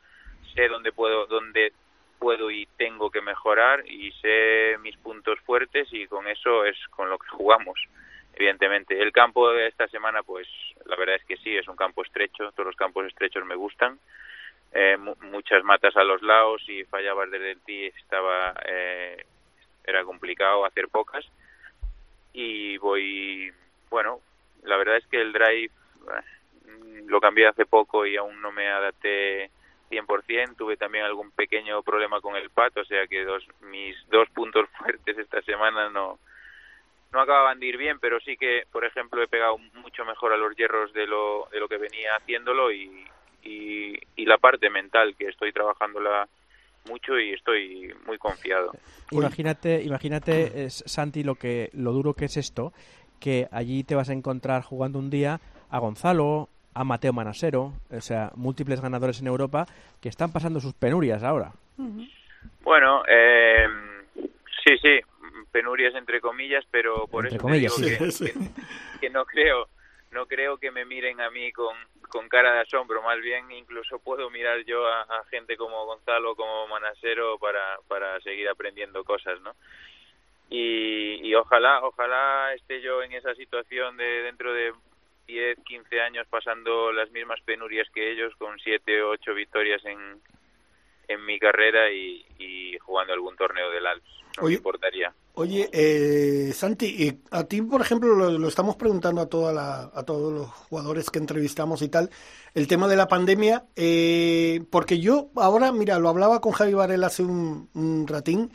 Sé 0.53 0.67
dónde 0.67 0.91
puedo, 0.91 1.27
dónde 1.27 1.73
puedo 2.21 2.51
y 2.51 2.67
tengo 2.77 3.09
que 3.09 3.19
mejorar 3.21 3.83
y 3.89 4.11
sé 4.21 4.77
mis 4.83 4.95
puntos 4.97 5.39
fuertes 5.39 5.87
y 5.91 6.05
con 6.05 6.27
eso 6.27 6.63
es 6.65 6.77
con 6.91 7.09
lo 7.09 7.17
que 7.17 7.27
jugamos. 7.29 7.79
Evidentemente, 8.35 9.01
el 9.01 9.11
campo 9.11 9.49
de 9.51 9.67
esta 9.67 9.87
semana, 9.87 10.21
pues 10.21 10.47
la 10.85 10.95
verdad 10.95 11.15
es 11.15 11.25
que 11.25 11.35
sí, 11.37 11.57
es 11.57 11.67
un 11.67 11.75
campo 11.75 12.03
estrecho. 12.03 12.51
Todos 12.51 12.67
los 12.67 12.75
campos 12.75 13.07
estrechos 13.07 13.43
me 13.45 13.55
gustan. 13.55 13.97
Eh, 14.71 14.97
mu- 14.97 15.15
muchas 15.31 15.63
matas 15.63 15.97
a 15.97 16.03
los 16.03 16.21
lados 16.21 16.61
y 16.69 16.83
fallabas 16.85 17.31
desde 17.31 17.51
el 17.53 17.61
tee 17.61 17.87
estaba 17.87 18.53
eh, 18.65 19.25
era 19.83 20.03
complicado 20.05 20.63
hacer 20.63 20.87
pocas 20.89 21.25
y 22.33 22.77
voy 22.77 23.51
bueno 23.89 24.21
la 24.63 24.77
verdad 24.77 24.97
es 24.97 25.05
que 25.07 25.19
el 25.19 25.33
drive 25.33 25.71
eh, 26.07 27.03
lo 27.07 27.19
cambié 27.19 27.47
hace 27.47 27.65
poco 27.65 28.05
y 28.05 28.15
aún 28.15 28.41
no 28.41 28.51
me 28.53 28.69
adapté 28.69 29.51
100%. 29.91 30.55
Tuve 30.55 30.77
también 30.77 31.05
algún 31.05 31.31
pequeño 31.31 31.83
problema 31.83 32.21
con 32.21 32.35
el 32.35 32.49
pato, 32.49 32.81
o 32.81 32.85
sea 32.85 33.05
que 33.07 33.23
dos, 33.23 33.45
mis 33.61 33.95
dos 34.09 34.29
puntos 34.29 34.67
fuertes 34.77 35.17
esta 35.17 35.41
semana 35.41 35.89
no, 35.89 36.17
no 37.11 37.21
acababan 37.21 37.59
de 37.59 37.67
ir 37.67 37.77
bien, 37.77 37.99
pero 37.99 38.19
sí 38.21 38.37
que, 38.37 38.63
por 38.71 38.85
ejemplo, 38.85 39.21
he 39.21 39.27
pegado 39.27 39.57
mucho 39.75 40.05
mejor 40.05 40.33
a 40.33 40.37
los 40.37 40.55
hierros 40.55 40.93
de 40.93 41.05
lo, 41.05 41.47
de 41.51 41.59
lo 41.59 41.67
que 41.67 41.77
venía 41.77 42.15
haciéndolo 42.15 42.71
y, 42.71 43.05
y, 43.43 43.99
y 44.15 44.25
la 44.25 44.37
parte 44.37 44.69
mental, 44.69 45.15
que 45.17 45.27
estoy 45.27 45.51
trabajándola 45.51 46.27
mucho 46.87 47.19
y 47.19 47.33
estoy 47.33 47.93
muy 48.05 48.17
confiado. 48.17 48.71
Imagínate, 49.11 49.83
imagínate 49.83 50.65
es, 50.65 50.83
Santi, 50.87 51.23
lo 51.23 51.35
que 51.35 51.69
lo 51.73 51.91
duro 51.91 52.13
que 52.13 52.25
es 52.25 52.37
esto, 52.37 52.73
que 53.19 53.47
allí 53.51 53.83
te 53.83 53.95
vas 53.95 54.09
a 54.09 54.13
encontrar 54.13 54.63
jugando 54.63 54.99
un 54.99 55.09
día 55.09 55.39
a 55.69 55.79
Gonzalo, 55.79 56.49
a 56.73 56.83
Mateo 56.83 57.13
Manasero, 57.13 57.73
o 57.91 58.01
sea, 58.01 58.31
múltiples 58.35 58.81
ganadores 58.81 59.19
en 59.21 59.27
Europa 59.27 59.65
que 60.01 60.09
están 60.09 60.31
pasando 60.31 60.59
sus 60.59 60.73
penurias 60.73 61.23
ahora. 61.23 61.51
Bueno, 62.63 63.03
eh, 63.07 63.67
sí, 64.65 64.77
sí, 64.81 64.99
penurias 65.51 65.93
entre 65.95 66.21
comillas, 66.21 66.65
pero 66.71 67.07
por 67.07 67.25
Entre 67.25 67.37
eso 67.37 67.43
comillas, 67.43 67.75
te 67.75 67.85
digo 67.85 68.11
sí. 68.11 68.25
que, 68.25 68.33
que- 68.33 68.49
que 69.01 69.09
no 69.09 69.25
creo 69.25 69.67
no 70.11 70.25
creo 70.25 70.57
que 70.57 70.71
me 70.71 70.83
miren 70.83 71.21
a 71.21 71.29
mí 71.31 71.53
con, 71.53 71.73
con 72.09 72.27
cara 72.27 72.51
de 72.53 72.59
asombro, 72.59 73.01
más 73.01 73.17
bien 73.21 73.49
incluso 73.51 73.97
puedo 73.99 74.29
mirar 74.29 74.59
yo 74.65 74.85
a, 74.85 75.03
a 75.03 75.23
gente 75.31 75.55
como 75.55 75.85
Gonzalo, 75.85 76.35
como 76.35 76.67
Manasero 76.67 77.37
para, 77.39 77.77
para 77.87 78.19
seguir 78.19 78.49
aprendiendo 78.49 79.05
cosas, 79.05 79.39
¿no? 79.39 79.55
Y, 80.49 81.25
y 81.25 81.33
ojalá, 81.33 81.79
ojalá 81.81 82.53
esté 82.53 82.81
yo 82.81 83.01
en 83.03 83.13
esa 83.13 83.33
situación 83.35 83.95
de 83.95 84.03
dentro 84.23 84.53
de 84.53 84.73
10, 85.27 85.59
15 85.63 86.01
años 86.01 86.27
pasando 86.29 86.91
las 86.91 87.11
mismas 87.11 87.39
penurias 87.41 87.87
que 87.93 88.11
ellos 88.11 88.33
con 88.37 88.59
7 88.59 89.03
o 89.03 89.09
8 89.11 89.33
victorias 89.33 89.83
en, 89.85 90.21
en 91.07 91.25
mi 91.25 91.39
carrera 91.39 91.91
y, 91.91 92.25
y 92.39 92.77
jugando 92.79 93.13
algún 93.13 93.35
torneo 93.35 93.69
del 93.71 93.85
Alps. 93.85 94.09
No 94.37 94.43
Oye, 94.43 94.55
me 94.55 94.57
importaría. 94.57 95.13
Oye, 95.33 95.69
eh, 95.71 96.51
Santi, 96.53 97.21
a 97.31 97.43
ti, 97.45 97.61
por 97.61 97.81
ejemplo, 97.81 98.15
lo, 98.15 98.37
lo 98.37 98.47
estamos 98.47 98.75
preguntando 98.75 99.21
a, 99.21 99.27
toda 99.27 99.53
la, 99.53 99.91
a 99.93 100.03
todos 100.03 100.31
los 100.33 100.47
jugadores 100.47 101.09
que 101.09 101.19
entrevistamos 101.19 101.81
y 101.81 101.89
tal, 101.89 102.09
el 102.53 102.67
tema 102.67 102.87
de 102.87 102.95
la 102.95 103.07
pandemia, 103.07 103.65
eh, 103.75 104.61
porque 104.69 104.99
yo 104.99 105.29
ahora, 105.35 105.71
mira, 105.71 105.99
lo 105.99 106.09
hablaba 106.09 106.41
con 106.41 106.51
Javi 106.51 106.73
Varela 106.73 107.07
hace 107.07 107.23
un, 107.23 107.69
un 107.73 108.07
ratín, 108.07 108.51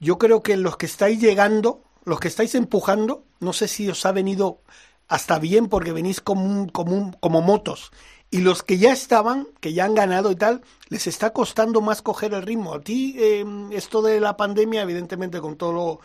yo 0.00 0.18
creo 0.18 0.42
que 0.42 0.56
los 0.56 0.76
que 0.76 0.86
estáis 0.86 1.20
llegando, 1.20 1.82
los 2.04 2.20
que 2.20 2.28
estáis 2.28 2.54
empujando, 2.54 3.24
no 3.40 3.52
sé 3.52 3.68
si 3.68 3.88
os 3.88 4.04
ha 4.04 4.12
venido 4.12 4.60
hasta 5.08 5.38
bien 5.38 5.68
porque 5.68 5.92
venís 5.92 6.20
como, 6.20 6.44
un- 6.44 6.68
como, 6.68 6.94
un- 6.96 7.12
como 7.14 7.42
motos. 7.42 7.92
Y 8.30 8.40
los 8.40 8.62
que 8.62 8.78
ya 8.78 8.92
estaban, 8.92 9.46
que 9.60 9.72
ya 9.72 9.84
han 9.84 9.94
ganado 9.94 10.30
y 10.32 10.36
tal, 10.36 10.62
les 10.88 11.06
está 11.06 11.32
costando 11.32 11.80
más 11.80 12.02
coger 12.02 12.34
el 12.34 12.42
ritmo. 12.42 12.74
A 12.74 12.80
ti, 12.80 13.14
eh, 13.18 13.44
esto 13.72 14.02
de 14.02 14.20
la 14.20 14.36
pandemia, 14.36 14.82
evidentemente, 14.82 15.40
con 15.40 15.56
todo 15.56 15.72
lo, 15.72 16.00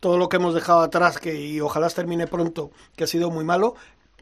todo 0.00 0.18
lo 0.18 0.28
que 0.28 0.36
hemos 0.36 0.54
dejado 0.54 0.80
atrás, 0.82 1.18
que 1.18 1.34
y 1.34 1.60
ojalá 1.60 1.88
termine 1.90 2.26
pronto, 2.26 2.72
que 2.96 3.04
ha 3.04 3.06
sido 3.06 3.30
muy 3.30 3.44
malo, 3.44 3.74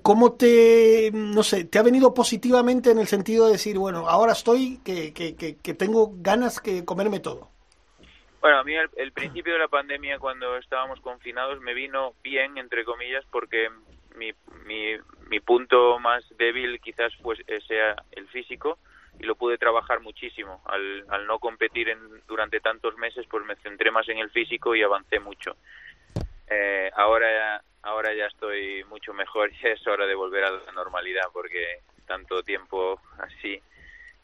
¿cómo 0.03 0.33
te, 0.35 1.11
no 1.15 1.43
sé, 1.43 1.65
te 1.65 1.79
ha 1.79 1.83
venido 1.83 2.15
positivamente 2.15 2.91
en 2.91 2.99
el 2.99 3.09
sentido 3.09 3.47
de 3.47 3.53
decir, 3.53 3.79
bueno, 3.79 4.09
ahora 4.09 4.33
estoy, 4.33 4.79
que, 4.85 5.13
que, 5.13 5.35
que, 5.37 5.57
que 5.57 5.75
tengo 5.75 6.13
ganas 6.19 6.61
que 6.61 6.85
comerme 6.85 7.21
todo? 7.21 7.49
Bueno, 8.41 8.59
a 8.59 8.65
mí 8.65 8.75
el, 8.75 8.89
el 8.97 9.13
principio 9.13 9.53
de 9.53 9.59
la 9.59 9.69
pandemia, 9.69 10.19
cuando 10.19 10.57
estábamos 10.57 11.01
confinados, 11.01 11.61
me 11.61 11.75
vino 11.75 12.15
bien, 12.23 12.57
entre 12.59 12.85
comillas, 12.85 13.25
porque 13.31 13.69
mi, 14.17 14.33
mi, 14.65 15.41
punto 15.41 15.99
más 15.99 16.25
débil 16.37 16.81
quizás 16.81 17.13
pues 17.23 17.41
eh, 17.47 17.61
sea 17.67 17.97
el 18.13 18.29
físico 18.29 18.79
y 19.19 19.25
lo 19.25 19.35
pude 19.35 19.59
trabajar 19.59 20.01
muchísimo. 20.01 20.63
Al, 20.67 21.05
al 21.09 21.27
no 21.27 21.39
competir 21.39 21.89
en, 21.89 21.99
durante 22.27 22.61
tantos 22.61 22.97
meses, 22.97 23.27
pues 23.31 23.45
me 23.45 23.57
centré 23.57 23.91
más 23.91 24.09
en 24.09 24.19
el 24.19 24.31
físico 24.31 24.75
y 24.75 24.83
avancé 24.83 25.21
mucho. 25.21 25.57
Eh, 26.49 26.91
ahora, 26.97 27.63
ahora 27.83 28.13
ya 28.13 28.27
estoy 28.27 28.85
mucho 28.85 29.15
mejor 29.15 29.51
y 29.63 29.67
es 29.67 29.87
hora 29.87 30.07
de 30.07 30.15
volver 30.15 30.45
a 30.45 30.51
la 30.51 30.73
normalidad 30.73 31.29
porque 31.33 31.81
tanto 32.07 32.43
tiempo 32.43 33.01
así 33.19 33.61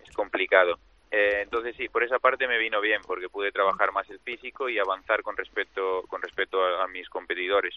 es 0.05 0.11
complicado. 0.12 0.79
Eh, 1.11 1.42
entonces 1.42 1.77
sí, 1.77 1.88
por 1.88 2.03
esa 2.03 2.18
parte 2.18 2.49
me 2.49 2.59
vino 2.59 2.81
bien 2.81 3.01
porque 3.07 3.29
pude 3.29 3.53
trabajar 3.53 3.92
más 3.92 4.11
el 4.11 4.18
físico 4.18 4.68
y 4.68 4.79
avanzar 4.79 5.22
con 5.22 5.37
respecto 5.37 6.03
con 6.09 6.20
respecto 6.20 6.64
a 6.64 6.88
mis 6.88 7.09
competidores. 7.09 7.77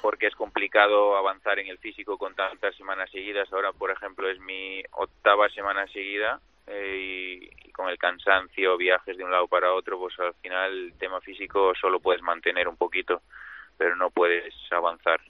Porque 0.00 0.26
es 0.26 0.34
complicado 0.34 1.16
avanzar 1.16 1.58
en 1.58 1.68
el 1.68 1.78
físico 1.78 2.18
con 2.18 2.34
tantas 2.34 2.74
semanas 2.76 3.10
seguidas. 3.10 3.52
Ahora, 3.52 3.72
por 3.72 3.90
ejemplo, 3.90 4.28
es 4.28 4.38
mi 4.40 4.82
octava 4.92 5.48
semana 5.48 5.86
seguida 5.88 6.40
eh, 6.66 7.48
y, 7.64 7.70
con 7.72 7.88
el 7.88 7.98
cansancio, 7.98 8.76
viajes 8.76 9.16
de 9.16 9.24
un 9.24 9.30
lado 9.30 9.46
para 9.46 9.72
otro, 9.72 9.98
pues 9.98 10.18
al 10.18 10.34
final 10.34 10.72
el 10.72 10.94
tema 10.98 11.20
físico 11.20 11.72
solo 11.80 12.00
puedes 12.00 12.22
mantener 12.22 12.68
un 12.68 12.76
poquito, 12.76 13.22
pero 13.76 13.96
no 13.96 14.10
puedes 14.10 14.54
avanzar. 14.70 15.20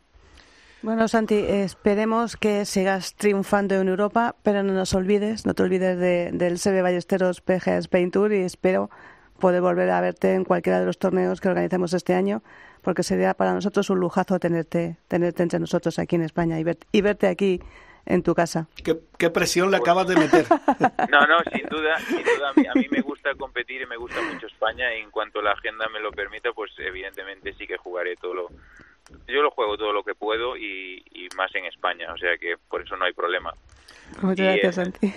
Bueno, 0.82 1.08
Santi, 1.08 1.34
esperemos 1.34 2.36
que 2.36 2.64
sigas 2.64 3.16
triunfando 3.16 3.74
en 3.74 3.88
Europa, 3.88 4.36
pero 4.44 4.62
no 4.62 4.72
nos 4.72 4.94
olvides, 4.94 5.44
no 5.44 5.54
te 5.54 5.62
olvides 5.64 5.98
de, 5.98 6.30
del 6.32 6.58
CB 6.58 6.82
Ballesteros 6.82 7.40
PGA 7.40 7.78
Spain 7.78 8.10
Tour 8.10 8.32
y 8.32 8.42
espero 8.42 8.90
poder 9.40 9.62
volver 9.62 9.90
a 9.90 10.00
verte 10.00 10.34
en 10.34 10.44
cualquiera 10.44 10.80
de 10.80 10.86
los 10.86 10.98
torneos 10.98 11.40
que 11.40 11.48
organicemos 11.48 11.92
este 11.92 12.14
año, 12.14 12.42
porque 12.86 13.02
sería 13.02 13.34
para 13.34 13.52
nosotros 13.52 13.90
un 13.90 13.98
lujazo 13.98 14.38
tenerte, 14.38 14.96
tenerte 15.08 15.42
entre 15.42 15.58
nosotros 15.58 15.98
aquí 15.98 16.14
en 16.14 16.22
España 16.22 16.60
y, 16.60 16.64
y 16.92 17.00
verte 17.00 17.26
aquí 17.26 17.60
en 18.04 18.22
tu 18.22 18.32
casa. 18.32 18.68
¿Qué, 19.18 19.28
presión 19.28 19.72
le 19.72 19.78
acabas 19.78 20.06
de 20.06 20.14
meter? 20.14 20.46
No, 21.10 21.26
no, 21.26 21.38
sin 21.52 21.68
duda, 21.68 21.98
sin 22.06 22.22
duda 22.22 22.50
a, 22.50 22.78
mí, 22.78 22.86
me 22.88 23.00
gusta 23.00 23.34
competir 23.34 23.82
y 23.82 23.86
me 23.86 23.96
gusta 23.96 24.22
mucho 24.22 24.46
España 24.46 24.94
y 24.94 25.00
en 25.00 25.10
cuanto 25.10 25.42
la 25.42 25.50
agenda 25.50 25.88
me 25.92 25.98
lo 25.98 26.12
permita, 26.12 26.52
pues 26.52 26.70
evidentemente 26.78 27.54
sí 27.54 27.66
que 27.66 27.76
jugaré 27.76 28.14
todo 28.14 28.34
lo... 28.34 28.48
Yo 29.26 29.42
lo 29.42 29.50
juego 29.50 29.76
todo 29.76 29.92
lo 29.92 30.04
que 30.04 30.14
puedo 30.14 30.56
y, 30.56 31.02
más 31.36 31.52
en 31.56 31.64
España, 31.64 32.12
o 32.12 32.16
sea 32.16 32.38
que 32.38 32.54
por 32.68 32.82
eso 32.82 32.96
no 32.96 33.06
hay 33.06 33.14
problema. 33.14 33.52
Muchas 34.22 34.46
gracias, 34.46 34.76
Santi. 34.76 35.12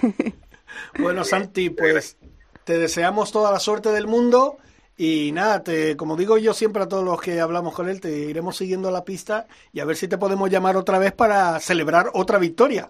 Bueno, 0.98 1.24
Santi, 1.24 1.70
pues 1.70 2.18
te 2.64 2.80
deseamos 2.80 3.32
toda 3.32 3.52
la 3.52 3.60
suerte 3.60 3.90
del 3.90 4.08
mundo 4.08 4.58
y 5.02 5.32
nada, 5.32 5.64
te, 5.64 5.96
como 5.96 6.18
digo 6.18 6.38
yo 6.38 6.54
siempre 6.54 6.84
a 6.84 6.88
todos 6.90 7.06
los 7.06 7.22
que 7.22 7.40
hablamos 7.40 7.74
con 7.74 7.88
él, 7.88 8.02
te 8.02 8.12
iremos 8.12 8.58
siguiendo 8.58 8.92
la 8.92 9.06
pista 9.06 9.48
y 9.72 9.80
a 9.80 9.86
ver 9.86 9.96
si 9.96 10.10
te 10.10 10.18
podemos 10.18 10.50
llamar 10.50 10.76
otra 10.76 11.00
vez 11.00 11.14
para 11.14 11.58
celebrar 11.62 12.08
otra 12.14 12.38
victoria. 12.38 12.90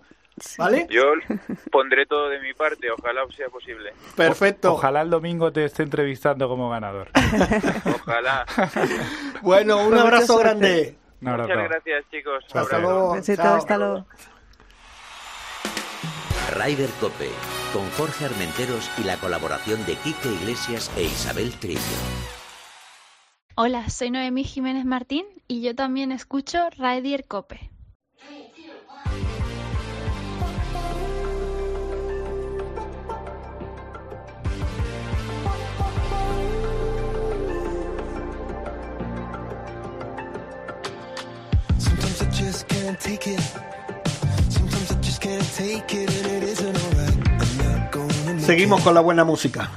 ¿Vale? 0.58 0.88
Yo 0.90 1.04
pondré 1.72 2.08
todo 2.08 2.30
de 2.30 2.40
mi 2.40 2.52
parte, 2.56 2.90
ojalá 2.90 3.22
sea 3.38 3.50
posible. 3.50 3.94
Perfecto. 4.16 4.74
ojalá 4.74 5.04
el 5.04 5.12
domingo 5.12 5.52
te 5.52 5.66
esté 5.66 5.84
entrevistando 5.84 6.50
como 6.50 6.68
ganador. 6.72 7.10
ojalá. 7.86 8.44
bueno, 9.44 9.86
un 9.86 9.96
abrazo 9.96 10.40
grande. 10.40 10.98
Muchas 11.22 11.48
gracias, 11.48 12.06
chicos. 12.10 12.44
Hasta 12.52 12.80
luego. 12.80 13.14
hasta 13.14 13.78
luego. 13.78 14.08
Rider 16.52 16.90
Cope, 17.00 17.30
con 17.74 17.90
Jorge 17.92 18.26
Armenteros 18.26 18.90
y 18.98 19.04
la 19.04 19.18
colaboración 19.18 19.86
de 19.86 19.96
Quique 19.96 20.30
Iglesias 20.42 20.92
e 20.98 21.04
Isabel 21.04 21.52
Trillo. 21.60 21.80
Hola, 23.56 23.90
soy 23.90 24.10
Noemí 24.10 24.44
Jiménez 24.44 24.86
Martín 24.86 25.26
y 25.48 25.62
yo 25.62 25.76
también 25.76 26.12
escucho 26.12 26.70
Rider 26.78 27.26
Cope. 27.28 27.70
Seguimos 48.40 48.82
con 48.82 48.94
la 48.94 49.02
buena 49.02 49.24
música. 49.24 49.70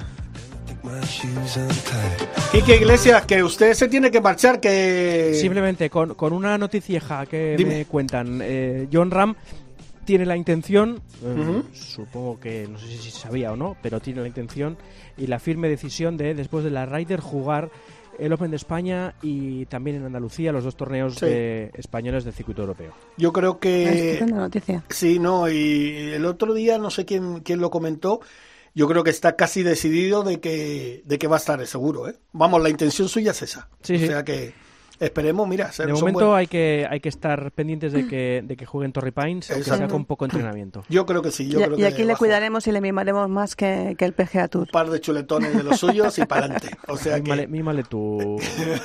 Quique 2.50 2.76
Iglesias, 2.76 3.26
que 3.26 3.42
usted 3.42 3.74
se 3.74 3.88
tiene 3.88 4.11
que 4.11 4.20
marchar, 4.20 4.61
que... 4.61 5.32
Simplemente 5.34 5.90
con, 5.90 6.14
una 6.32 6.57
noticieja 6.59 7.26
que 7.26 7.62
me 7.66 7.84
cuentan. 7.84 8.40
Eh, 8.42 8.88
John 8.92 9.11
Ram 9.11 9.34
tiene 10.05 10.26
la 10.26 10.36
intención, 10.36 11.00
eh, 11.22 11.62
supongo 11.72 12.40
que 12.40 12.66
no 12.66 12.78
sé 12.78 12.86
si 12.96 13.11
sabía 13.11 13.53
o 13.53 13.57
no, 13.57 13.76
pero 13.82 14.00
tiene 14.00 14.20
la 14.20 14.26
intención 14.26 14.76
y 15.16 15.26
la 15.26 15.38
firme 15.38 15.68
decisión 15.68 16.16
de, 16.16 16.34
después 16.34 16.64
de 16.64 16.70
la 16.70 16.86
Ryder, 16.86 17.20
jugar 17.20 17.70
el 18.23 18.33
Open 18.33 18.51
de 18.51 18.57
España 18.57 19.14
y 19.20 19.66
también 19.66 19.97
en 19.97 20.07
Andalucía 20.07 20.53
los 20.53 20.64
dos 20.64 20.77
torneos 20.77 21.20
españoles 21.23 22.25
del 22.25 22.33
circuito 22.33 22.62
europeo. 22.62 22.93
Yo 23.16 23.33
creo 23.33 23.59
que... 23.59 24.25
noticia. 24.27 24.85
Sí, 24.89 25.18
no, 25.18 25.51
y 25.51 26.12
el 26.12 26.25
otro 26.25 26.55
día, 26.55 26.79
no 26.79 26.91
sé 26.91 27.05
quién, 27.05 27.41
quién 27.41 27.61
lo 27.61 27.70
comentó, 27.70 28.20
yo 28.75 28.89
creo 28.89 29.05
que 29.05 29.11
está 29.11 29.37
casi 29.37 29.62
decidido 29.62 30.23
de 30.23 30.41
que, 30.41 31.03
de 31.05 31.18
que 31.18 31.27
va 31.27 31.37
a 31.37 31.39
estar 31.39 31.64
seguro. 31.66 32.09
¿eh? 32.09 32.16
Vamos, 32.33 32.62
la 32.62 32.70
intención 32.70 33.09
suya 33.09 33.33
es 33.33 33.43
esa. 33.43 33.68
o 33.83 33.85
sea 33.85 34.25
que 34.25 34.55
esperemos, 35.03 35.48
mira. 35.48 35.70
De 35.76 35.92
momento 35.92 36.34
hay 36.34 36.46
que 36.46 36.86
hay 36.88 37.00
que 37.00 37.09
estar 37.09 37.53
pendientes 37.53 37.92
de 37.92 38.07
que, 38.07 38.42
de 38.44 38.57
que 38.57 38.66
jueguen 38.66 38.92
Torrey 38.92 39.12
Pines, 39.12 39.50
aunque 39.50 39.64
sea 39.64 39.88
con 39.88 40.05
poco 40.05 40.24
entrenamiento. 40.24 40.84
Yo 40.88 41.07
creo 41.07 41.22
que 41.22 41.30
sí. 41.30 41.48
Yo 41.48 41.61
y, 41.61 41.64
creo 41.64 41.78
y 41.78 41.84
aquí 41.84 42.05
le 42.05 42.16
cuidaremos 42.16 42.66
y 42.66 42.72
le 42.72 42.80
mimaremos 42.80 43.28
más 43.28 43.57
que, 43.57 43.94
que, 43.98 44.05
el 44.05 44.12
PGA 44.12 44.48
Tour. 44.48 44.62
Un 44.62 44.72
par 44.72 44.90
de 44.90 45.00
chuletones 45.00 45.57
de 45.57 45.62
los 45.62 45.78
suyos 45.78 46.18
y 46.18 46.24
para 46.26 46.46
adelante. 46.46 46.70
O 46.88 46.96
sea 46.96 47.20
que... 47.20 47.46
mímale 47.46 47.84
tu 47.84 48.40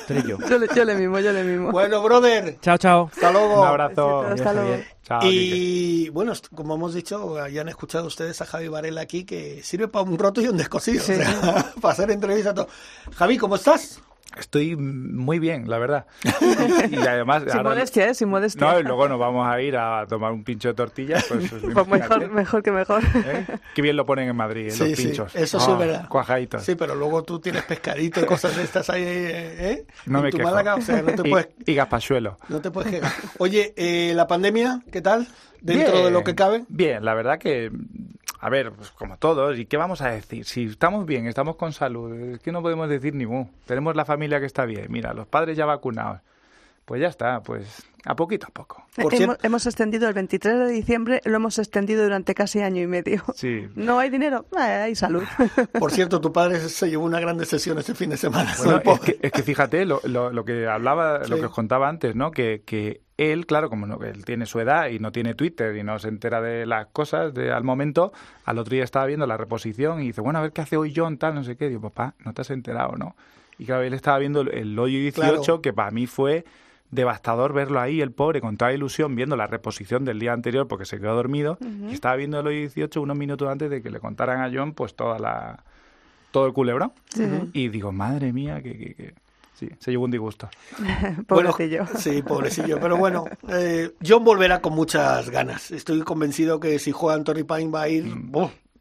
trillo. 0.06 0.38
yo, 0.48 0.58
le, 0.58 0.68
yo 0.74 0.84
le 0.84 0.94
mimo, 0.94 1.18
yo 1.20 1.32
le 1.32 1.44
mimo. 1.44 1.70
Bueno, 1.70 2.02
brother. 2.02 2.58
Chao, 2.60 2.78
chao. 2.78 3.10
Hasta 3.12 3.30
luego. 3.30 3.60
Un 3.60 3.66
abrazo. 3.66 4.20
Hasta 4.20 4.52
luego. 4.52 4.82
y 5.22 6.08
bueno, 6.10 6.32
como 6.54 6.74
hemos 6.74 6.94
dicho, 6.94 7.46
ya 7.48 7.60
han 7.60 7.68
escuchado 7.68 8.06
ustedes 8.06 8.40
a 8.40 8.46
Javi 8.46 8.68
Varela 8.68 9.00
aquí, 9.00 9.24
que 9.24 9.62
sirve 9.62 9.88
para 9.88 10.04
un 10.04 10.18
roto 10.18 10.40
y 10.40 10.48
un 10.48 10.56
descosido, 10.56 11.02
o 11.02 11.06
sea, 11.06 11.72
para 11.80 11.92
hacer 11.92 12.10
entrevistas. 12.10 12.54
Todo. 12.54 12.68
Javi, 13.14 13.38
¿cómo 13.38 13.56
estás? 13.56 14.00
Estoy 14.36 14.76
muy 14.76 15.38
bien, 15.38 15.68
la 15.68 15.78
verdad. 15.78 16.06
y 16.90 16.96
además... 16.96 17.44
Sin 17.50 17.62
modestia, 17.62 18.08
¿eh? 18.08 18.14
Sin 18.14 18.28
modestia. 18.28 18.66
No, 18.66 18.78
y 18.78 18.82
luego 18.82 19.08
nos 19.08 19.18
vamos 19.18 19.48
a 19.48 19.60
ir 19.60 19.76
a 19.76 20.06
tomar 20.06 20.32
un 20.32 20.44
pincho 20.44 20.68
de 20.68 20.74
tortillas. 20.74 21.24
Pues, 21.28 21.50
pues 21.74 21.88
mejor, 21.88 22.30
mejor 22.30 22.62
que 22.62 22.70
mejor. 22.70 23.02
¿Eh? 23.14 23.46
Qué 23.74 23.82
bien 23.82 23.96
lo 23.96 24.06
ponen 24.06 24.28
en 24.28 24.36
Madrid, 24.36 24.70
sí, 24.70 24.90
los 24.90 24.98
pinchos. 24.98 25.32
Sí, 25.32 25.38
eso 25.38 25.58
sí 25.58 25.70
es 25.70 25.76
ah, 25.76 25.78
verdad. 25.78 26.08
Cuajaditos. 26.08 26.62
Sí, 26.62 26.74
pero 26.74 26.94
luego 26.94 27.24
tú 27.24 27.40
tienes 27.40 27.64
pescadito 27.64 28.20
y 28.20 28.26
cosas 28.26 28.56
de 28.56 28.62
estas 28.62 28.90
ahí, 28.90 29.02
¿eh? 29.04 29.86
No 30.06 30.22
me 30.22 30.30
tu 30.30 30.36
quejo. 30.36 30.50
Málaga, 30.50 30.76
o 30.76 30.80
sea, 30.80 31.02
no 31.02 31.14
te 31.14 31.26
y, 31.26 31.30
puedes... 31.30 31.48
Y 31.66 31.74
gaspachuelo. 31.74 32.38
No 32.48 32.60
te 32.60 32.70
puedes 32.70 32.92
quejar. 32.92 33.12
Oye, 33.38 33.72
eh, 33.76 34.12
¿la 34.14 34.26
pandemia 34.26 34.82
qué 34.92 35.00
tal? 35.00 35.26
¿Dentro 35.60 36.04
de 36.04 36.10
lo 36.10 36.22
que 36.22 36.34
cabe? 36.34 36.64
Bien, 36.68 37.04
la 37.04 37.14
verdad 37.14 37.38
que 37.38 37.70
a 38.40 38.48
ver, 38.50 38.72
pues 38.72 38.90
como 38.90 39.16
todos, 39.16 39.58
¿y 39.58 39.66
qué 39.66 39.76
vamos 39.76 40.00
a 40.00 40.10
decir? 40.10 40.44
Si 40.44 40.64
estamos 40.64 41.06
bien, 41.06 41.26
estamos 41.26 41.56
con 41.56 41.72
salud, 41.72 42.14
es 42.14 42.40
que 42.40 42.52
no 42.52 42.62
podemos 42.62 42.88
decir 42.88 43.14
ni 43.14 43.26
mu. 43.26 43.48
Tenemos 43.66 43.96
la 43.96 44.04
familia 44.04 44.38
que 44.38 44.46
está 44.46 44.64
bien, 44.64 44.86
mira, 44.90 45.12
los 45.12 45.26
padres 45.26 45.56
ya 45.56 45.66
vacunados. 45.66 46.20
Pues 46.84 47.00
ya 47.00 47.08
está, 47.08 47.40
pues 47.42 47.87
a 48.04 48.14
poquito 48.14 48.46
a 48.48 48.50
poco. 48.50 48.84
hemos, 48.96 49.36
hemos, 49.42 49.66
extendido 49.66 50.08
el 50.08 50.14
23 50.14 50.58
de 50.58 50.70
diciembre, 50.70 51.20
lo 51.24 51.36
hemos 51.36 51.58
extendido 51.58 52.02
durante 52.02 52.34
casi 52.34 52.60
año 52.60 52.82
y 52.82 52.86
medio. 52.86 53.24
Sí. 53.34 53.66
No 53.74 53.98
hay 53.98 54.10
dinero, 54.10 54.46
eh, 54.56 54.62
hay 54.62 54.94
salud. 54.94 55.24
Por 55.78 55.90
cierto, 55.90 56.20
tu 56.20 56.32
padre 56.32 56.60
se 56.60 56.88
llevó 56.88 57.04
una 57.04 57.20
gran 57.20 57.36
decepción 57.36 57.78
este 57.78 57.94
fin 57.94 58.10
de 58.10 58.16
semana. 58.16 58.52
es, 58.84 59.00
que, 59.00 59.18
es, 59.20 59.32
que, 59.32 59.42
fíjate 59.42 59.84
lo, 59.84 60.00
lo, 60.04 60.44
que 60.44 60.66
hablaba, 60.66 61.20
lo 61.26 61.36
que 61.36 61.46
os 61.46 61.52
contaba 61.52 61.88
antes, 61.88 62.14
¿no? 62.14 62.30
Que, 62.30 62.62
que 62.64 63.02
él, 63.18 63.46
claro, 63.46 63.68
como 63.68 63.86
no, 63.86 63.98
él 64.04 64.24
tiene 64.24 64.46
su 64.46 64.60
edad 64.60 64.88
y 64.88 65.00
no 65.00 65.10
tiene 65.10 65.34
Twitter 65.34 65.76
y 65.76 65.82
no 65.82 65.98
se 65.98 66.08
entera 66.08 66.40
de 66.40 66.66
las 66.66 66.86
cosas 66.86 67.34
de, 67.34 67.50
al 67.50 67.64
momento, 67.64 68.12
al 68.44 68.58
otro 68.58 68.74
día 68.74 68.84
estaba 68.84 69.06
viendo 69.06 69.26
la 69.26 69.36
reposición 69.36 70.00
y 70.00 70.06
dice, 70.06 70.20
bueno, 70.20 70.38
a 70.38 70.42
ver 70.42 70.52
qué 70.52 70.60
hace 70.60 70.76
hoy 70.76 70.92
John, 70.94 71.18
tal, 71.18 71.34
no 71.34 71.42
sé 71.42 71.56
qué. 71.56 71.68
Digo, 71.68 71.80
papá, 71.80 72.14
no 72.24 72.32
te 72.32 72.42
has 72.42 72.50
enterado, 72.50 72.94
¿no? 72.96 73.16
Y 73.58 73.66
claro, 73.66 73.82
él 73.82 73.92
estaba 73.92 74.18
viendo 74.18 74.42
el, 74.42 74.78
hoyo 74.78 74.98
18, 74.98 75.60
que 75.60 75.72
para 75.72 75.90
mí 75.90 76.06
fue 76.06 76.44
devastador 76.90 77.52
verlo 77.52 77.80
ahí, 77.80 78.00
el 78.00 78.12
pobre, 78.12 78.40
con 78.40 78.56
toda 78.56 78.72
ilusión, 78.72 79.14
viendo 79.14 79.36
la 79.36 79.46
reposición 79.46 80.04
del 80.04 80.18
día 80.18 80.32
anterior 80.32 80.66
porque 80.68 80.84
se 80.84 80.98
quedó 80.98 81.14
dormido. 81.14 81.58
Y 81.88 81.92
estaba 81.92 82.16
viendo 82.16 82.40
el 82.40 82.46
hoyo 82.46 82.58
18 82.58 83.00
unos 83.00 83.16
minutos 83.16 83.48
antes 83.48 83.70
de 83.70 83.82
que 83.82 83.90
le 83.90 84.00
contaran 84.00 84.40
a 84.40 84.50
John, 84.52 84.72
pues 84.72 84.94
toda 84.94 85.18
la 85.18 85.62
todo 86.30 86.46
el 86.46 86.52
culebro. 86.52 86.92
Y 87.52 87.68
digo, 87.68 87.92
madre 87.92 88.32
mía, 88.32 88.62
que, 88.62 88.76
que, 88.76 88.94
que 88.94 89.14
sí, 89.54 89.68
se 89.78 89.90
llevó 89.90 90.04
un 90.04 90.10
disgusto. 90.10 90.48
pobrecillo. 91.26 91.86
sí, 91.96 92.22
pobrecillo. 92.22 92.78
Pero 92.80 92.96
bueno, 92.96 93.24
eh, 93.48 93.92
John 94.06 94.24
volverá 94.24 94.60
con 94.60 94.74
muchas 94.74 95.30
ganas. 95.30 95.70
Estoy 95.70 96.00
convencido 96.02 96.60
que 96.60 96.78
si 96.78 96.92
juega 96.92 97.16
Anthony 97.16 97.44
Pine 97.44 97.70
va 97.70 97.82
a 97.82 97.88
ir 97.88 98.04
mm. 98.04 98.32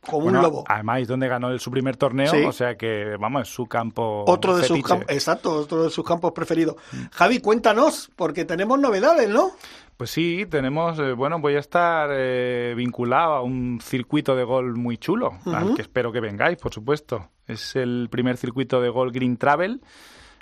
Como 0.07 0.27
un 0.27 0.33
lobo. 0.33 0.63
Además, 0.67 1.01
es 1.01 1.07
donde 1.07 1.27
ganó 1.27 1.57
su 1.59 1.69
primer 1.69 1.97
torneo, 1.97 2.31
o 2.47 2.51
sea 2.51 2.75
que, 2.75 3.15
vamos, 3.19 3.43
es 3.43 3.53
su 3.53 3.67
campo. 3.67 4.23
Otro 4.27 4.57
de 4.57 4.63
sus 4.63 4.81
campos, 4.81 5.05
exacto, 5.09 5.51
otro 5.51 5.83
de 5.83 5.89
sus 5.89 6.03
campos 6.05 6.31
preferidos. 6.31 6.75
Mm. 6.91 7.05
Javi, 7.11 7.39
cuéntanos, 7.39 8.09
porque 8.15 8.45
tenemos 8.45 8.79
novedades, 8.79 9.29
¿no? 9.29 9.51
Pues 9.97 10.09
sí, 10.11 10.45
tenemos, 10.49 10.97
eh, 10.99 11.13
bueno, 11.13 11.39
voy 11.39 11.55
a 11.55 11.59
estar 11.59 12.09
eh, 12.13 12.73
vinculado 12.75 13.33
a 13.33 13.41
un 13.41 13.79
circuito 13.81 14.35
de 14.35 14.43
gol 14.43 14.75
muy 14.75 14.97
chulo, 14.97 15.37
al 15.45 15.75
que 15.75 15.81
espero 15.83 16.11
que 16.11 16.19
vengáis, 16.19 16.57
por 16.57 16.73
supuesto. 16.73 17.29
Es 17.47 17.75
el 17.75 18.07
primer 18.09 18.37
circuito 18.37 18.81
de 18.81 18.89
gol 18.89 19.11
Green 19.11 19.37
Travel 19.37 19.81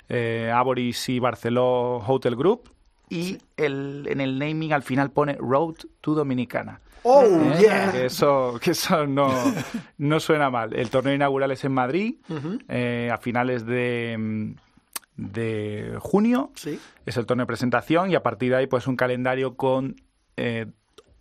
eh, 0.08 0.52
Aboris 0.54 1.08
y 1.08 1.18
Barceló 1.18 1.98
Hotel 1.98 2.36
Group. 2.36 2.70
Y 3.08 3.38
el, 3.56 4.06
en 4.08 4.20
el 4.20 4.38
naming 4.38 4.72
al 4.72 4.82
final 4.82 5.10
pone 5.10 5.36
Road 5.38 5.76
to 6.00 6.14
Dominicana. 6.14 6.80
Oh, 7.08 7.24
¿Eh? 7.24 7.58
yeah. 7.60 7.92
Que 7.92 8.06
eso, 8.06 8.58
que 8.60 8.72
eso 8.72 9.06
no, 9.06 9.32
no 9.98 10.20
suena 10.20 10.50
mal. 10.50 10.74
El 10.74 10.90
torneo 10.90 11.14
inaugural 11.14 11.52
es 11.52 11.64
en 11.64 11.72
Madrid, 11.72 12.16
eh, 12.68 13.10
a 13.12 13.18
finales 13.18 13.64
de, 13.64 14.54
de 15.16 15.96
junio. 16.00 16.50
¿Sí? 16.54 16.80
Es 17.04 17.16
el 17.16 17.26
torneo 17.26 17.44
de 17.44 17.48
presentación 17.48 18.10
y 18.10 18.16
a 18.16 18.22
partir 18.22 18.50
de 18.50 18.56
ahí 18.56 18.66
pues 18.66 18.86
un 18.88 18.96
calendario 18.96 19.56
con 19.56 19.94
eh, 20.36 20.66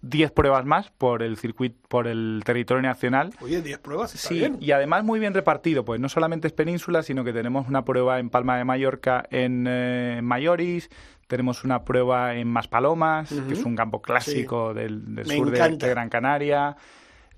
10 0.02 0.32
pruebas 0.32 0.66
más 0.66 0.92
por 0.92 1.24
el 1.24 1.38
circuito, 1.38 1.78
por 1.88 2.08
el 2.08 2.42
territorio 2.46 2.84
nacional. 2.84 3.34
Oye, 3.42 3.62
10 3.62 3.80
pruebas, 3.80 4.14
está 4.14 4.30
sí, 4.30 4.36
bien. 4.36 4.58
y 4.62 4.72
además 4.72 5.04
muy 5.04 5.20
bien 5.20 5.34
repartido, 5.34 5.84
pues 5.84 6.00
no 6.00 6.10
solamente 6.10 6.48
es 6.48 6.54
península, 6.54 7.02
sino 7.02 7.24
que 7.24 7.34
tenemos 7.34 7.68
una 7.68 7.84
prueba 7.86 8.20
en 8.20 8.30
Palma 8.30 8.58
de 8.58 8.66
Mallorca 8.66 9.26
en 9.32 9.66
eh, 9.68 10.20
Mayoris, 10.22 10.90
tenemos 11.28 11.64
una 11.64 11.84
prueba 11.84 12.36
en 12.36 12.48
Maspalomas, 12.48 13.30
que 13.48 13.54
es 13.54 13.64
un 13.66 13.76
campo 13.76 14.02
clásico 14.02 14.74
del, 14.74 15.02
sur 15.38 15.52
de, 15.52 15.58
Gran 15.90 16.10
Canaria. 16.10 16.76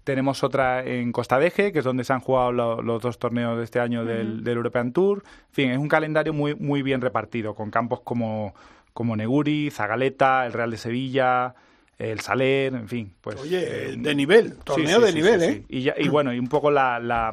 Tenemos 0.03 0.43
otra 0.43 0.85
en 0.85 1.11
Costa 1.11 1.38
Deje, 1.38 1.71
que 1.73 1.79
es 1.79 1.85
donde 1.85 2.03
se 2.05 2.13
han 2.13 2.21
jugado 2.21 2.51
lo- 2.53 2.81
los 2.81 3.01
dos 3.01 3.19
torneos 3.19 3.57
de 3.57 3.63
este 3.65 3.79
año 3.81 4.05
del, 4.05 4.43
del 4.43 4.55
European 4.57 4.93
Tour. 4.93 5.23
En 5.49 5.53
fin, 5.53 5.69
es 5.71 5.77
un 5.77 5.89
calendario 5.89 6.31
muy, 6.33 6.55
muy 6.55 6.81
bien 6.81 7.01
repartido, 7.01 7.53
con 7.55 7.71
campos 7.71 7.99
como, 8.01 8.53
como 8.93 9.15
Neguri, 9.17 9.69
Zagaleta, 9.69 10.45
el 10.45 10.53
Real 10.53 10.71
de 10.71 10.77
Sevilla, 10.77 11.55
el 11.97 12.21
Saler, 12.21 12.73
en 12.73 12.88
fin. 12.88 13.11
Pues, 13.19 13.35
Oye, 13.41 13.91
eh, 13.91 13.95
de 13.97 14.15
nivel, 14.15 14.55
torneo 14.59 14.99
de 15.01 15.11
nivel, 15.13 15.41
¿eh? 15.43 15.65
Y, 15.67 15.81
ya- 15.81 15.95
y 15.97 16.07
bueno, 16.07 16.33
y 16.33 16.39
un 16.39 16.47
poco 16.47 16.71
la... 16.71 16.99
la, 16.99 17.31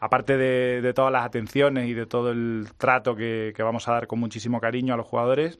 Aparte 0.00 0.36
de, 0.36 0.80
de 0.82 0.92
todas 0.94 1.12
las 1.12 1.24
atenciones 1.24 1.88
y 1.88 1.94
de 1.94 2.06
todo 2.06 2.30
el 2.30 2.68
trato 2.76 3.14
que, 3.16 3.52
que 3.56 3.62
vamos 3.62 3.88
a 3.88 3.92
dar 3.92 4.06
con 4.06 4.20
muchísimo 4.20 4.60
cariño 4.60 4.94
a 4.94 4.96
los 4.96 5.06
jugadores, 5.06 5.58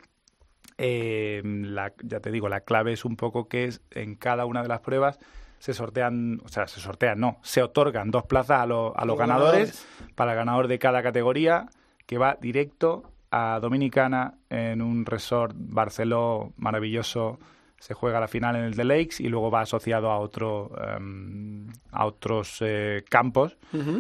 eh, 0.78 1.40
la- 1.44 1.92
ya 2.02 2.20
te 2.20 2.30
digo, 2.30 2.48
la 2.48 2.60
clave 2.60 2.92
es 2.92 3.04
un 3.04 3.16
poco 3.16 3.48
que 3.48 3.64
es 3.64 3.80
en 3.92 4.16
cada 4.16 4.44
una 4.46 4.62
de 4.62 4.68
las 4.68 4.80
pruebas 4.80 5.18
se 5.58 5.72
sortean, 5.72 6.40
o 6.44 6.48
sea, 6.48 6.66
se 6.66 6.78
sortean, 6.80 7.18
no, 7.20 7.38
se 7.42 7.62
otorgan 7.62 8.10
dos 8.10 8.24
plazas 8.24 8.60
a, 8.60 8.66
los- 8.66 8.92
a 8.96 9.04
los 9.06 9.16
Los 9.16 9.18
ganadores, 9.18 9.86
para 10.14 10.32
el 10.32 10.36
ganador 10.36 10.68
de 10.68 10.78
cada 10.78 11.02
categoría, 11.02 11.66
que 12.06 12.18
va 12.18 12.36
directo 12.40 13.04
a 13.30 13.58
Dominicana 13.62 14.34
en 14.50 14.82
un 14.82 15.06
resort 15.06 15.54
Barceló 15.56 16.52
maravilloso. 16.56 17.38
Se 17.84 17.92
juega 17.92 18.18
la 18.18 18.28
final 18.28 18.56
en 18.56 18.64
el 18.64 18.74
The 18.74 18.84
Lakes 18.84 19.16
y 19.18 19.28
luego 19.28 19.50
va 19.50 19.60
asociado 19.60 20.10
a 20.10 20.18
otro 20.18 20.70
em, 20.96 21.66
a 21.92 22.06
otros 22.06 22.56
eh, 22.60 23.04
campos 23.10 23.58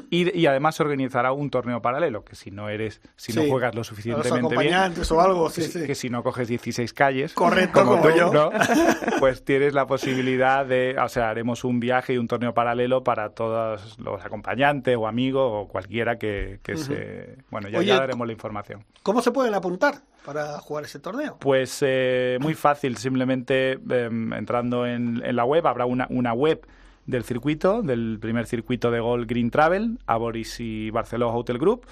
y, 0.08 0.40
y 0.40 0.46
además 0.46 0.76
se 0.76 0.84
organizará 0.84 1.32
un 1.32 1.50
torneo 1.50 1.82
paralelo 1.82 2.24
que 2.24 2.34
si 2.34 2.50
no 2.50 2.70
eres 2.70 3.02
si 3.16 3.34
no 3.34 3.42
juegas 3.46 3.74
lo 3.74 3.84
suficientemente 3.84 4.38
bien 4.38 4.46
acompañantes 4.46 5.12
o 5.12 5.20
algo, 5.20 5.50
sí, 5.50 5.60
que, 5.60 5.66
sí. 5.66 5.86
que 5.86 5.94
si 5.94 6.08
no 6.08 6.22
coges 6.22 6.48
16 6.48 6.94
calles 6.94 7.34
Correcto, 7.34 7.84
como 7.84 8.00
tú, 8.00 8.08
yo. 8.16 8.32
¿no? 8.32 8.50
pues 9.20 9.44
tienes 9.44 9.74
la 9.74 9.86
posibilidad 9.86 10.64
de 10.64 10.96
o 10.98 11.08
sea 11.10 11.28
haremos 11.28 11.62
un 11.62 11.78
viaje 11.78 12.14
y 12.14 12.16
un 12.16 12.26
torneo 12.26 12.54
paralelo 12.54 13.04
para 13.04 13.34
todos 13.34 13.98
los 13.98 14.24
acompañantes 14.24 14.96
o 14.96 15.06
amigos 15.06 15.50
o 15.52 15.68
cualquiera 15.68 16.16
que, 16.16 16.58
se 16.74 17.36
bueno 17.50 17.68
ya, 17.68 17.80
Oye, 17.80 17.88
ya 17.88 17.98
daremos 17.98 18.26
la 18.26 18.32
información 18.32 18.82
¿Cómo 19.02 19.20
se 19.20 19.30
pueden 19.30 19.52
apuntar 19.52 19.96
para 20.24 20.58
jugar 20.60 20.84
ese 20.84 20.98
torneo? 20.98 21.36
pues 21.40 21.78
eh, 21.82 22.38
muy 22.40 22.54
fácil, 22.54 22.96
simplemente 22.96 23.78
em, 23.90 24.32
entrando 24.32 24.86
en, 24.86 25.22
en 25.24 25.36
la 25.36 25.44
web, 25.44 25.66
habrá 25.66 25.86
una, 25.86 26.06
una 26.10 26.32
web 26.32 26.66
del 27.06 27.24
circuito, 27.24 27.82
del 27.82 28.18
primer 28.20 28.46
circuito 28.46 28.90
de 28.90 29.00
Gol 29.00 29.26
Green 29.26 29.50
Travel, 29.50 29.98
Aboris 30.06 30.58
y 30.60 30.90
Barceló 30.90 31.32
Hotel 31.34 31.58
Group. 31.58 31.86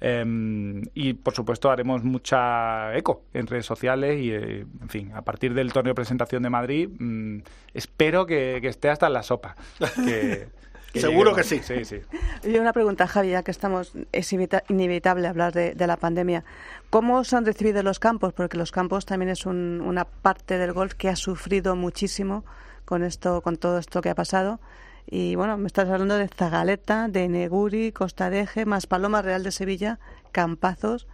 em, 0.00 0.82
y 0.94 1.14
por 1.14 1.34
supuesto 1.34 1.70
haremos 1.70 2.02
mucha 2.02 2.96
eco 2.96 3.24
en 3.34 3.46
redes 3.46 3.66
sociales 3.66 4.20
y 4.20 4.30
eh, 4.32 4.66
en 4.80 4.88
fin, 4.88 5.12
a 5.14 5.22
partir 5.22 5.54
del 5.54 5.72
torneo 5.72 5.94
presentación 5.94 6.42
de 6.42 6.50
Madrid 6.50 6.88
mm, 6.98 7.38
espero 7.74 8.26
que, 8.26 8.58
que 8.60 8.68
esté 8.68 8.88
hasta 8.90 9.06
en 9.06 9.12
la 9.12 9.22
sopa. 9.22 9.56
Que, 10.04 10.48
Seguro 11.00 11.34
que 11.34 11.42
sí. 11.44 11.60
Sí, 11.62 11.84
sí. 11.84 12.00
Y 12.44 12.58
una 12.58 12.72
pregunta, 12.72 13.06
Javi, 13.06 13.30
ya 13.30 13.42
que 13.42 13.50
estamos, 13.50 13.92
es 14.12 14.32
inevita- 14.32 14.64
inevitable 14.68 15.26
hablar 15.28 15.52
de, 15.52 15.74
de 15.74 15.86
la 15.86 15.96
pandemia. 15.96 16.44
¿Cómo 16.90 17.24
se 17.24 17.36
han 17.36 17.44
recibido 17.46 17.82
los 17.82 17.98
campos? 17.98 18.32
Porque 18.32 18.56
los 18.58 18.72
campos 18.72 19.06
también 19.06 19.30
es 19.30 19.46
un- 19.46 19.80
una 19.84 20.04
parte 20.04 20.58
del 20.58 20.72
golf 20.72 20.94
que 20.94 21.08
ha 21.08 21.16
sufrido 21.16 21.76
muchísimo 21.76 22.44
con 22.84 23.02
esto, 23.04 23.40
con 23.42 23.56
todo 23.56 23.78
esto 23.78 24.00
que 24.00 24.10
ha 24.10 24.14
pasado. 24.14 24.60
Y 25.06 25.34
bueno, 25.34 25.56
me 25.56 25.66
estás 25.66 25.88
hablando 25.88 26.16
de 26.16 26.28
Zagaleta, 26.28 27.08
de 27.08 27.28
Neguri, 27.28 27.90
Costa 27.92 28.30
Deje, 28.30 28.66
más 28.66 28.86
Paloma 28.86 29.20
Real 29.22 29.42
de 29.42 29.50
Sevilla, 29.50 29.98
campazos, 30.30 31.06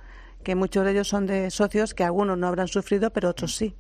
que 0.43 0.55
muchos 0.55 0.85
de 0.85 0.93
ellos 0.93 1.09
son 1.09 1.26
de 1.26 1.51
socios 1.51 1.95
que 1.95 2.05
algunos 2.05 2.37
no 2.39 2.47
habrán 2.49 2.68
sufrido, 2.68 3.11
pero 3.11 3.31
otros 3.31 3.57
sí. 3.57 3.74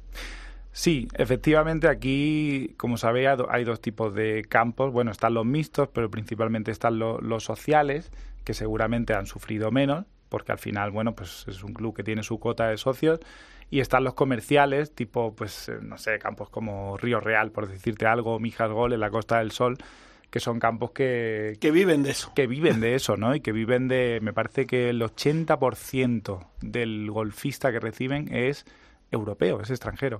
Sí, 0.72 1.08
efectivamente 1.14 1.88
aquí, 1.88 2.74
como 2.76 2.96
sabéis, 2.98 3.28
hay 3.28 3.36
do- 3.36 3.50
hay 3.50 3.64
dos 3.64 3.80
tipos 3.80 4.14
de 4.14 4.44
campos. 4.48 4.92
Bueno, 4.92 5.10
están 5.10 5.34
los 5.34 5.44
mixtos, 5.44 5.88
pero 5.92 6.10
principalmente 6.10 6.70
están 6.70 6.98
lo- 6.98 7.20
los 7.20 7.42
sociales, 7.44 8.12
que 8.44 8.54
seguramente 8.54 9.14
han 9.14 9.26
sufrido 9.26 9.70
menos, 9.72 10.04
porque 10.28 10.52
al 10.52 10.58
final, 10.58 10.90
bueno, 10.90 11.14
pues 11.14 11.46
es 11.48 11.64
un 11.64 11.72
club 11.72 11.96
que 11.96 12.04
tiene 12.04 12.22
su 12.22 12.38
cuota 12.38 12.68
de 12.68 12.76
socios. 12.76 13.18
Y 13.70 13.80
están 13.80 14.04
los 14.04 14.14
comerciales, 14.14 14.94
tipo, 14.94 15.34
pues, 15.34 15.68
eh, 15.68 15.78
no 15.82 15.98
sé, 15.98 16.18
campos 16.18 16.48
como 16.48 16.96
Río 16.96 17.20
Real, 17.20 17.50
por 17.50 17.68
decirte 17.68 18.06
algo, 18.06 18.38
Mijas 18.38 18.70
Gol, 18.70 18.94
en 18.94 19.00
la 19.00 19.10
Costa 19.10 19.38
del 19.40 19.50
Sol, 19.50 19.76
que 20.30 20.40
son 20.40 20.58
campos 20.58 20.92
que... 20.92 21.56
Que 21.60 21.70
viven 21.70 22.02
de 22.02 22.10
eso. 22.12 22.32
Que 22.34 22.46
viven 22.46 22.80
de 22.80 22.94
eso, 22.94 23.16
¿no? 23.18 23.34
Y 23.34 23.40
que 23.40 23.52
viven 23.52 23.88
de, 23.88 24.20
me 24.22 24.32
parece 24.32 24.66
que 24.66 24.88
el 24.90 25.02
80% 25.02 26.46
del 26.62 27.10
golfista 27.10 27.70
que 27.72 27.80
reciben 27.80 28.34
es 28.34 28.64
europeo, 29.10 29.60
es 29.60 29.70
extranjero. 29.70 30.18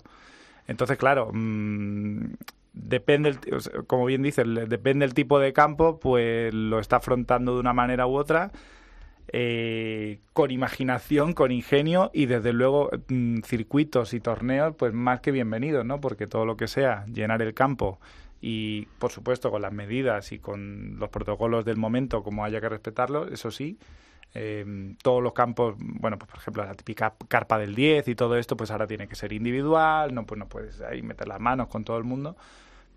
Entonces, 0.69 0.99
claro, 0.99 1.31
mm, 1.33 2.35
depende, 2.75 3.31
el 3.31 3.55
o 3.55 3.61
sea, 3.61 3.83
como 3.87 4.05
bien 4.05 4.23
dices, 4.23 4.47
depende 4.69 5.05
del 5.07 5.14
tipo 5.14 5.41
de 5.41 5.53
campo, 5.53 5.99
pues 5.99 6.55
lo 6.55 6.79
está 6.79 6.97
afrontando 6.97 7.55
de 7.55 7.61
una 7.61 7.73
manera 7.73 8.07
u 8.07 8.16
otra, 8.16 8.53
eh, 9.33 10.21
con 10.33 10.51
imaginación, 10.51 11.33
con 11.35 11.53
ingenio 11.53 12.11
y 12.14 12.27
desde 12.27 12.53
luego 12.53 12.91
mm, 13.09 13.41
circuitos 13.41 14.14
y 14.14 14.21
torneos, 14.21 14.75
pues 14.77 14.93
más 14.93 15.21
que 15.21 15.33
bienvenidos, 15.33 15.85
¿no? 15.85 16.01
Porque 16.01 16.27
todo 16.27 16.47
lo 16.47 16.57
que 16.57 16.69
sea 16.69 17.05
llenar 17.07 17.43
el 17.43 17.55
campo 17.55 17.99
y, 18.41 18.87
por 18.99 19.11
supuesto, 19.11 19.51
con 19.51 19.62
las 19.62 19.73
medidas 19.73 20.33
y 20.33 20.39
con 20.39 20.99
los 20.99 21.09
protocolos 21.11 21.64
del 21.64 21.77
momento, 21.77 22.23
como 22.23 22.45
haya 22.45 22.61
que 22.61 22.69
respetarlos, 22.69 23.33
eso 23.33 23.51
sí, 23.51 23.79
eh, 24.35 24.95
todos 25.03 25.22
los 25.22 25.33
campos, 25.33 25.74
bueno, 25.79 26.18
pues 26.18 26.31
por 26.31 26.39
ejemplo 26.39 26.64
la 26.64 26.74
típica 26.74 27.14
carpa 27.29 27.59
del 27.59 27.74
10 27.74 28.09
y 28.09 28.14
todo 28.14 28.37
esto, 28.37 28.57
pues 28.57 28.70
ahora 28.70 28.87
tiene 28.87 29.09
que 29.09 29.16
ser 29.16 29.33
individual, 29.33 30.14
no 30.14 30.26
pues 30.26 30.39
no 30.39 30.49
puedes 30.49 30.81
ahí 30.83 31.03
meter 31.03 31.29
las 31.29 31.41
manos 31.41 31.68
con 31.68 31.85
todo 31.85 31.97
el 31.99 32.05
mundo, 32.05 32.37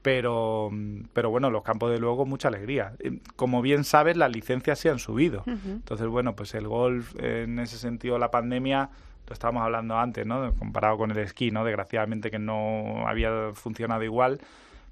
pero 0.02 0.72
pero 1.14 1.30
bueno, 1.30 1.50
los 1.50 1.64
campos 1.64 1.92
de 1.92 2.00
luego 2.00 2.26
mucha 2.26 2.48
alegría. 2.50 2.94
Eh, 3.00 3.20
Como 3.36 3.62
bien 3.62 3.84
sabes, 3.84 4.18
las 4.18 4.32
licencias 4.32 4.80
se 4.80 4.90
han 4.90 5.00
subido. 5.00 5.44
Entonces, 5.46 6.08
bueno, 6.08 6.36
pues 6.36 6.54
el 6.54 6.68
golf 6.68 7.16
en 7.20 7.60
ese 7.60 7.78
sentido 7.78 8.18
la 8.18 8.32
pandemia 8.32 8.90
lo 9.28 9.34
estábamos 9.34 9.64
hablando 9.64 9.98
antes, 9.98 10.26
¿no? 10.26 10.54
Comparado 10.56 10.98
con 10.98 11.12
el 11.12 11.18
esquí, 11.20 11.52
¿no? 11.52 11.64
Desgraciadamente 11.64 12.30
que 12.30 12.40
no 12.40 13.08
había 13.08 13.52
funcionado 13.54 14.04
igual, 14.04 14.42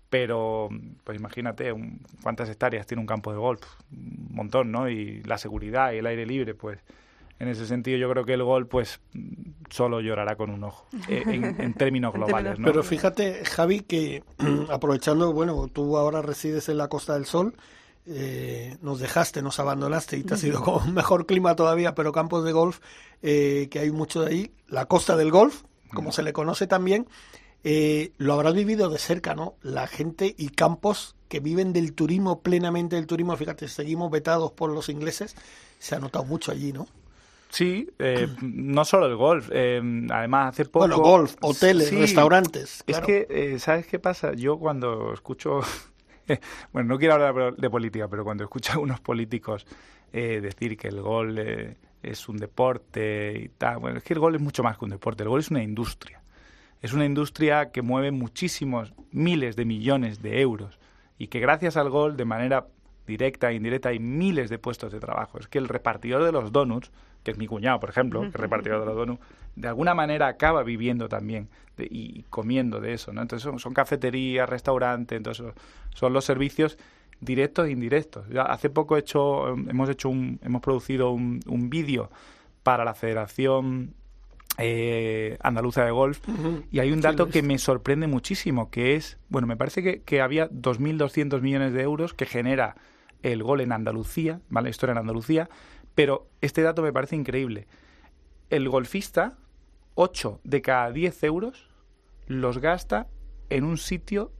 pero 0.09 0.69
pues 1.03 1.17
imagínate 1.19 1.71
un- 1.71 2.01
cuántas 2.23 2.49
hectáreas 2.49 2.87
tiene 2.87 3.01
un 3.01 3.07
campo 3.07 3.31
de 3.31 3.37
golf, 3.37 3.61
un 3.91 4.27
montón, 4.31 4.71
¿no? 4.71 4.89
Y 4.89 5.21
la 5.23 5.37
seguridad 5.37 5.91
y 5.93 5.97
el 5.97 6.05
aire 6.07 6.25
libre, 6.25 6.53
pues 6.55 6.79
en 7.39 7.47
ese 7.47 7.65
sentido 7.65 7.97
yo 7.97 8.09
creo 8.09 8.25
que 8.25 8.33
el 8.33 8.43
golf 8.43 8.67
pues 8.69 8.99
solo 9.69 10.01
llorará 10.01 10.35
con 10.35 10.49
un 10.49 10.63
ojo 10.63 10.87
eh, 11.07 11.23
en, 11.25 11.61
en 11.61 11.73
términos 11.77 12.13
globales, 12.13 12.59
¿no? 12.59 12.65
Pero 12.67 12.83
fíjate, 12.83 13.45
Javi, 13.45 13.81
que 13.81 14.23
aprovechando, 14.69 15.31
bueno, 15.31 15.67
tú 15.71 15.97
ahora 15.97 16.21
resides 16.21 16.67
en 16.69 16.77
la 16.77 16.87
Costa 16.89 17.13
del 17.13 17.25
Sol, 17.25 17.53
eh, 18.07 18.77
nos 18.81 18.99
dejaste, 18.99 19.41
nos 19.43 19.59
abandonaste 19.59 20.17
y 20.17 20.23
te 20.23 20.33
has 20.33 20.43
ido 20.43 20.61
con 20.61 20.81
un 20.89 20.93
mejor 20.95 21.25
clima 21.27 21.55
todavía, 21.55 21.93
pero 21.93 22.11
campos 22.11 22.43
de 22.43 22.51
golf, 22.51 22.79
eh, 23.21 23.67
que 23.69 23.79
hay 23.79 23.91
mucho 23.91 24.21
de 24.23 24.31
ahí, 24.31 24.51
la 24.67 24.85
Costa 24.87 25.15
del 25.15 25.29
Golf, 25.31 25.61
como 25.93 26.11
se 26.11 26.23
le 26.23 26.33
conoce 26.33 26.67
también, 26.67 27.07
eh, 27.63 28.11
lo 28.17 28.33
habrás 28.33 28.53
vivido 28.53 28.89
de 28.89 28.99
cerca, 28.99 29.35
¿no? 29.35 29.55
La 29.61 29.87
gente 29.87 30.33
y 30.37 30.49
campos 30.49 31.15
que 31.27 31.39
viven 31.39 31.73
del 31.73 31.93
turismo, 31.93 32.41
plenamente 32.41 32.95
del 32.95 33.07
turismo, 33.07 33.35
fíjate, 33.37 33.67
seguimos 33.67 34.09
vetados 34.11 34.51
por 34.51 34.71
los 34.71 34.89
ingleses, 34.89 35.35
se 35.77 35.95
ha 35.95 35.99
notado 35.99 36.25
mucho 36.25 36.51
allí, 36.51 36.73
¿no? 36.73 36.87
Sí, 37.49 37.89
eh, 37.99 38.27
no 38.41 38.85
solo 38.85 39.07
el 39.07 39.15
golf. 39.15 39.49
eh, 39.51 39.81
además, 40.11 40.53
hace 40.53 40.65
poco. 40.65 40.87
Bueno, 40.87 41.01
golf, 41.01 41.35
hoteles, 41.41 41.93
restaurantes, 41.93 42.83
Es 42.87 42.99
que, 42.99 43.27
eh, 43.29 43.59
¿sabes 43.59 43.87
qué 43.87 43.99
pasa? 43.99 44.33
Yo 44.33 44.57
cuando 44.57 45.13
escucho. 45.13 45.61
bueno, 46.73 46.89
no 46.89 46.99
quiero 46.99 47.15
hablar 47.15 47.55
de 47.55 47.69
política, 47.69 48.07
pero 48.07 48.23
cuando 48.23 48.43
escucho 48.43 48.73
a 48.73 48.79
unos 48.79 48.99
políticos 48.99 49.65
eh, 50.13 50.39
decir 50.41 50.77
que 50.77 50.87
el 50.87 51.01
golf 51.01 51.39
es 52.01 52.29
un 52.29 52.37
deporte 52.37 53.33
y 53.43 53.49
tal. 53.49 53.79
Bueno, 53.79 53.97
es 53.97 54.03
que 54.03 54.13
el 54.13 54.19
golf 54.19 54.35
es 54.35 54.41
mucho 54.41 54.63
más 54.63 54.77
que 54.77 54.85
un 54.85 54.91
deporte. 54.91 55.23
El 55.23 55.29
golf 55.29 55.45
es 55.45 55.51
una 55.51 55.63
industria. 55.63 56.18
Es 56.81 56.93
una 56.93 57.05
industria 57.05 57.71
que 57.71 57.81
mueve 57.81 58.11
muchísimos, 58.11 58.93
miles 59.11 59.55
de 59.55 59.65
millones 59.65 60.21
de 60.21 60.41
euros 60.41 60.79
y 61.17 61.27
que 61.27 61.39
gracias 61.39 61.75
al 61.77 61.89
golf, 61.89 62.15
de 62.15 62.25
manera 62.25 62.67
directa 63.05 63.51
e 63.51 63.55
indirecta, 63.55 63.89
hay 63.89 63.99
miles 63.99 64.49
de 64.49 64.59
puestos 64.59 64.91
de 64.91 64.99
trabajo. 64.99 65.39
Es 65.39 65.47
que 65.47 65.57
el 65.57 65.67
repartidor 65.67 66.23
de 66.23 66.31
los 66.31 66.51
donuts, 66.51 66.91
que 67.23 67.31
es 67.31 67.37
mi 67.37 67.47
cuñado, 67.47 67.79
por 67.79 67.89
ejemplo, 67.89 68.21
que 68.21 68.27
es 68.27 68.33
repartidor 68.35 68.79
de 68.79 68.85
los 68.85 68.95
donuts, 68.95 69.21
de 69.55 69.67
alguna 69.67 69.93
manera 69.93 70.27
acaba 70.27 70.63
viviendo 70.63 71.09
también 71.09 71.49
y 71.77 72.23
comiendo 72.29 72.79
de 72.79 72.93
eso, 72.93 73.11
¿no? 73.11 73.21
Entonces 73.21 73.51
son, 73.61 73.73
cafeterías, 73.73 74.47
restaurantes, 74.47 75.17
entonces 75.17 75.53
son- 75.93 76.13
los 76.13 76.23
servicios 76.23 76.77
directos 77.19 77.67
e 77.67 77.71
indirectos. 77.71 78.25
Hace 78.37 78.69
poco 78.69 78.95
he 78.95 78.99
hecho, 78.99 79.49
hemos 79.49 79.89
hecho 79.89 80.07
un, 80.09 80.39
hemos 80.43 80.61
producido 80.61 81.11
un, 81.11 81.41
un 81.47 81.69
vídeo 81.69 82.09
para 82.63 82.85
la 82.85 82.93
Federación 82.93 83.93
eh, 84.59 85.37
Andaluza 85.41 85.85
de 85.85 85.91
Golf 85.91 86.19
y 86.71 86.79
hay 86.79 86.91
un 86.91 87.01
dato 87.01 87.29
que 87.29 87.41
me 87.41 87.57
sorprende 87.57 88.07
muchísimo, 88.07 88.69
que 88.69 88.95
es, 88.95 89.17
bueno, 89.29 89.47
me 89.47 89.57
parece 89.57 89.81
que, 89.81 90.01
que 90.01 90.21
había 90.21 90.49
2.200 90.49 91.41
millones 91.41 91.73
de 91.73 91.81
euros 91.81 92.13
que 92.13 92.25
genera 92.25 92.75
el 93.23 93.43
gol 93.43 93.61
en 93.61 93.71
Andalucía, 93.71 94.41
¿vale? 94.49 94.69
Esto 94.69 94.85
era 94.85 94.93
en 94.93 94.99
Andalucía, 94.99 95.49
pero 95.95 96.27
este 96.41 96.61
dato 96.61 96.81
me 96.81 96.93
parece 96.93 97.15
increíble. 97.15 97.67
El 98.49 98.67
golfista, 98.69 99.37
8 99.95 100.41
de 100.43 100.61
cada 100.61 100.91
10 100.91 101.23
euros 101.23 101.69
los 102.27 102.59
gasta 102.59 103.07
en 103.49 103.63
un 103.63 103.77
sitio 103.77 104.31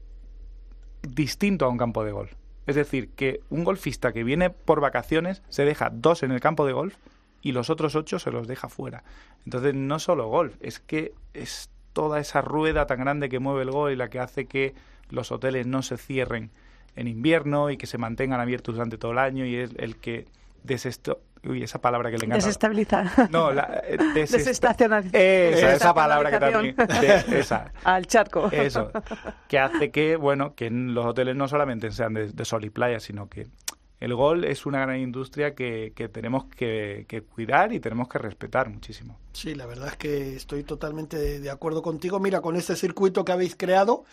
distinto 1.02 1.64
a 1.64 1.68
un 1.68 1.78
campo 1.78 2.04
de 2.04 2.12
golf. 2.12 2.34
Es 2.66 2.76
decir, 2.76 3.10
que 3.10 3.40
un 3.50 3.64
golfista 3.64 4.12
que 4.12 4.22
viene 4.22 4.50
por 4.50 4.80
vacaciones 4.80 5.42
se 5.48 5.64
deja 5.64 5.90
dos 5.90 6.22
en 6.22 6.30
el 6.30 6.40
campo 6.40 6.66
de 6.66 6.72
golf 6.72 6.96
y 7.42 7.52
los 7.52 7.70
otros 7.70 7.94
ocho 7.96 8.18
se 8.18 8.30
los 8.30 8.46
deja 8.46 8.68
fuera. 8.68 9.02
Entonces, 9.44 9.74
no 9.74 9.98
solo 9.98 10.28
golf, 10.28 10.54
es 10.60 10.78
que 10.80 11.12
es 11.34 11.70
toda 11.92 12.20
esa 12.20 12.40
rueda 12.42 12.86
tan 12.86 13.00
grande 13.00 13.28
que 13.28 13.38
mueve 13.40 13.62
el 13.62 13.70
golf 13.70 13.92
y 13.92 13.96
la 13.96 14.08
que 14.10 14.20
hace 14.20 14.46
que 14.46 14.74
los 15.08 15.32
hoteles 15.32 15.66
no 15.66 15.82
se 15.82 15.96
cierren 15.96 16.50
en 16.96 17.08
invierno 17.08 17.70
y 17.70 17.76
que 17.76 17.86
se 17.86 17.98
mantengan 17.98 18.40
abiertos 18.40 18.74
durante 18.74 18.98
todo 18.98 19.12
el 19.12 19.18
año 19.18 19.44
y 19.46 19.56
es 19.56 19.70
el 19.78 19.96
que 19.96 20.26
desesto 20.64 21.20
Uy, 21.42 21.62
esa 21.62 21.80
palabra 21.80 22.10
que 22.10 22.18
le 22.18 22.26
encanta. 22.26 22.44
Desestabilizar. 22.44 23.30
No, 23.30 23.50
la, 23.50 23.80
eh, 23.88 23.96
desest- 24.14 24.32
Desestacionalización. 24.44 25.22
Esa, 25.54 25.72
esa 25.72 25.94
palabra 25.94 26.30
que 26.30 26.38
también. 26.38 26.76
De- 26.76 27.38
esa. 27.40 27.72
Al 27.82 28.06
charco. 28.06 28.50
Eso. 28.52 28.92
Que 29.48 29.58
hace 29.58 29.90
que, 29.90 30.16
bueno, 30.16 30.54
que 30.54 30.68
los 30.68 31.06
hoteles 31.06 31.36
no 31.36 31.48
solamente 31.48 31.90
sean 31.92 32.12
de, 32.12 32.28
de 32.30 32.44
sol 32.44 32.62
y 32.66 32.68
playa, 32.68 33.00
sino 33.00 33.30
que 33.30 33.46
el 34.00 34.14
gol 34.14 34.44
es 34.44 34.64
una 34.64 34.80
gran 34.80 34.98
industria 34.98 35.54
que, 35.54 35.92
que 35.94 36.08
tenemos 36.08 36.46
que, 36.46 37.24
cuidar 37.34 37.72
y 37.72 37.80
tenemos 37.80 38.08
que 38.08 38.18
respetar 38.18 38.70
muchísimo. 38.70 39.18
Sí, 39.34 39.54
la 39.54 39.66
verdad 39.66 39.88
es 39.88 39.96
que 39.96 40.36
estoy 40.36 40.64
totalmente 40.64 41.18
de, 41.18 41.38
de 41.38 41.50
acuerdo 41.50 41.82
contigo. 41.82 42.18
Mira, 42.18 42.40
con 42.40 42.56
este 42.56 42.76
circuito 42.76 43.24
que 43.24 43.32
habéis 43.32 43.56
creado, 43.56 44.04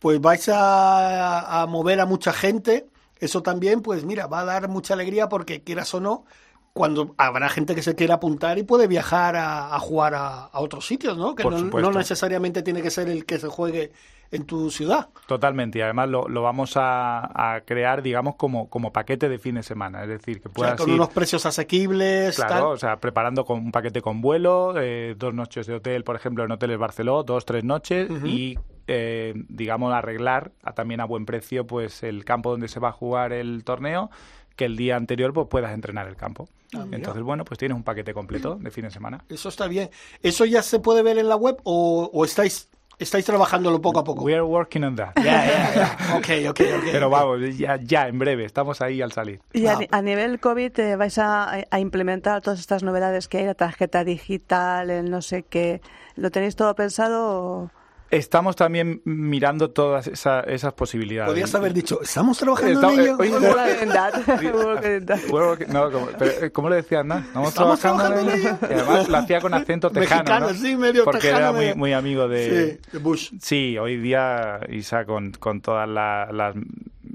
pues 0.00 0.20
vais 0.20 0.48
a, 0.48 1.62
a 1.62 1.66
mover 1.66 2.00
a 2.00 2.06
mucha 2.06 2.32
gente. 2.32 2.86
Eso 3.20 3.42
también, 3.42 3.82
pues 3.82 4.04
mira, 4.04 4.26
va 4.26 4.40
a 4.40 4.44
dar 4.44 4.68
mucha 4.68 4.94
alegría 4.94 5.28
porque 5.28 5.62
quieras 5.62 5.94
o 5.94 6.00
no, 6.00 6.24
cuando 6.72 7.14
habrá 7.18 7.48
gente 7.48 7.74
que 7.74 7.82
se 7.82 7.94
quiera 7.94 8.14
apuntar 8.14 8.58
y 8.58 8.62
puede 8.62 8.86
viajar 8.86 9.36
a, 9.36 9.74
a 9.74 9.78
jugar 9.80 10.14
a, 10.14 10.44
a 10.44 10.60
otros 10.60 10.86
sitios, 10.86 11.16
¿no? 11.18 11.34
Que 11.34 11.42
Por 11.42 11.52
no, 11.52 11.90
necesariamente 11.92 12.62
tiene 12.62 12.80
que 12.82 12.90
ser 12.90 13.08
el 13.08 13.24
que 13.26 13.38
se 13.38 13.48
juegue 13.48 13.90
en 14.30 14.44
tu 14.44 14.70
ciudad. 14.70 15.08
Totalmente, 15.26 15.80
y 15.80 15.82
además 15.82 16.08
lo, 16.08 16.28
lo 16.28 16.42
vamos 16.42 16.76
a, 16.76 17.54
a 17.56 17.62
crear, 17.62 18.00
digamos, 18.00 18.36
como, 18.36 18.70
como 18.70 18.92
paquete 18.92 19.28
de 19.28 19.38
fin 19.40 19.56
de 19.56 19.64
semana. 19.64 20.04
Es 20.04 20.08
decir, 20.08 20.40
que 20.40 20.46
O 20.48 20.52
sea, 20.52 20.54
puedas 20.54 20.76
con 20.80 20.88
ir- 20.90 20.94
unos 20.94 21.08
precios 21.08 21.44
asequibles. 21.46 22.36
Claro, 22.36 22.54
tal. 22.54 22.62
o 22.66 22.76
sea, 22.76 22.96
preparando 23.00 23.44
con 23.44 23.58
un 23.58 23.72
paquete 23.72 24.00
con 24.00 24.20
vuelo, 24.20 24.74
eh, 24.78 25.16
dos 25.18 25.34
noches 25.34 25.66
de 25.66 25.74
hotel, 25.74 26.04
por 26.04 26.14
ejemplo, 26.14 26.44
en 26.44 26.52
hoteles 26.52 26.78
Barceló, 26.78 27.24
dos, 27.24 27.44
tres 27.44 27.64
noches, 27.64 28.08
y, 28.24 28.56
eh, 28.86 29.34
digamos, 29.48 29.92
arreglar 29.92 30.52
a- 30.62 30.74
también 30.74 31.00
a 31.00 31.04
buen 31.06 31.26
precio 31.26 31.66
pues 31.66 32.04
el 32.04 32.24
campo 32.24 32.52
donde 32.52 32.68
se 32.68 32.78
va 32.78 32.90
a 32.90 32.92
jugar 32.92 33.32
el 33.32 33.64
torneo, 33.64 34.10
que 34.54 34.66
el 34.66 34.76
día 34.76 34.94
anterior 34.94 35.32
pues 35.32 35.48
puedas 35.48 35.72
entrenar 35.72 36.06
el 36.06 36.14
campo. 36.14 36.48
Ah. 36.76 36.86
Entonces, 36.92 37.22
bueno, 37.22 37.44
pues 37.44 37.58
tienes 37.58 37.76
un 37.76 37.82
paquete 37.82 38.14
completo 38.14 38.56
de 38.56 38.70
fin 38.70 38.84
de 38.84 38.90
semana. 38.90 39.24
Eso 39.28 39.48
está 39.48 39.66
bien. 39.66 39.90
¿Eso 40.22 40.44
ya 40.44 40.62
se 40.62 40.78
puede 40.78 41.02
ver 41.02 41.18
en 41.18 41.28
la 41.28 41.36
web 41.36 41.56
o, 41.64 42.08
o 42.12 42.24
estáis, 42.24 42.68
estáis 42.98 43.24
trabajándolo 43.24 43.80
poco 43.80 43.98
a 44.00 44.04
poco? 44.04 44.22
We 44.24 44.34
are 44.34 44.42
working 44.42 44.84
on 44.84 44.94
that. 44.96 45.12
Ya, 45.16 45.24
ya, 45.46 45.74
ya. 45.74 45.98
Ok, 46.16 46.26
ok, 46.50 46.60
ok. 46.78 46.84
Pero 46.92 47.10
vamos, 47.10 47.40
ya, 47.58 47.76
ya 47.82 48.06
en 48.08 48.18
breve, 48.18 48.44
estamos 48.44 48.80
ahí 48.80 49.02
al 49.02 49.10
salir. 49.12 49.40
Y 49.52 49.66
a, 49.66 49.76
ni- 49.76 49.88
a 49.90 50.02
nivel 50.02 50.38
COVID 50.38 50.78
eh, 50.78 50.96
vais 50.96 51.18
a, 51.18 51.50
a 51.70 51.80
implementar 51.80 52.40
todas 52.42 52.60
estas 52.60 52.82
novedades 52.82 53.26
que 53.26 53.38
hay, 53.38 53.46
la 53.46 53.54
tarjeta 53.54 54.04
digital, 54.04 54.90
el 54.90 55.10
no 55.10 55.22
sé 55.22 55.42
qué. 55.42 55.80
¿Lo 56.16 56.30
tenéis 56.30 56.54
todo 56.56 56.74
pensado? 56.74 57.30
o- 57.64 57.70
Estamos 58.10 58.56
también 58.56 59.00
mirando 59.04 59.70
todas 59.70 60.08
esa- 60.08 60.40
esas 60.40 60.72
posibilidades. 60.72 61.28
Podrías 61.28 61.54
haber 61.54 61.72
dicho, 61.72 62.00
estamos 62.02 62.38
trabajando 62.38 62.90
en 62.90 63.00
ello. 63.00 63.12
eh, 63.12 63.16
oye, 63.20 63.30
no, 65.68 65.90
como, 65.92 66.06
pero, 66.18 66.46
eh, 66.46 66.50
¿Cómo 66.50 66.70
le 66.70 66.76
decías, 66.76 67.04
no? 67.04 67.18
Estamos, 67.18 67.48
Estamos 67.50 67.80
trabajando, 67.80 68.20
trabajando 68.20 68.32
en 68.32 68.40
ello. 68.40 68.58
Y 68.62 68.74
además 68.74 69.08
lo 69.08 69.16
hacía 69.16 69.40
con 69.40 69.54
acento 69.54 69.90
tejano, 69.90 70.22
Mexicano, 70.22 70.48
¿no? 70.48 70.54
sí, 70.54 70.76
medio 70.76 71.04
Porque 71.04 71.20
tejano 71.20 71.38
era 71.38 71.52
muy, 71.52 71.74
muy 71.74 71.92
amigo 71.92 72.26
de... 72.26 72.78
Sí, 72.82 72.88
de 72.92 72.98
Bush. 72.98 73.30
Sí, 73.40 73.78
hoy 73.78 73.96
día, 73.98 74.58
Isa, 74.70 75.04
con, 75.04 75.30
con 75.32 75.60
todas 75.60 75.88
la- 75.88 76.30
las, 76.32 76.56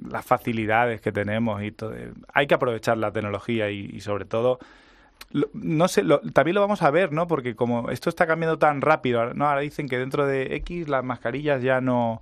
las 0.10 0.26
facilidades 0.26 1.02
que 1.02 1.12
tenemos 1.12 1.62
y 1.62 1.72
todo, 1.72 1.94
eh, 1.94 2.14
hay 2.34 2.48
que 2.48 2.54
aprovechar 2.54 2.98
la 2.98 3.12
tecnología 3.12 3.70
y, 3.70 3.90
y 3.92 4.00
sobre 4.00 4.24
todo... 4.24 4.60
no 5.54 5.88
sé, 5.88 6.04
lo- 6.04 6.22
también 6.22 6.56
lo 6.56 6.62
vamos 6.62 6.82
a 6.82 6.92
ver, 6.92 7.12
¿no? 7.12 7.28
Porque 7.28 7.56
como 7.56 7.90
esto 7.90 8.10
está 8.10 8.28
cambiando 8.28 8.58
tan 8.60 8.82
rápido, 8.82 9.34
¿no? 9.34 9.48
Ahora 9.48 9.62
dicen 9.62 9.88
que 9.90 9.98
dentro 10.00 10.26
de 10.28 10.56
X 10.58 10.88
las 10.90 11.04
mascarillas 11.04 11.62
ya 11.62 11.82
no... 11.82 12.22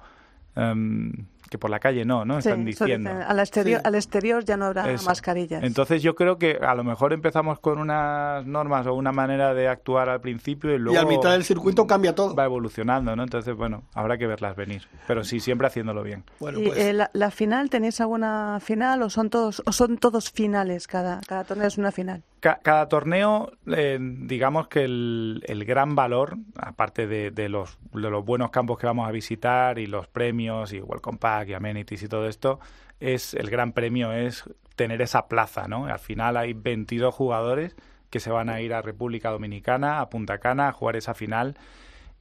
em, 0.56 1.12
que 1.54 1.58
por 1.60 1.70
la 1.70 1.80
calle 1.80 2.04
no, 2.04 2.26
¿no? 2.26 2.42
Sí, 2.42 2.50
Están 2.50 2.66
diciendo. 2.66 3.10
dicen. 3.12 3.26
al, 3.28 3.40
exterior, 3.40 3.80
Sí. 3.82 3.88
al 3.88 3.96
exterior 3.96 4.44
ya 4.44 4.58
no 4.58 4.66
habrá 4.66 4.90
Eso. 4.92 5.06
mascarillas. 5.06 5.64
Entonces 5.64 6.02
yo 6.02 6.16
creo 6.16 6.38
que 6.38 6.58
a 6.62 6.74
lo 6.76 6.84
mejor 6.84 7.14
empezamos 7.14 7.60
con 7.60 7.78
unas 7.80 8.46
normas 8.46 8.88
o 8.88 8.94
una 8.96 9.12
manera 9.12 9.54
de 9.54 9.68
actuar 9.68 10.10
al 10.10 10.20
principio 10.20 10.74
y 10.74 10.80
luego 10.80 11.00
y 11.00 11.02
a 11.02 11.06
mitad 11.08 11.32
del 11.32 11.44
circuito 11.44 11.86
cambia 11.86 12.16
todo. 12.16 12.36
va 12.36 12.46
evolucionando, 12.46 13.16
¿no? 13.16 13.24
Entonces, 13.24 13.56
bueno, 13.56 13.84
habrá 13.94 14.18
que 14.18 14.26
verlas 14.28 14.56
venir. 14.56 14.84
Pero 15.08 15.24
sí, 15.24 15.40
siempre 15.40 15.68
haciéndolo 15.68 16.02
bien. 16.04 16.24
Bueno, 16.40 16.60
¿Y 16.60 16.66
pues 16.68 16.80
eh, 16.80 16.94
la, 16.94 17.10
la 17.14 17.30
final 17.32 17.70
tenéis 17.70 18.02
alguna 18.02 18.58
final 18.60 19.04
o 19.04 19.10
son 19.10 19.30
todos 19.30 19.62
o 19.66 19.72
son 19.72 19.98
todos 19.98 20.32
finales? 20.32 20.88
Cada, 20.88 21.22
cada 21.28 21.44
torneo 21.44 21.68
es 21.68 21.78
una 21.78 21.92
final. 21.92 22.24
Ca- 22.40 22.60
cada 22.62 22.90
torneo, 22.90 23.52
eh, 23.68 23.98
digamos 24.02 24.68
que 24.68 24.84
el, 24.84 25.44
el 25.48 25.64
gran 25.64 25.96
valor, 25.96 26.36
aparte 26.58 27.08
de, 27.08 27.32
de 27.32 27.48
los, 27.48 27.78
de 27.94 28.10
los 28.10 28.26
buenos 28.26 28.50
campos 28.52 28.78
que 28.78 28.86
vamos 28.88 29.08
a 29.08 29.12
visitar 29.12 29.80
y 29.80 29.86
los 29.86 30.08
premios 30.08 30.74
y 30.74 30.82
Welcome 30.82 31.20
Pack 31.20 31.43
y 31.48 31.54
amenities 31.54 32.04
y 32.04 32.08
todo 32.08 32.28
esto, 32.28 32.60
es 33.00 33.34
el 33.34 33.50
gran 33.50 33.74
premio 33.74 34.14
es 34.14 34.44
tener 34.76 35.02
esa 35.02 35.28
plaza, 35.28 35.68
¿no? 35.68 35.86
Al 35.86 36.00
final 36.00 36.38
hay 36.38 36.54
22 36.54 37.14
jugadores 37.14 37.76
que 38.10 38.20
se 38.20 38.32
van 38.32 38.50
a 38.50 38.62
ir 38.62 38.74
a 38.74 38.82
República 38.82 39.30
Dominicana, 39.30 40.00
a 40.00 40.10
Punta 40.10 40.38
Cana, 40.38 40.68
a 40.70 40.72
jugar 40.72 40.96
esa 40.96 41.14
final 41.14 41.56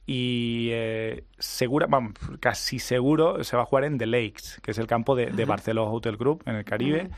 y 0.05 0.69
eh, 0.71 1.23
segura, 1.39 1.87
vamos, 1.87 2.13
casi 2.39 2.79
seguro 2.79 3.43
se 3.43 3.55
va 3.55 3.63
a 3.63 3.65
jugar 3.65 3.85
en 3.85 3.97
The 3.97 4.05
Lakes, 4.05 4.59
que 4.61 4.71
es 4.71 4.77
el 4.77 4.87
campo 4.87 5.15
de, 5.15 5.27
de 5.27 5.45
Barceló 5.45 5.89
Hotel 5.89 6.17
Group 6.17 6.43
en 6.45 6.55
el 6.55 6.65
Caribe, 6.65 7.09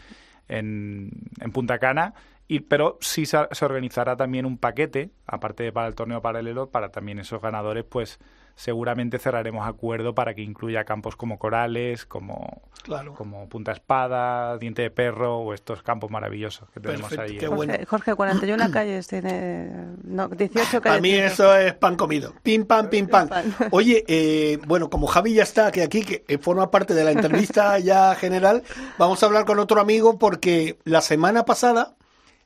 en, 0.48 1.10
en 1.40 1.52
Punta 1.52 1.80
Cana. 1.80 2.14
Y, 2.48 2.60
pero 2.62 2.98
sí 3.02 3.26
se, 3.26 3.40
se 3.52 3.66
organizará 3.66 4.16
también 4.16 4.46
un 4.46 4.58
paquete, 4.58 5.10
aparte 5.26 5.64
de 5.64 5.72
para 5.72 5.88
el 5.88 5.96
torneo 5.96 6.22
paralelo, 6.22 6.70
para 6.70 6.90
también 6.90 7.18
esos 7.20 7.42
ganadores, 7.42 7.84
pues 7.90 8.20
seguramente 8.58 9.20
cerraremos 9.20 9.68
acuerdo 9.68 10.16
para 10.16 10.34
que 10.34 10.42
incluya 10.42 10.86
campos 10.86 11.18
como 11.18 11.38
Corales, 11.38 12.06
como, 12.06 12.62
Claro. 12.84 13.14
como 13.14 13.50
Punta 13.50 13.74
Espada, 13.74 14.58
Diente 14.58 14.84
de 14.84 14.92
Perro 14.92 15.40
o 15.40 15.54
estos 15.54 15.84
campos 15.84 16.10
maravillosos 16.10 16.70
que 16.70 16.80
tenemos 16.80 17.10
Perfecto, 17.10 17.34
ahí. 17.34 17.38
qué 17.38 17.46
en- 17.48 17.56
bueno. 17.56 17.74
Jorge, 17.74 17.86
Jorge, 17.86 18.16
41 18.16 18.70
calles 18.72 19.08
tiene. 19.08 19.72
No, 20.04 20.30
18 20.30 20.82
calles. 20.82 21.00
A 21.00 21.02
mí 21.02 21.10
tiene. 21.10 21.26
eso 21.26 21.54
es 21.58 21.74
pan 21.74 21.98
comido. 21.98 22.34
Pim, 22.44 22.66
pam, 22.66 22.90
pim, 22.90 23.08
pam. 23.08 23.28
Oye, 23.72 24.06
eh, 24.08 24.58
bueno, 24.68 24.90
como 24.90 25.08
Javi 25.08 25.34
ya 25.34 25.44
está 25.44 25.70
que 25.72 25.84
aquí, 25.84 26.04
que 26.06 26.24
eh, 26.28 26.38
forma 26.38 26.72
parte 26.72 26.94
de 26.94 27.04
la 27.04 27.12
entrevista 27.12 27.78
ya 27.80 28.16
general, 28.16 28.64
vamos 28.98 29.22
a 29.22 29.26
hablar 29.26 29.44
con 29.46 29.60
otro 29.60 29.82
amigo 29.82 30.18
porque 30.18 30.78
la 30.86 31.02
semana 31.02 31.44
pasada 31.44 31.96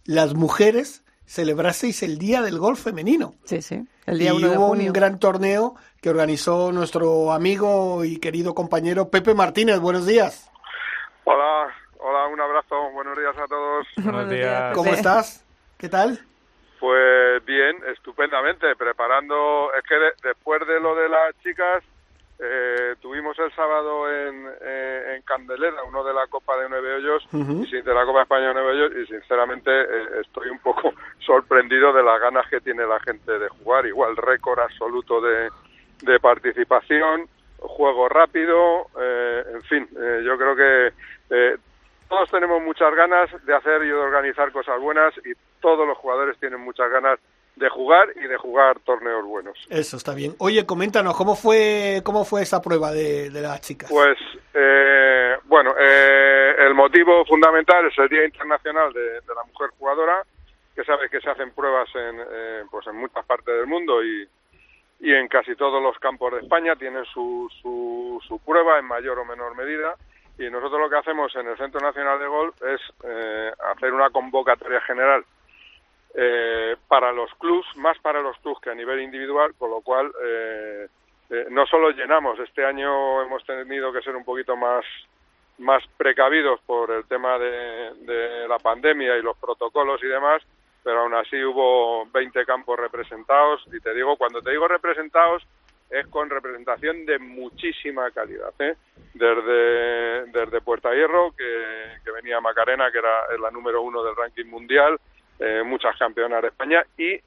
las 0.06 0.34
mujeres 0.34 1.04
celebrasteis 1.26 2.02
el 2.04 2.18
Día 2.18 2.42
del 2.42 2.58
Golf 2.58 2.84
Femenino. 2.84 3.34
Sí, 3.46 3.62
sí. 3.62 3.88
El 4.06 4.18
día 4.20 4.32
y 4.34 4.38
1 4.38 4.48
de 4.50 4.58
hubo 4.58 4.68
junio. 4.70 4.88
un 4.88 4.94
gran 4.94 5.20
torneo 5.20 5.76
que 6.02 6.10
organizó 6.10 6.72
nuestro 6.72 7.32
amigo 7.32 8.04
y 8.04 8.18
querido 8.20 8.56
compañero 8.56 9.10
Pepe 9.10 9.34
Martínez. 9.36 9.80
Buenos 9.80 10.06
días. 10.08 10.50
Hola, 11.26 11.68
hola, 12.00 12.28
un 12.28 12.42
abrazo, 12.42 12.90
buenos 12.94 13.16
días 13.18 13.38
a 13.38 13.48
todos. 13.48 13.86
Buenos 14.04 14.30
días. 14.30 14.74
¿Cómo 14.74 14.92
estás? 14.92 15.46
¿Qué 15.78 15.88
tal? 15.90 16.20
Pues 16.80 17.46
bien, 17.46 17.76
estupendamente, 17.94 18.74
preparando, 18.78 19.70
es 19.78 19.84
que 19.88 19.96
de- 19.96 20.14
después 20.30 20.62
de 20.66 20.80
lo 20.80 20.96
de 20.96 21.10
las 21.10 21.36
chicas, 21.44 21.84
eh, 22.42 22.96
tuvimos 23.02 23.38
el 23.40 23.52
sábado 23.54 24.10
en, 24.10 24.48
eh, 24.62 25.14
en 25.16 25.22
Candelera, 25.24 25.84
uno 25.84 26.04
de 26.04 26.14
la 26.14 26.26
Copa 26.28 26.58
de 26.58 26.70
Nueve 26.70 26.96
Hoyos, 26.96 27.26
Ujú. 27.34 27.64
y 27.64 27.68
sin- 27.68 27.84
de 27.84 27.94
la 27.94 28.06
Copa 28.06 28.20
de 28.20 28.24
España 28.24 28.48
de 28.50 28.54
Nueve 28.54 28.72
Hoyos, 28.72 28.92
y 28.98 29.06
sinceramente 29.08 29.70
eh, 29.72 30.22
estoy 30.22 30.50
un 30.50 30.60
poco 30.60 30.94
sorprendido 31.20 31.92
de 31.94 32.04
las 32.04 32.20
ganas 32.22 32.48
que 32.50 32.62
tiene 32.62 32.86
la 32.88 33.00
gente 33.02 33.38
de 33.38 33.50
jugar, 33.50 33.86
igual 33.86 34.16
récord 34.16 34.60
absoluto 34.60 35.20
de, 35.22 35.50
de 36.04 36.20
participación, 36.20 37.28
juego 37.58 38.08
rápido, 38.08 38.88
eh, 39.00 39.44
en 39.56 39.62
fin, 39.64 39.90
eh, 40.00 40.22
yo 40.24 40.38
creo 40.38 40.56
que 40.56 40.94
eh, 41.32 41.58
todos 42.08 42.32
tenemos 42.32 42.62
muchas 42.64 42.94
ganas 42.96 43.30
de 43.46 43.54
hacer 43.54 43.84
y 43.84 43.88
de 43.88 43.94
organizar 43.94 44.52
cosas 44.52 44.80
buenas 44.80 45.14
y 45.26 45.34
todos 45.62 45.86
los 45.86 45.98
jugadores 45.98 46.40
tienen 46.40 46.62
muchas 46.62 46.90
ganas 46.90 47.20
de 47.60 47.70
jugar 47.70 48.08
y 48.16 48.28
de 48.28 48.38
jugar 48.38 48.80
torneos 48.80 49.26
buenos. 49.26 49.58
Eso 49.70 49.98
está 49.98 50.16
bien. 50.16 50.34
Oye, 50.40 50.66
coméntanos, 50.66 51.16
¿cómo 51.16 51.36
fue, 51.36 52.02
cómo 52.04 52.24
fue 52.24 52.42
esa 52.42 52.62
prueba 52.62 52.92
de, 52.92 53.30
de 53.30 53.42
las 53.42 53.60
chicas? 53.62 53.90
Pues, 53.92 54.18
eh, 54.54 55.36
bueno, 55.44 55.76
eh, 55.78 56.56
el 56.58 56.74
motivo 56.74 57.26
fundamental 57.26 57.86
es 57.86 57.98
el 58.00 58.08
Día 58.08 58.26
Internacional 58.26 58.94
de, 58.94 59.22
de 59.22 59.36
la 59.36 59.44
Mujer 59.44 59.70
Jugadora, 59.78 60.24
que 60.74 60.84
sabe 60.86 61.10
que 61.10 61.20
se 61.20 61.30
hacen 61.30 61.52
pruebas 61.52 61.90
en, 61.94 62.20
eh, 62.32 62.64
pues 62.72 62.88
en 62.88 62.96
muchas 62.96 63.26
partes 63.26 63.54
del 63.54 63.68
mundo 63.68 64.02
y, 64.02 64.26
y 65.02 65.14
en 65.14 65.28
casi 65.28 65.56
todos 65.56 65.84
los 65.84 66.00
campos 66.00 66.32
de 66.32 66.40
España 66.40 66.76
tienen 66.78 67.04
su, 67.06 67.50
su, 67.62 68.22
su 68.26 68.40
prueba 68.40 68.80
en 68.80 68.86
mayor 68.86 69.20
o 69.20 69.26
menor 69.26 69.56
medida. 69.56 69.96
Y 70.38 70.50
nosotros 70.50 70.80
lo 70.80 70.90
que 70.90 70.96
hacemos 70.96 71.36
en 71.36 71.48
el 71.50 71.58
Centro 71.58 71.82
Nacional 71.82 72.18
de 72.18 72.28
Golf 72.28 72.56
es 72.64 72.80
eh, 73.04 73.52
hacer 73.76 73.92
una 73.92 74.10
convocatoria 74.10 74.80
general 74.82 75.26
eh, 76.16 76.76
para 76.88 77.12
los 77.12 77.34
clubs, 77.36 77.68
más 77.78 77.98
para 78.00 78.22
los 78.22 78.38
clubs 78.40 78.60
que 78.62 78.72
a 78.72 78.76
nivel 78.76 79.02
individual, 79.02 79.54
con 79.58 79.70
lo 79.70 79.82
cual 79.82 80.12
eh, 80.24 80.88
eh, 81.30 81.46
no 81.50 81.66
solo 81.68 81.92
llenamos, 81.92 82.40
este 82.40 82.66
año 82.66 83.22
hemos 83.22 83.46
tenido 83.46 83.94
que 83.94 84.02
ser 84.02 84.16
un 84.16 84.26
poquito 84.26 84.56
más 84.56 84.84
más 85.60 85.84
precavidos 85.98 86.62
por 86.62 86.90
el 86.90 87.04
tema 87.04 87.38
de, 87.38 87.94
de 88.06 88.48
la 88.48 88.58
pandemia 88.60 89.18
y 89.18 89.22
los 89.22 89.38
protocolos 89.38 90.02
y 90.02 90.08
demás, 90.08 90.42
pero 90.84 91.02
aún 91.02 91.14
así 91.14 91.44
hubo 91.44 92.06
20 92.06 92.46
campos 92.46 92.80
representados 92.80 93.62
y 93.68 93.82
te 93.82 93.94
digo, 93.94 94.16
cuando 94.16 94.42
te 94.42 94.52
digo 94.52 94.70
representados 94.70 95.44
es 95.90 96.08
con 96.08 96.30
representación 96.30 97.06
de 97.06 97.20
muchísima 97.20 98.10
calidad, 98.12 98.54
¿eh? 98.60 98.76
desde, 99.14 100.26
desde 100.32 100.62
Puerta 100.62 100.94
Hierro, 100.94 101.32
que, 101.36 101.98
que 102.06 102.12
venía 102.12 102.40
Macarena, 102.40 102.92
que 102.92 103.00
era 103.00 103.38
la 103.42 103.52
número 103.52 103.82
uno 103.82 104.04
del 104.04 104.16
ranking 104.16 104.46
mundial, 104.46 105.00
eh, 105.40 105.64
muchas 105.66 105.98
campeonas 105.98 106.42
de 106.42 106.48
España 106.50 106.84
y 106.98 107.18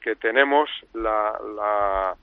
que 0.00 0.16
tenemos 0.16 0.68
la, 0.94 1.38
la 1.56 2.16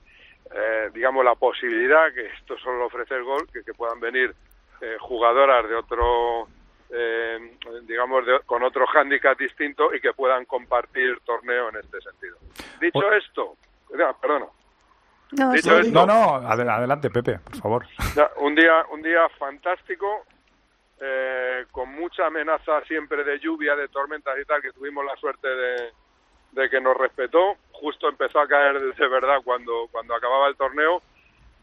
eh, 0.54 0.90
digamos 0.92 1.24
la 1.24 1.34
posibilidad 1.34 2.12
que 2.12 2.26
esto 2.26 2.58
solo 2.58 2.86
ofrece 2.86 3.14
el 3.14 3.24
gol 3.24 3.48
que, 3.52 3.62
que 3.64 3.72
puedan 3.74 4.00
venir 4.00 4.34
eh, 4.80 4.96
jugadoras 5.00 5.68
de 5.68 5.74
otro 5.76 6.48
eh, 6.90 7.56
digamos 7.84 8.26
de, 8.26 8.40
con 8.46 8.62
otro 8.62 8.86
hándicap 8.86 9.38
distinto 9.38 9.94
y 9.94 10.00
que 10.00 10.12
puedan 10.12 10.44
compartir 10.44 11.20
torneo 11.24 11.68
en 11.70 11.76
este 11.76 12.00
sentido 12.00 12.36
dicho 12.80 13.12
esto 13.12 13.56
ya, 13.96 14.12
perdona 14.14 14.46
No, 15.32 15.52
Dicho 15.52 15.70
sí. 15.82 15.86
esto, 15.88 15.92
No, 15.92 16.06
no, 16.06 16.48
adel- 16.48 16.68
adelante, 16.70 17.08
Pepe, 17.10 17.38
por 17.38 17.56
favor. 17.56 17.86
un 18.38 18.54
día 18.54 18.84
un 18.90 19.00
día 19.02 19.28
fantástico 19.38 20.24
eh, 21.00 21.66
con 21.70 21.88
mucha 21.90 22.26
amenaza 22.26 22.82
siempre 22.82 23.24
de 23.24 23.38
lluvia 23.38 23.74
de 23.74 23.88
tormentas 23.88 24.38
y 24.38 24.44
tal 24.44 24.60
que 24.62 24.72
tuvimos 24.72 25.04
la 25.04 25.16
suerte 25.16 25.48
de, 25.48 26.68
que 26.68 26.80
nos 26.80 26.96
respetó. 26.96 27.56
Justo 27.72 28.08
empezó 28.08 28.40
a 28.40 28.46
caer 28.46 28.80
de 28.80 29.08
verdad 29.08 29.38
cuando 29.42 29.88
cuando 29.90 30.14
acababa 30.14 30.48
el 30.48 30.56
torneo. 30.56 31.02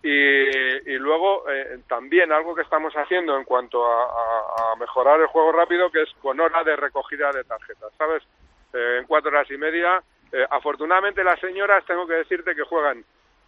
Y, 0.03 0.09
y 0.09 0.97
luego 0.99 1.49
eh, 1.49 1.79
también 1.87 2.31
algo 2.31 2.55
que 2.55 2.61
estamos 2.61 2.93
haciendo 2.93 3.35
en 3.37 3.43
cuanto 3.43 3.85
a 3.85 4.75
mejorar 4.79 5.19
el 5.19 5.27
juego 5.27 5.51
rápido 5.51 5.89
que 5.89 6.03
es 6.03 6.09
con 6.21 6.39
hora 6.39 6.63
de 6.63 6.75
recogida 6.75 7.31
de 7.31 7.43
tarjetas 7.43 7.91
sabes 7.97 8.23
Eh, 8.73 8.97
en 8.99 9.05
cuatro 9.07 9.29
horas 9.29 9.49
y 9.49 9.57
media. 9.57 10.03
Eh, 10.31 10.45
afortunadamente 10.49 11.23
las 11.23 11.39
señoras 11.39 11.85
tengo 11.85 12.05
que 12.05 12.15
decirte 12.15 12.53
que 12.53 12.63
juegan 12.63 13.03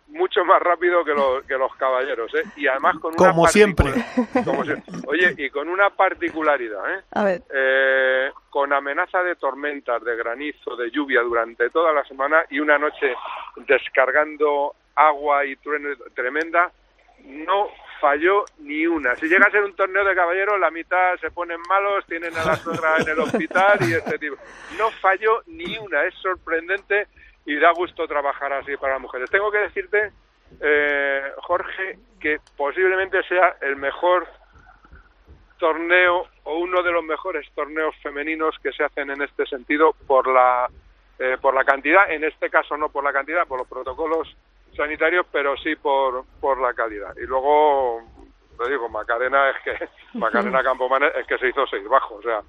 mucho 0.10 0.43
más 0.43 0.62
rápido 0.62 1.03
que 1.05 1.14
los, 1.14 1.43
que 1.45 1.57
los 1.57 1.74
caballeros, 1.76 2.34
¿eh? 2.36 2.43
Y 2.57 2.68
además 2.68 2.97
con 2.99 3.14
una 3.18 3.30
Como 3.30 3.47
siempre. 3.47 3.91
como 4.45 4.64
siempre. 4.64 4.93
Oye, 5.07 5.34
y 5.38 5.49
con 5.49 5.70
una 5.70 5.89
particularidad, 5.91 6.82
¿eh? 6.95 7.03
A 7.12 7.24
ver, 7.24 7.41
Eh, 7.53 8.32
con 8.49 8.74
amenaza 8.74 9.22
de 9.24 9.36
tormentas, 9.36 10.03
de 10.03 10.16
granizo, 10.16 10.76
de 10.76 10.89
lluvia 10.91 11.22
durante 11.22 11.70
toda 11.70 11.93
la 11.93 12.03
semana 12.05 12.43
y 12.49 12.60
una 12.60 12.78
noche 12.78 13.14
descargando 13.68 14.76
agua 14.95 15.45
y 15.45 15.55
trueno 15.57 15.89
tremenda, 16.16 16.72
no 17.24 17.70
falló 18.01 18.45
ni 18.60 18.88
una. 18.88 19.16
Si 19.18 19.28
llega 19.28 19.45
a 19.47 19.51
ser 19.51 19.64
un 19.64 19.76
torneo 19.76 20.03
de 20.05 20.16
caballeros, 20.16 20.60
la 20.60 20.72
mitad 20.72 21.18
se 21.20 21.32
ponen 21.32 21.60
malos, 21.68 22.05
tienen 22.07 22.36
a 22.36 22.45
la 22.45 22.55
suegra 22.55 22.95
en 22.97 23.10
el 23.10 23.20
hospital 23.20 23.78
y 23.82 23.93
este 23.93 24.18
tipo. 24.18 24.36
No 24.78 24.89
falló 25.01 25.41
ni 25.47 25.78
una, 25.78 26.05
es 26.05 26.14
sorprendente 26.16 27.07
y 27.46 27.58
da 27.58 27.72
gusto 27.72 28.08
trabajar 28.08 28.54
así 28.54 28.76
para 28.78 29.00
mujeres. 29.00 29.30
Tengo 29.30 29.52
que 29.52 29.60
decirte, 29.60 30.12
eh, 30.62 31.32
Jorge, 31.38 31.98
que 32.20 32.38
posiblemente 32.56 33.24
sea 33.24 33.58
el 33.62 33.76
mejor 33.76 34.28
torneo 35.58 36.28
o 36.44 36.58
uno 36.58 36.82
de 36.82 36.92
los 36.92 37.04
mejores 37.04 37.46
torneos 37.54 37.96
femeninos 38.02 38.56
que 38.64 38.72
se 38.72 38.84
hacen 38.84 39.12
en 39.12 39.22
este 39.22 39.46
sentido 39.46 39.94
por 40.08 40.28
la 40.28 40.68
eh, 41.20 41.38
por 41.42 41.54
la 41.54 41.66
cantidad, 41.66 42.10
en 42.10 42.24
este 42.24 42.50
caso 42.50 42.78
no 42.78 42.88
por 42.90 43.04
la 43.04 43.12
cantidad, 43.12 43.46
por 43.46 43.60
los 43.60 43.68
protocolos 43.68 44.36
sanitarios, 44.76 45.26
pero 45.32 45.58
sí 45.58 45.76
por 45.76 46.24
por 46.40 46.62
la 46.62 46.74
calidad. 46.74 47.14
Y 47.18 47.26
luego 47.26 48.04
te 48.60 48.70
digo, 48.70 48.88
Macarena 48.89 49.49
es 49.49 49.55
que 49.64 49.89
Macarena 50.20 50.62
Campomanes 50.64 51.12
es 51.16 51.26
que 51.28 51.38
se 51.38 51.47
hizo 51.49 51.66
seis 51.68 51.88
bajos, 51.88 52.20
o 52.20 52.22
sea, 52.22 52.41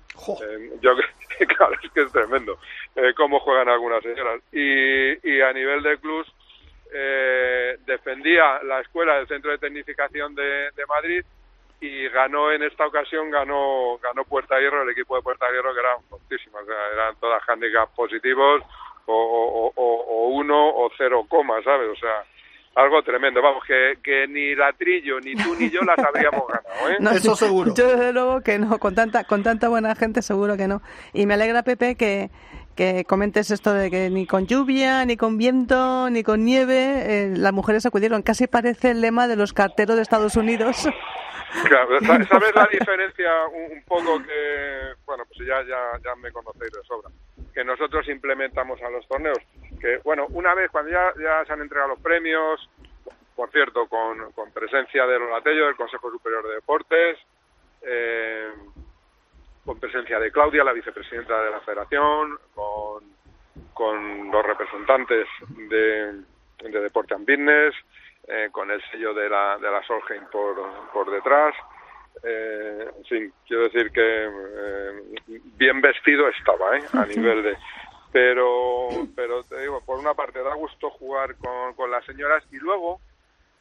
eh, 0.43 0.71
yo 0.83 0.93
claro, 1.57 1.75
es 1.83 1.91
que 1.91 2.03
es 2.03 2.13
tremendo 2.13 2.59
eh, 2.97 3.15
cómo 3.17 3.41
juegan 3.41 3.69
algunas 3.69 4.03
señoras. 4.03 4.41
Y, 4.53 5.29
y 5.29 5.41
a 5.41 5.53
nivel 5.53 5.83
de 5.83 5.99
clubs 5.99 6.31
eh, 6.93 7.79
defendía 7.87 8.63
la 8.65 8.81
escuela 8.81 9.15
del 9.17 9.29
Centro 9.29 9.51
de 9.53 9.59
Tecnificación 9.59 10.35
de, 10.35 10.71
de 10.73 10.87
Madrid 10.89 11.25
y 11.81 12.09
ganó 12.09 12.51
en 12.53 12.63
esta 12.63 12.87
ocasión 12.87 13.31
ganó 13.31 13.97
ganó 14.03 14.25
Puerta 14.25 14.59
Hierro 14.59 14.83
el 14.83 14.91
equipo 14.91 15.17
de 15.17 15.23
Puerta 15.23 15.47
Hierro 15.51 15.73
que 15.73 15.81
eran 15.81 16.03
fortísimas 16.11 16.63
o 16.63 16.67
sea, 16.67 16.89
eran 16.93 17.17
todas 17.21 17.43
handicaps 17.49 17.95
positivos 17.95 18.61
o, 19.07 19.15
o, 19.15 19.73
o- 19.75 20.05
o 20.05 20.29
uno 20.29 20.69
o 20.69 20.91
cero 20.99 21.25
coma 21.29 21.63
sabes 21.63 21.89
o 21.89 21.97
sea 21.97 22.23
algo 22.77 23.03
tremendo 23.03 23.43
vamos 23.43 23.63
que, 23.67 23.95
que 24.03 24.27
ni 24.29 24.55
la 24.55 24.73
Trillo 24.73 25.19
ni 25.21 25.35
tú 25.35 25.55
ni 25.59 25.71
yo 25.71 25.81
las 25.83 25.99
habríamos 25.99 26.45
ganado 26.49 26.91
¿eh? 26.91 26.97
no, 27.01 27.11
yo- 27.25 27.35
Yo 27.75 27.89
desde 27.97 28.13
luego 28.13 28.41
que 28.43 28.59
no, 28.59 28.79
con 28.79 28.95
tanta, 28.95 29.25
con 29.25 29.43
tanta 29.43 29.69
buena 29.69 29.95
gente 29.95 30.23
seguro 30.23 30.57
que 30.57 30.69
no. 30.69 30.81
Y 31.13 31.27
me 31.27 31.35
alegra, 31.35 31.63
Pepe, 31.63 31.97
que, 31.97 32.31
que 32.77 33.05
comentes 33.05 33.51
esto 33.51 33.73
de 33.75 33.91
que 33.91 34.09
ni 34.11 34.27
con 34.27 34.47
lluvia, 34.47 35.05
ni 35.05 35.17
con 35.17 35.37
viento, 35.37 36.09
ni 36.11 36.23
con 36.23 36.45
nieve, 36.45 37.03
eh, 37.07 37.35
las 37.37 37.53
mujeres 37.53 37.85
acudieron. 37.87 38.23
Casi 38.23 38.47
parece 38.47 38.93
el 38.93 39.01
lema 39.01 39.27
de 39.29 39.37
los 39.37 39.53
carteros 39.53 39.97
de 39.97 40.03
Estados 40.03 40.37
Unidos. 40.37 40.89
Claro, 41.67 41.99
sa- 41.99 42.25
¿sabes 42.29 42.55
la 42.55 42.69
diferencia 42.71 43.29
un, 43.53 43.77
un 43.79 43.83
poco 43.83 44.23
que, 44.23 44.93
bueno, 45.05 45.25
pues 45.27 45.49
ya, 45.49 45.57
ya, 45.69 45.99
ya 46.05 46.15
me 46.15 46.31
conocéis 46.31 46.71
de 46.71 46.81
sobra, 46.87 47.11
que 47.53 47.65
nosotros 47.65 48.09
implementamos 48.09 48.81
a 48.81 48.89
los 48.89 49.05
torneos? 49.09 49.39
Que, 49.81 49.99
bueno, 50.05 50.27
una 50.31 50.55
vez 50.55 50.71
cuando 50.71 50.91
ya, 50.91 51.13
ya 51.21 51.45
se 51.45 51.53
han 51.53 51.63
entregado 51.63 51.91
los 51.91 52.01
premios, 52.01 52.69
por 53.35 53.51
cierto, 53.51 53.87
con, 53.89 54.33
con 54.33 54.53
presencia 54.53 55.07
del 55.07 55.23
Olatello, 55.23 55.67
del 55.67 55.77
Consejo 55.77 56.11
Superior 56.11 56.47
de 56.47 56.55
Deportes, 56.55 57.19
eh, 57.83 58.51
con 59.65 59.81
presencia 59.81 60.19
de 60.19 60.31
Claudia, 60.31 60.65
la 60.65 60.73
vicepresidenta 60.73 61.43
de 61.43 61.51
la 61.51 61.61
Federación, 61.61 62.39
con, 62.55 63.05
con 63.73 64.31
los 64.31 64.45
representantes 64.45 65.27
de, 65.57 66.23
de 66.69 66.81
Deporte 66.81 67.15
and 67.15 67.27
Business, 67.27 67.75
eh, 68.29 68.49
con 68.53 68.71
el 68.71 68.83
sello 68.91 69.15
de 69.15 69.29
la, 69.29 69.59
de 69.59 69.71
la 69.71 69.83
Solheim 69.85 70.25
por, 70.31 70.57
por 70.93 71.11
detrás. 71.11 71.55
Eh, 72.23 72.91
en 72.97 73.05
fin, 73.05 73.33
quiero 73.47 73.65
decir 73.65 73.91
que 73.91 74.25
eh, 74.27 75.41
bien 75.57 75.81
vestido 75.81 76.29
estaba, 76.29 76.77
¿eh? 76.77 76.83
A 76.93 77.07
nivel 77.07 77.43
de... 77.43 77.57
Pero, 78.13 78.89
pero 79.15 79.45
te 79.45 79.61
digo, 79.61 79.81
por 79.83 79.99
una 79.99 80.15
parte 80.15 80.43
da 80.43 80.55
gusto 80.55 80.91
jugar 80.91 81.37
con, 81.37 81.75
con 81.75 81.91
las 81.91 82.05
señoras 82.05 82.43
y 82.51 82.57
luego, 82.57 83.01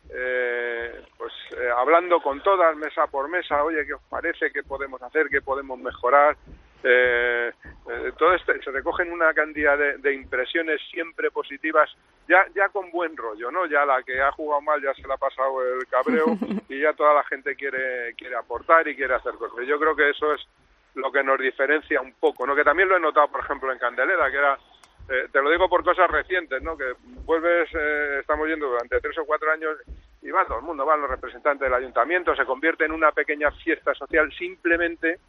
eh, 0.09 1.03
pues 1.17 1.31
eh, 1.51 1.69
hablando 1.75 2.19
con 2.21 2.41
todas, 2.41 2.75
mesa 2.75 3.05
por 3.07 3.29
mesa, 3.29 3.63
oye, 3.63 3.85
¿qué 3.85 3.93
os 3.93 4.03
parece? 4.09 4.51
¿Qué 4.51 4.63
podemos 4.63 5.01
hacer? 5.03 5.29
¿Qué 5.29 5.41
podemos 5.41 5.77
mejorar? 5.77 6.35
Eh, 6.81 7.51
eh, 7.89 8.11
todo 8.17 8.33
este, 8.33 8.61
se 8.63 8.71
recogen 8.71 9.11
una 9.11 9.33
cantidad 9.33 9.77
de, 9.77 9.97
de 9.97 10.13
impresiones 10.13 10.79
siempre 10.91 11.29
positivas, 11.29 11.89
ya, 12.27 12.45
ya 12.55 12.69
con 12.69 12.89
buen 12.89 13.17
rollo, 13.17 13.51
¿no? 13.51 13.65
Ya 13.65 13.85
la 13.85 14.01
que 14.03 14.21
ha 14.21 14.31
jugado 14.31 14.61
mal 14.61 14.81
ya 14.81 14.93
se 14.93 15.05
le 15.05 15.13
ha 15.13 15.17
pasado 15.17 15.61
el 15.61 15.85
cabreo 15.87 16.37
y 16.69 16.79
ya 16.79 16.93
toda 16.93 17.13
la 17.13 17.23
gente 17.25 17.55
quiere, 17.55 18.13
quiere 18.15 18.35
aportar 18.35 18.87
y 18.87 18.95
quiere 18.95 19.13
hacer 19.13 19.33
cosas. 19.33 19.67
Yo 19.67 19.77
creo 19.77 19.95
que 19.95 20.09
eso 20.09 20.33
es 20.33 20.41
lo 20.95 21.11
que 21.11 21.23
nos 21.23 21.39
diferencia 21.39 22.01
un 22.01 22.13
poco, 22.13 22.45
¿no? 22.45 22.55
Que 22.55 22.63
también 22.63 22.89
lo 22.89 22.97
he 22.97 22.99
notado, 22.99 23.27
por 23.27 23.41
ejemplo, 23.41 23.71
en 23.71 23.79
Candelera, 23.79 24.29
que 24.29 24.37
era, 24.37 24.57
eh, 25.09 25.27
te 25.31 25.41
lo 25.41 25.49
digo 25.49 25.69
por 25.69 25.83
cosas 25.83 26.09
recientes, 26.09 26.61
¿no? 26.61 26.77
Que 26.77 26.93
vuelves, 27.25 27.69
eh, 27.73 28.17
estamos 28.21 28.47
yendo 28.47 28.67
durante 28.67 28.99
tres 28.99 29.17
o 29.17 29.25
cuatro 29.25 29.51
años 29.51 29.77
y 30.21 30.31
va 30.31 30.45
todo 30.45 30.59
el 30.59 30.65
mundo, 30.65 30.85
van 30.85 31.01
los 31.01 31.09
representantes 31.09 31.61
del 31.61 31.73
ayuntamiento, 31.73 32.35
se 32.35 32.45
convierte 32.45 32.85
en 32.85 32.91
una 32.91 33.11
pequeña 33.11 33.51
fiesta 33.51 33.93
social 33.93 34.31
simplemente 34.37 35.19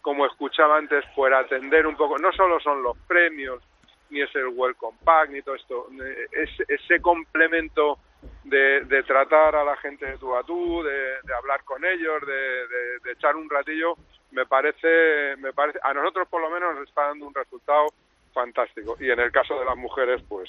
como 0.00 0.26
escuchaba 0.26 0.78
antes, 0.78 1.04
por 1.14 1.32
atender 1.32 1.86
un 1.86 1.96
poco, 1.96 2.18
no 2.18 2.32
solo 2.32 2.58
son 2.60 2.82
los 2.82 2.96
premios, 3.06 3.62
ni 4.10 4.22
es 4.22 4.34
el 4.34 4.48
Welcome 4.48 4.98
Pack, 5.04 5.30
ni 5.30 5.42
todo 5.42 5.54
esto, 5.54 5.88
eh, 6.02 6.26
es, 6.32 6.50
ese 6.68 7.00
complemento 7.00 7.98
de, 8.44 8.84
de 8.84 9.02
tratar 9.04 9.54
a 9.56 9.64
la 9.64 9.76
gente 9.76 10.06
de 10.06 10.18
tú 10.18 10.34
a 10.36 10.42
tú, 10.42 10.82
de, 10.82 10.92
de 11.22 11.34
hablar 11.34 11.62
con 11.64 11.84
ellos, 11.84 12.20
de, 12.26 13.12
echar 13.12 13.36
un 13.36 13.48
ratillo, 13.48 13.94
me 14.32 14.46
parece, 14.46 15.36
me 15.38 15.52
parece, 15.52 15.78
a 15.82 15.92
nosotros 15.94 16.28
por 16.28 16.40
lo 16.40 16.50
menos 16.50 16.74
nos 16.74 16.88
está 16.88 17.06
dando 17.08 17.26
un 17.26 17.34
resultado 17.34 17.86
fantástico. 18.32 18.96
Y 19.00 19.10
en 19.10 19.20
el 19.20 19.30
caso 19.32 19.58
de 19.58 19.64
las 19.64 19.76
mujeres, 19.76 20.22
pues, 20.28 20.48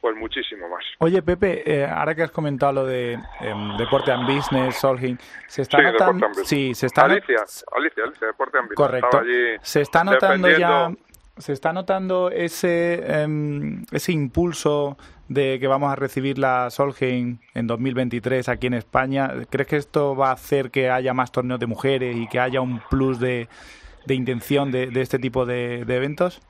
pues 0.00 0.16
muchísimo 0.16 0.68
más. 0.68 0.84
Oye, 0.98 1.20
Pepe, 1.22 1.62
eh, 1.70 1.84
ahora 1.86 2.14
que 2.14 2.22
has 2.22 2.30
comentado 2.30 2.72
lo 2.72 2.86
de 2.86 3.14
em, 3.40 3.76
Deporte 3.76 4.12
and 4.12 4.26
Business, 4.26 4.76
Solheim, 4.76 5.18
se 5.46 5.62
está 5.62 5.78
Sí, 5.78 5.84
notando... 5.84 6.28
Sí, 6.44 6.74
se 6.74 6.86
está 6.86 7.02
Alicia, 7.04 7.44
Alicia, 7.72 8.04
Alicia, 8.04 8.26
Deporte 8.28 8.58
and 8.58 8.68
Business, 8.68 8.76
Correcto. 8.76 9.18
allí 9.18 9.56
Se 9.62 9.80
está 9.82 10.04
notando 10.04 10.48
ya, 10.50 10.90
se 11.40 11.52
está 11.52 11.72
notando 11.72 12.30
ese 12.30 13.22
em, 13.22 13.84
ese 13.92 14.12
impulso 14.12 14.96
de 15.28 15.58
que 15.60 15.66
vamos 15.68 15.92
a 15.92 15.96
recibir 15.96 16.38
la 16.38 16.70
Solheim 16.70 17.38
en 17.54 17.66
2023 17.66 18.48
aquí 18.48 18.66
en 18.66 18.74
España. 18.74 19.30
¿Crees 19.48 19.68
que 19.68 19.76
esto 19.76 20.16
va 20.16 20.30
a 20.30 20.32
hacer 20.32 20.70
que 20.70 20.90
haya 20.90 21.14
más 21.14 21.30
torneos 21.30 21.60
de 21.60 21.66
mujeres 21.66 22.16
y 22.16 22.28
que 22.28 22.40
haya 22.40 22.60
un 22.60 22.80
plus 22.90 23.20
de, 23.20 23.48
de 24.06 24.14
intención 24.14 24.72
de, 24.72 24.88
de 24.88 25.00
este 25.00 25.18
tipo 25.18 25.46
de, 25.46 25.84
de 25.84 25.96
eventos? 25.96 26.42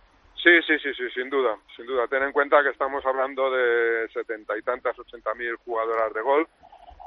Sí, 0.42 0.50
sí, 0.66 0.78
sí, 0.78 0.94
sí, 0.94 1.10
sin 1.14 1.28
duda, 1.28 1.58
sin 1.76 1.84
duda. 1.84 2.06
Ten 2.08 2.22
en 2.22 2.32
cuenta 2.32 2.62
que 2.62 2.70
estamos 2.70 3.04
hablando 3.04 3.50
de 3.50 4.08
setenta 4.08 4.56
y 4.56 4.62
tantas, 4.62 4.98
ochenta 4.98 5.34
mil 5.34 5.54
jugadoras 5.56 6.14
de 6.14 6.22
golf. 6.22 6.48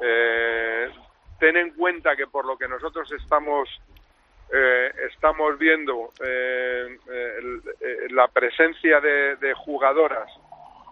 Eh, 0.02 0.92
ten 1.40 1.58
en 1.58 1.72
cuenta 1.72 2.16
que 2.16 2.28
por 2.28 2.46
lo 2.46 2.56
que 2.56 2.68
nosotros 2.68 3.12
estamos 3.12 3.68
eh, 4.56 4.92
estamos 5.12 5.58
viendo 5.58 6.12
eh, 6.24 6.98
el- 7.40 7.62
eh, 7.82 7.98
la 8.12 8.28
presencia 8.28 9.00
de, 9.02 9.36
de 9.38 9.54
jugadoras, 9.56 10.30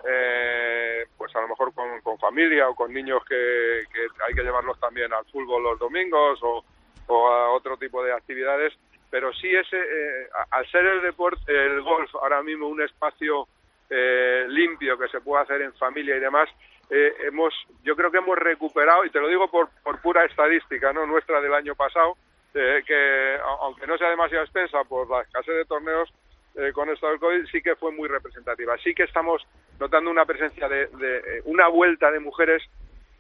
eh, 0.08 1.06
pues 1.16 1.36
a 1.36 1.42
lo 1.42 1.48
mejor 1.50 1.72
con, 1.74 2.18
familia 2.18 2.68
o 2.70 2.76
con 2.76 2.92
niños 2.92 3.24
que, 3.26 3.84
que 3.94 4.08
hay 4.28 4.34
que 4.34 4.42
llevarlos 4.42 4.80
también 4.80 5.14
al 5.14 5.26
fútbol 5.26 5.62
los 5.64 5.78
domingos 5.80 6.40
o, 6.42 6.64
a 7.08 7.50
otro 7.52 7.78
tipo 7.78 8.04
de 8.04 8.14
actividades, 8.14 8.74
pero 9.12 9.32
sí 9.34 9.54
ese, 9.56 9.78
eh, 9.78 10.28
al 10.50 10.66
ser 10.72 10.86
el 10.86 11.02
deporte, 11.02 11.52
el 11.52 11.82
golf 11.82 12.14
ahora 12.16 12.42
mismo 12.42 12.68
un 12.68 12.82
espacio 12.82 13.48
eh, 13.90 14.46
limpio 14.48 14.98
que 14.98 15.08
se 15.10 15.22
puede 15.22 15.44
hacer 15.44 15.62
en 15.62 15.74
familia 15.76 16.16
y 16.16 16.20
demás, 16.20 16.50
hemos, 16.90 17.54
yo 17.84 17.96
creo 17.96 18.12
que 18.12 18.18
hemos 18.18 18.38
recuperado, 18.38 19.06
y 19.06 19.10
te 19.12 19.20
lo 19.22 19.28
digo 19.30 19.50
por, 19.50 19.70
por 19.84 20.02
pura 20.02 20.26
estadística, 20.26 20.92
no 20.92 21.06
nuestra 21.06 21.40
del 21.40 21.54
año 21.54 21.74
pasado, 21.76 22.18
eh, 22.54 22.84
que 22.86 23.38
aunque 23.62 23.88
no 23.88 23.98
sea 23.98 24.10
demasiado 24.10 24.44
extensa 24.44 24.84
por 24.84 25.10
la 25.10 25.22
escasez 25.22 25.56
de 25.56 25.66
torneos 25.66 26.14
eh, 26.56 26.72
con 26.74 26.90
esto 26.90 27.08
del 27.08 27.20
COVID, 27.20 27.46
sí 27.48 27.62
que 27.62 27.76
fue 27.76 27.92
muy 27.92 28.10
representativa. 28.10 28.78
Sí 28.80 28.94
que 28.94 29.04
estamos 29.04 29.46
notando 29.80 30.12
una 30.12 30.26
presencia 30.26 30.68
de, 30.68 30.88
de, 30.88 31.18
eh, 31.18 31.42
una 31.46 31.68
vuelta 31.68 32.12
de 32.12 32.20
mujeres 32.20 32.62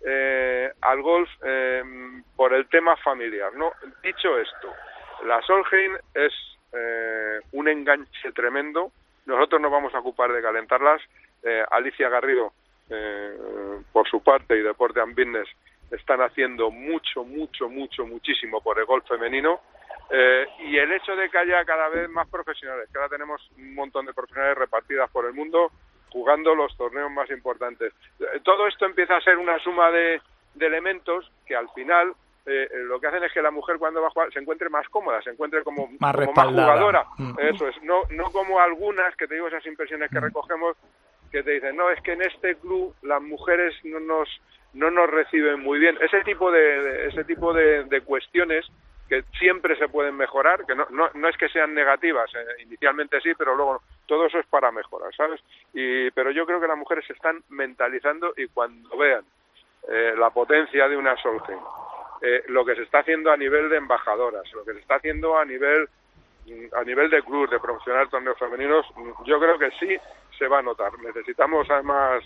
eh, 0.05 0.71
al 0.81 1.01
golf 1.01 1.29
eh, 1.43 1.83
por 2.35 2.53
el 2.53 2.67
tema 2.67 2.95
familiar. 2.97 3.53
No, 3.53 3.71
dicho 4.03 4.37
esto, 4.37 4.73
la 5.25 5.41
Solheim 5.43 5.95
es 6.13 6.33
eh, 6.73 7.39
un 7.51 7.67
enganche 7.67 8.31
tremendo. 8.33 8.91
Nosotros 9.25 9.61
nos 9.61 9.71
vamos 9.71 9.93
a 9.93 9.99
ocupar 9.99 10.31
de 10.31 10.41
calentarlas. 10.41 11.01
Alicia 11.71 12.07
Garrido, 12.07 12.53
por 13.91 14.07
su 14.07 14.21
parte, 14.21 14.55
y 14.55 14.61
Deporte 14.61 15.01
and 15.01 15.15
Business 15.15 15.47
están 15.91 16.21
haciendo 16.21 16.71
mucho, 16.71 17.23
mucho, 17.23 17.69
mucho, 17.69 18.05
muchísimo 18.05 18.61
por 18.61 18.79
el 18.79 18.85
golf 18.85 19.07
femenino. 19.07 19.59
Eh, 20.09 20.45
y 20.59 20.77
el 20.77 20.91
hecho 20.91 21.15
de 21.15 21.29
que 21.29 21.37
haya 21.37 21.63
cada 21.65 21.87
vez 21.89 22.09
más 22.09 22.27
profesionales, 22.29 22.89
que 22.91 22.97
ahora 22.97 23.09
tenemos 23.09 23.41
un 23.57 23.75
montón 23.75 24.05
de 24.05 24.13
profesionales 24.13 24.57
repartidas 24.57 25.09
por 25.09 25.25
el 25.25 25.33
mundo 25.33 25.71
jugando 26.09 26.53
los 26.55 26.75
torneos 26.75 27.09
más 27.11 27.29
importantes. 27.29 27.93
Eh, 28.19 28.41
Todo 28.43 28.67
esto 28.67 28.85
empieza 28.85 29.15
a 29.15 29.21
ser 29.21 29.37
una 29.37 29.57
suma 29.59 29.89
de, 29.91 30.21
de 30.55 30.65
elementos 30.65 31.31
que 31.45 31.55
al 31.55 31.69
final 31.69 32.13
eh, 32.45 32.67
lo 32.85 32.99
que 32.99 33.07
hacen 33.07 33.23
es 33.23 33.31
que 33.31 33.41
la 33.41 33.51
mujer 33.51 33.77
cuando 33.77 34.01
va 34.01 34.07
a 34.07 34.11
jugar 34.11 34.33
se 34.33 34.39
encuentre 34.39 34.67
más 34.69 34.87
cómoda, 34.89 35.21
se 35.21 35.29
encuentre 35.29 35.63
como 35.63 35.87
Más 35.87 35.91
como 35.91 35.99
más 36.01 36.15
respaldada. 36.15 36.73
jugadora. 36.73 37.05
Mm. 37.17 37.39
Eso 37.39 37.67
es, 37.69 37.81
no, 37.83 38.01
no 38.09 38.25
como 38.31 38.59
algunas 38.59 39.15
que 39.15 39.27
te 39.27 39.35
digo 39.35 39.47
esas 39.47 39.65
impresiones 39.65 40.09
que 40.09 40.19
Mm. 40.19 40.23
recogemos 40.23 40.75
que 41.31 41.43
te 41.43 41.51
dicen, 41.51 41.75
no, 41.75 41.89
es 41.89 42.01
que 42.01 42.13
en 42.13 42.21
este 42.21 42.55
club 42.55 42.93
las 43.01 43.21
mujeres 43.21 43.73
no 43.83 43.99
nos 43.99 44.29
no 44.73 44.89
nos 44.89 45.09
reciben 45.09 45.59
muy 45.59 45.79
bien. 45.79 45.97
Ese 46.01 46.21
tipo 46.21 46.49
de, 46.49 47.07
ese 47.07 47.25
tipo 47.25 47.53
de, 47.53 47.83
de 47.85 48.01
cuestiones 48.01 48.65
que 49.11 49.23
siempre 49.37 49.75
se 49.75 49.89
pueden 49.89 50.15
mejorar, 50.15 50.65
que 50.65 50.73
no, 50.73 50.87
no, 50.89 51.09
no 51.13 51.27
es 51.27 51.35
que 51.35 51.49
sean 51.49 51.73
negativas, 51.73 52.33
eh, 52.33 52.63
inicialmente 52.63 53.19
sí, 53.19 53.33
pero 53.37 53.55
luego 53.55 53.81
todo 54.05 54.25
eso 54.27 54.39
es 54.39 54.45
para 54.45 54.71
mejorar, 54.71 55.13
¿sabes? 55.13 55.41
Y, 55.73 56.09
pero 56.11 56.31
yo 56.31 56.45
creo 56.45 56.61
que 56.61 56.67
las 56.67 56.77
mujeres 56.77 57.05
se 57.05 57.11
están 57.11 57.43
mentalizando 57.49 58.33
y 58.37 58.47
cuando 58.47 58.97
vean 58.97 59.25
eh, 59.89 60.13
la 60.17 60.29
potencia 60.29 60.87
de 60.87 60.95
una 60.95 61.17
Solheim, 61.17 61.59
eh, 62.21 62.43
lo 62.47 62.63
que 62.63 62.75
se 62.75 62.83
está 62.83 62.99
haciendo 62.99 63.31
a 63.31 63.35
nivel 63.35 63.67
de 63.69 63.75
embajadoras, 63.75 64.49
lo 64.53 64.63
que 64.63 64.71
se 64.73 64.79
está 64.79 64.95
haciendo 64.95 65.37
a 65.37 65.43
nivel 65.43 65.89
a 66.73 66.83
nivel 66.83 67.09
de 67.09 67.21
club, 67.21 67.49
de 67.49 67.59
promocionar 67.59 68.09
torneos 68.09 68.37
femeninos, 68.39 68.85
yo 69.25 69.39
creo 69.39 69.59
que 69.59 69.71
sí 69.71 69.97
se 70.41 70.47
va 70.47 70.57
a 70.57 70.61
notar. 70.63 70.91
Necesitamos 70.99 71.67
además, 71.69 72.23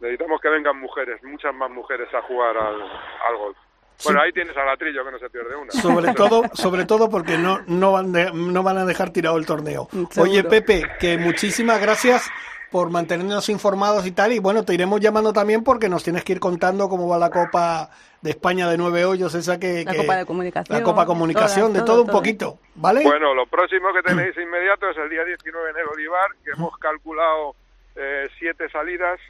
necesitamos 0.00 0.40
que 0.40 0.48
vengan 0.48 0.76
mujeres, 0.80 1.22
muchas 1.22 1.54
más 1.54 1.70
mujeres 1.70 2.12
a 2.12 2.20
jugar 2.22 2.56
al, 2.56 2.82
al 2.82 3.36
golf. 3.38 3.56
Bueno, 4.04 4.20
ahí 4.20 4.32
tienes 4.32 4.56
al 4.56 4.68
atrillo 4.68 5.04
que 5.04 5.10
no 5.12 5.18
se 5.20 5.30
pierde 5.30 5.54
una. 5.54 5.70
Sobre 5.70 6.12
todo, 6.14 6.42
sobre 6.54 6.84
todo 6.84 7.08
porque 7.08 7.38
no, 7.38 7.60
no, 7.68 7.92
van 7.92 8.12
de- 8.12 8.32
no 8.32 8.62
van 8.64 8.78
a 8.78 8.84
dejar 8.84 9.10
tirado 9.10 9.36
el 9.36 9.46
torneo. 9.46 9.88
Seguro. 10.10 10.22
Oye, 10.22 10.42
Pepe, 10.42 10.82
que 10.98 11.16
muchísimas 11.16 11.80
gracias 11.80 12.28
por 12.70 12.90
mantenernos 12.90 13.48
informados 13.48 14.06
y 14.06 14.12
tal. 14.12 14.32
Y 14.32 14.38
bueno, 14.38 14.64
te 14.64 14.74
iremos 14.74 15.00
llamando 15.00 15.32
también 15.32 15.64
porque 15.64 15.88
nos 15.88 16.04
tienes 16.04 16.24
que 16.24 16.32
ir 16.32 16.40
contando 16.40 16.88
cómo 16.88 17.08
va 17.08 17.18
la 17.18 17.30
Copa 17.30 17.90
de 18.20 18.30
España 18.30 18.68
de 18.68 18.76
nueve 18.76 19.04
hoyos, 19.04 19.34
esa 19.34 19.58
que... 19.60 19.84
La 19.84 19.92
que- 19.92 19.98
Copa 19.98 20.16
de 20.16 20.26
Comunicación. 20.26 20.78
La 20.78 20.84
Copa 20.84 21.06
Comunicación, 21.06 21.68
todas, 21.68 21.72
de 21.74 21.78
todo, 21.80 21.86
todo 21.86 22.00
un 22.02 22.06
todo. 22.08 22.16
poquito, 22.18 22.58
¿vale? 22.74 23.02
Bueno, 23.04 23.32
lo 23.34 23.46
próximo 23.46 23.88
que 23.94 24.02
tenéis 24.02 24.36
inmediato 24.36 24.90
es 24.90 24.96
el 24.96 25.08
día 25.08 25.24
19 25.24 25.70
en 25.70 25.76
el 25.76 25.86
Olivar, 25.88 26.26
que 26.44 26.50
hemos 26.50 26.76
calculado 26.78 27.54
eh, 27.96 28.28
siete 28.38 28.68
salidas, 28.70 29.20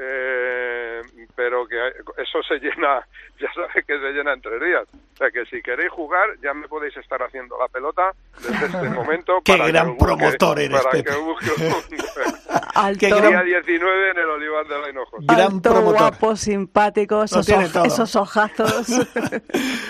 eh, 0.00 1.02
pero 1.34 1.66
que 1.66 1.76
eso 2.22 2.42
se 2.46 2.58
llena, 2.58 3.00
ya 3.40 3.52
sabes 3.52 3.84
que 3.86 3.98
se 3.98 4.12
llena 4.12 4.32
en 4.32 4.40
tres 4.40 4.60
días. 4.60 4.84
O 5.14 5.16
sea 5.18 5.30
que 5.30 5.44
si 5.46 5.60
queréis 5.62 5.90
jugar, 5.90 6.28
ya 6.42 6.54
me 6.54 6.68
podéis 6.68 6.96
estar 6.96 7.20
haciendo 7.22 7.58
la 7.58 7.66
pelota 7.68 8.12
desde 8.40 8.66
este 8.66 8.88
momento. 8.90 9.40
Qué 9.44 9.52
para 9.52 9.64
que 9.66 9.72
gran 9.72 9.88
busque- 9.96 10.04
promotor 10.04 10.58
eres, 10.60 10.78
para 10.80 10.90
Pepe. 10.90 11.10
que 11.10 11.16
busque 11.18 11.50
un- 11.50 11.98
Alto, 12.74 12.98
Qué 13.00 13.06
Día 13.08 13.42
19 13.42 14.10
en 14.10 14.18
el 14.18 14.30
Olivar 14.30 14.66
de 14.66 14.78
la 14.80 14.90
Hinojosa. 14.90 15.24
Gran 15.34 15.52
alto, 15.52 15.70
promotor. 15.70 15.98
guapo, 15.98 16.36
simpático, 16.36 17.24
esos, 17.24 17.44
tiene 17.44 17.66
oj- 17.68 17.86
esos 17.86 18.14
ojazos. 18.16 18.86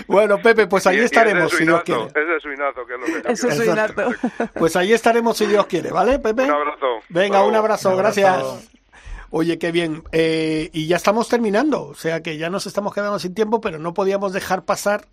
Bueno, 0.07 0.39
Pepe, 0.39 0.67
pues 0.67 0.87
Y- 0.87 0.89
ahí 0.89 0.97
y 0.97 1.01
estaremos, 1.01 1.53
ese 1.53 1.57
si 1.59 1.65
Dios 1.65 1.83
quiere. 1.83 2.07
Ese 2.07 2.41
suinazo, 2.41 2.87
que 2.87 2.95
es 2.95 3.01
lo 3.01 3.07
que 3.07 3.33
es. 3.33 4.51
Pues 4.55 4.77
ahí 4.77 4.93
estaremos 4.93 5.37
si 5.37 5.47
Dios 5.47 5.67
quiere, 5.67 5.91
¿vale, 5.91 6.19
Pepe? 6.19 6.45
Un 6.45 6.51
abrazo. 6.51 6.87
Venga, 7.11 7.45
un 7.45 7.55
abrazo, 7.55 7.91
Un 7.91 7.99
abrazo. 7.99 8.21
gracias. 8.23 8.78
Oye, 9.31 9.59
qué 9.59 9.73
bien. 9.73 10.03
Eh, 10.13 10.71
y 10.73 10.87
ya 10.87 10.97
estamos 10.97 11.29
terminando, 11.29 11.85
o 11.85 11.95
sea 11.95 12.23
que 12.23 12.39
ya 12.39 12.49
nos 12.51 12.67
estamos 12.67 12.95
quedando 12.95 13.19
sin 13.19 13.35
tiempo, 13.35 13.61
pero 13.61 13.79
no 13.79 13.93
podíamos 13.95 14.33
dejar 14.33 14.65
pasar 14.65 15.07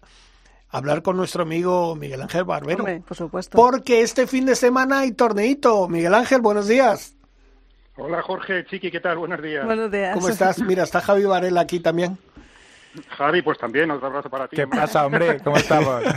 hablar 0.70 1.02
con 1.04 1.16
nuestro 1.18 1.44
amigo 1.44 1.96
Miguel 1.96 2.22
Ángel 2.22 2.44
Barbero. 2.44 2.80
Hombre, 2.80 3.02
por 3.08 3.16
supuesto. 3.18 3.56
Porque 3.58 4.02
este 4.02 4.28
fin 4.28 4.46
de 4.46 4.56
semana 4.56 5.00
hay 5.00 5.12
torneito. 5.14 5.88
Miguel 5.88 6.14
Ángel, 6.14 6.42
buenos 6.42 6.68
días. 6.68 7.16
Hola 7.98 8.22
Jorge, 8.22 8.66
Chiqui, 8.66 8.92
¿qué 8.92 9.00
tal? 9.00 9.18
Buenos 9.18 9.42
días. 9.42 9.66
Buenos 9.66 9.90
días. 9.90 10.14
¿Cómo 10.14 10.28
estás? 10.28 10.60
Mira, 10.60 10.84
está 10.84 11.00
Javi 11.00 11.24
Varela 11.24 11.62
aquí 11.62 11.80
también. 11.80 12.18
Javi, 13.10 13.42
pues 13.42 13.58
también, 13.58 13.92
otro 13.92 14.08
abrazo 14.08 14.30
para 14.30 14.48
ti. 14.48 14.56
¿Qué 14.56 14.64
hombre. 14.64 14.80
pasa, 14.80 15.06
hombre? 15.06 15.40
¿Cómo 15.44 15.58
estamos? 15.58 16.04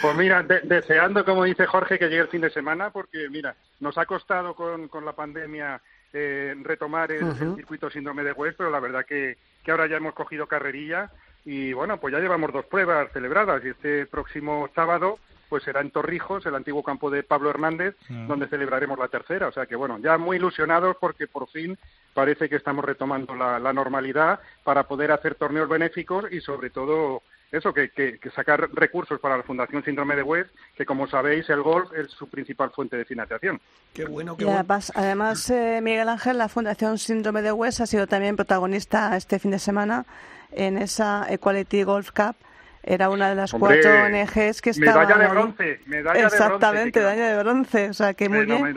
Pues 0.00 0.16
mira, 0.16 0.44
de- 0.44 0.60
deseando, 0.60 1.24
como 1.24 1.42
dice 1.42 1.66
Jorge, 1.66 1.98
que 1.98 2.04
llegue 2.04 2.20
el 2.20 2.28
fin 2.28 2.40
de 2.40 2.50
semana, 2.50 2.90
porque 2.90 3.28
mira, 3.30 3.56
nos 3.80 3.98
ha 3.98 4.06
costado 4.06 4.54
con, 4.54 4.86
con 4.86 5.04
la 5.04 5.12
pandemia 5.12 5.82
eh, 6.12 6.54
retomar 6.62 7.12
el, 7.12 7.34
circuito 7.34 7.90
síndrome 7.90 8.24
de 8.24 8.32
West, 8.32 8.56
pero 8.56 8.70
la 8.70 8.80
verdad 8.80 9.04
que, 9.04 9.36
que 9.62 9.70
ahora 9.70 9.86
ya 9.86 9.96
hemos 9.96 10.14
cogido 10.14 10.46
carrerilla 10.46 11.10
y 11.44 11.72
bueno, 11.72 11.98
pues 11.98 12.12
ya 12.12 12.20
llevamos 12.20 12.52
dos 12.52 12.66
pruebas 12.66 13.10
celebradas 13.12 13.64
y 13.64 13.68
este 13.68 14.06
próximo 14.06 14.68
sábado 14.74 15.18
pues 15.48 15.62
será 15.62 15.80
en 15.80 15.90
Torrijos, 15.90 16.44
el 16.44 16.54
antiguo 16.54 16.82
campo 16.82 17.10
de 17.10 17.22
Pablo 17.22 17.50
Hernández, 17.50 17.96
donde 18.26 18.48
celebraremos 18.48 18.98
la 18.98 19.08
tercera. 19.08 19.48
O 19.48 19.52
sea 19.52 19.64
que 19.64 19.76
bueno, 19.76 19.98
ya 19.98 20.18
muy 20.18 20.36
ilusionados 20.36 20.96
porque 21.00 21.26
por 21.26 21.48
fin 21.48 21.78
parece 22.12 22.50
que 22.50 22.56
estamos 22.56 22.84
retomando 22.84 23.34
la, 23.34 23.58
la 23.58 23.72
normalidad 23.72 24.40
para 24.62 24.82
poder 24.82 25.10
hacer 25.10 25.36
torneos 25.36 25.68
benéficos 25.68 26.30
y 26.30 26.40
sobre 26.42 26.68
todo 26.68 27.22
eso, 27.50 27.72
que, 27.72 27.90
que- 27.90 28.18
que 28.18 28.30
sacar 28.30 28.68
recursos 28.74 29.18
para 29.20 29.36
la 29.36 29.42
Fundación 29.42 29.82
Síndrome 29.84 30.16
de 30.16 30.22
West, 30.22 30.50
que 30.76 30.84
como 30.84 31.06
sabéis 31.06 31.48
el 31.50 31.62
golf 31.62 31.90
es 31.94 32.10
su 32.10 32.28
principal 32.28 32.70
fuente 32.70 32.96
de 32.96 33.04
financiación. 33.04 33.60
Qué 33.94 34.04
bueno, 34.04 34.36
qué 34.36 34.44
bueno. 34.44 34.58
además, 34.60 34.92
además 34.94 35.50
eh, 35.50 35.80
Miguel 35.82 36.08
Ángel, 36.08 36.38
la 36.38 36.48
Fundación 36.48 36.98
Síndrome 36.98 37.42
de 37.42 37.52
West 37.52 37.80
ha 37.80 37.86
sido 37.86 38.06
también 38.06 38.36
protagonista 38.36 39.16
este 39.16 39.38
fin 39.38 39.50
de 39.50 39.58
semana 39.58 40.04
en 40.52 40.78
esa 40.78 41.26
Equality 41.28 41.82
Golf 41.84 42.10
Cup. 42.12 42.36
Era 42.80 43.10
una 43.10 43.28
de 43.28 43.34
las 43.34 43.52
Hombre, 43.52 43.80
cuatro 43.82 44.04
ONGs 44.04 44.62
que 44.62 44.70
estaban 44.70 45.06
medalla 45.08 45.18
de 45.18 45.28
bronce, 45.28 45.80
medalla 45.86 46.12
de 46.14 46.20
bronce, 46.20 46.36
Exactamente, 46.36 46.86
sí, 46.86 46.92
claro. 47.04 47.16
medalla 47.16 47.36
de 47.36 47.42
bronce. 47.42 47.90
O 47.90 47.92
sea, 47.94 48.14
que 48.14 48.28
muy 48.30 48.46
bien. 48.46 48.74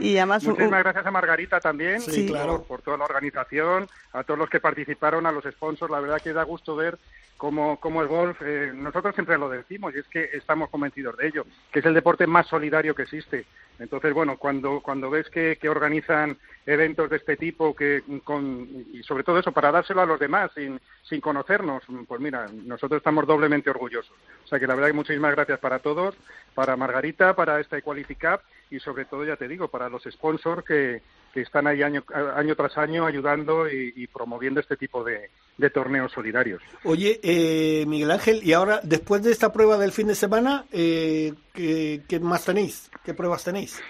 Y 0.00 0.16
además, 0.18 0.42
un- 0.44 0.50
Muchísimas 0.50 0.82
gracias 0.82 1.06
a 1.06 1.10
Margarita 1.10 1.60
también 1.60 2.00
Sí, 2.00 2.24
por- 2.24 2.36
claro. 2.36 2.62
por, 2.64 2.82
toda 2.82 2.98
la 2.98 3.04
organización, 3.04 3.86
a 4.12 4.24
todos 4.24 4.38
los 4.38 4.50
que 4.50 4.60
participaron, 4.60 5.24
a 5.24 5.32
los 5.32 5.44
sponsors. 5.44 5.90
La 5.90 6.00
verdad 6.00 6.20
que 6.20 6.32
da 6.34 6.42
gusto 6.42 6.76
ver 6.76 6.98
cómo, 7.42 7.80
cómo 7.80 8.02
el 8.02 8.06
golf, 8.06 8.40
eh, 8.40 8.70
nosotros 8.72 9.16
siempre 9.16 9.36
lo 9.36 9.48
decimos 9.48 9.92
y 9.92 9.98
es 9.98 10.06
que 10.06 10.30
estamos 10.32 10.70
convencidos 10.70 11.16
de 11.16 11.26
ello, 11.26 11.44
que 11.72 11.80
es 11.80 11.84
el 11.84 11.92
deporte 11.92 12.24
más 12.24 12.46
solidario 12.46 12.94
que 12.94 13.02
existe. 13.02 13.46
Entonces, 13.80 14.14
bueno, 14.14 14.36
cuando, 14.36 14.80
cuando 14.80 15.10
ves 15.10 15.28
que, 15.28 15.58
que 15.60 15.68
organizan 15.68 16.38
eventos 16.64 17.10
de 17.10 17.16
este 17.16 17.36
tipo 17.36 17.74
que 17.74 18.04
con, 18.22 18.86
y 18.92 19.02
sobre 19.02 19.24
todo 19.24 19.40
eso 19.40 19.50
para 19.50 19.72
dárselo 19.72 20.02
a 20.02 20.06
los 20.06 20.20
demás 20.20 20.52
sin, 20.54 20.80
sin 21.02 21.20
conocernos, 21.20 21.82
pues 22.06 22.20
mira, 22.20 22.46
nosotros 22.64 22.98
estamos 22.98 23.26
doblemente 23.26 23.70
orgullosos. 23.70 24.16
O 24.44 24.46
sea 24.46 24.60
que 24.60 24.68
la 24.68 24.76
verdad 24.76 24.90
que 24.90 24.94
muchísimas 24.94 25.34
gracias 25.34 25.58
para 25.58 25.80
todos, 25.80 26.14
para 26.54 26.76
Margarita, 26.76 27.34
para 27.34 27.58
esta 27.58 27.76
Equality 27.76 28.14
Cup 28.14 28.40
y 28.70 28.78
sobre 28.78 29.04
todo, 29.06 29.24
ya 29.24 29.34
te 29.34 29.48
digo, 29.48 29.66
para 29.66 29.88
los 29.88 30.04
sponsors 30.04 30.64
que, 30.64 31.02
que 31.34 31.40
están 31.40 31.66
ahí 31.66 31.82
año, 31.82 32.04
año 32.36 32.54
tras 32.54 32.78
año 32.78 33.04
ayudando 33.04 33.68
y, 33.68 33.94
y 33.96 34.06
promoviendo 34.06 34.60
este 34.60 34.76
tipo 34.76 35.02
de, 35.02 35.28
de 35.58 35.70
torneos 35.70 36.12
solidarios. 36.12 36.62
Oye, 36.84 37.20
eh, 37.22 37.84
Miguel 37.86 38.10
Ángel, 38.10 38.40
y 38.42 38.52
ahora, 38.52 38.80
después 38.82 39.22
de 39.22 39.32
esta 39.32 39.52
prueba 39.52 39.78
del 39.78 39.92
fin 39.92 40.08
de 40.08 40.14
semana, 40.14 40.64
eh, 40.72 41.34
¿qué, 41.52 42.02
qué 42.08 42.20
más 42.20 42.44
tenéis? 42.44 42.90
¿Qué 43.04 43.14
pruebas 43.14 43.44
tenéis? 43.44 43.80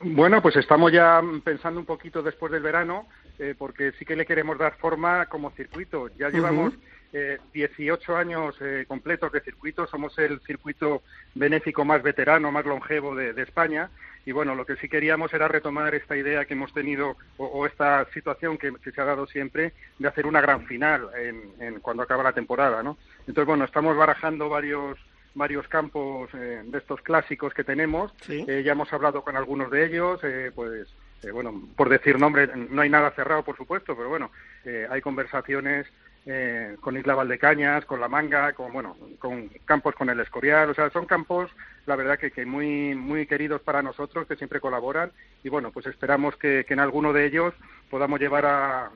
Bueno, 0.00 0.40
pues 0.40 0.56
estamos 0.56 0.92
ya 0.92 1.20
pensando 1.42 1.80
un 1.80 1.86
poquito 1.86 2.22
después 2.22 2.52
del 2.52 2.62
verano, 2.62 3.06
eh, 3.38 3.54
porque 3.56 3.92
sí 3.98 4.04
que 4.04 4.16
le 4.16 4.26
queremos 4.26 4.58
dar 4.58 4.76
forma 4.76 5.26
como 5.26 5.50
circuito. 5.50 6.08
Ya 6.16 6.30
llevamos 6.30 6.74
eh, 7.12 7.38
18 7.52 8.16
años 8.16 8.56
eh, 8.60 8.84
completos 8.88 9.32
de 9.32 9.40
circuito, 9.40 9.86
somos 9.86 10.18
el 10.18 10.40
circuito 10.40 11.02
benéfico 11.34 11.84
más 11.84 12.02
veterano, 12.02 12.50
más 12.50 12.64
longevo 12.64 13.14
de, 13.14 13.32
de, 13.32 13.42
España. 13.42 13.90
Y 14.26 14.32
bueno, 14.32 14.54
lo 14.54 14.64
que 14.64 14.76
sí 14.76 14.88
queríamos 14.88 15.32
era 15.34 15.48
retomar 15.48 15.94
esta 15.94 16.16
idea 16.16 16.44
que 16.44 16.54
hemos 16.54 16.72
tenido 16.72 17.16
o, 17.36 17.46
o 17.46 17.66
esta 17.66 18.06
situación 18.12 18.58
que, 18.58 18.72
que, 18.82 18.92
se 18.92 19.00
ha 19.00 19.04
dado 19.04 19.26
siempre 19.26 19.72
de 19.98 20.08
hacer 20.08 20.26
una 20.26 20.40
gran 20.40 20.66
final 20.66 21.08
en, 21.16 21.52
en 21.60 21.80
cuando 21.80 22.02
acaba 22.02 22.22
la 22.22 22.32
temporada, 22.32 22.82
¿no? 22.82 22.96
Entonces, 23.20 23.46
bueno, 23.46 23.64
estamos 23.64 23.96
barajando 23.96 24.48
varios 24.48 24.98
varios 25.36 25.66
campos 25.66 26.30
eh, 26.34 26.62
de 26.64 26.78
estos 26.78 27.00
clásicos 27.00 27.52
que 27.52 27.64
tenemos. 27.64 28.14
Sí. 28.20 28.44
Eh, 28.46 28.62
ya 28.64 28.72
hemos 28.72 28.92
hablado 28.92 29.22
con 29.22 29.36
algunos 29.36 29.68
de 29.68 29.84
ellos, 29.84 30.20
eh, 30.22 30.52
pues 30.54 30.86
eh, 31.24 31.30
bueno, 31.30 31.68
por 31.76 31.88
decir 31.88 32.18
nombre, 32.18 32.48
no 32.54 32.82
hay 32.82 32.90
nada 32.90 33.10
cerrado, 33.12 33.42
por 33.42 33.56
supuesto, 33.56 33.96
pero 33.96 34.08
bueno, 34.08 34.30
eh, 34.64 34.86
hay 34.90 35.00
conversaciones 35.00 35.86
eh, 36.26 36.76
con 36.80 36.96
Isla 36.96 37.14
Valdecañas, 37.14 37.84
con 37.84 38.00
La 38.00 38.08
Manga, 38.08 38.52
con 38.52 38.72
bueno, 38.72 38.96
con 39.18 39.48
campos 39.64 39.94
con 39.94 40.10
el 40.10 40.20
Escorial, 40.20 40.70
o 40.70 40.74
sea, 40.74 40.90
son 40.90 41.06
campos, 41.06 41.50
la 41.86 41.96
verdad 41.96 42.18
que, 42.18 42.30
que 42.30 42.46
muy 42.46 42.94
muy 42.94 43.26
queridos 43.26 43.60
para 43.60 43.82
nosotros, 43.82 44.26
que 44.26 44.36
siempre 44.36 44.60
colaboran 44.60 45.12
y 45.42 45.48
bueno, 45.48 45.70
pues 45.70 45.86
esperamos 45.86 46.36
que, 46.36 46.64
en 46.68 46.80
alguno 46.80 47.12
de 47.12 47.26
ellos 47.26 47.54
podamos 47.90 48.20
llevar 48.20 48.46
a 48.46 48.90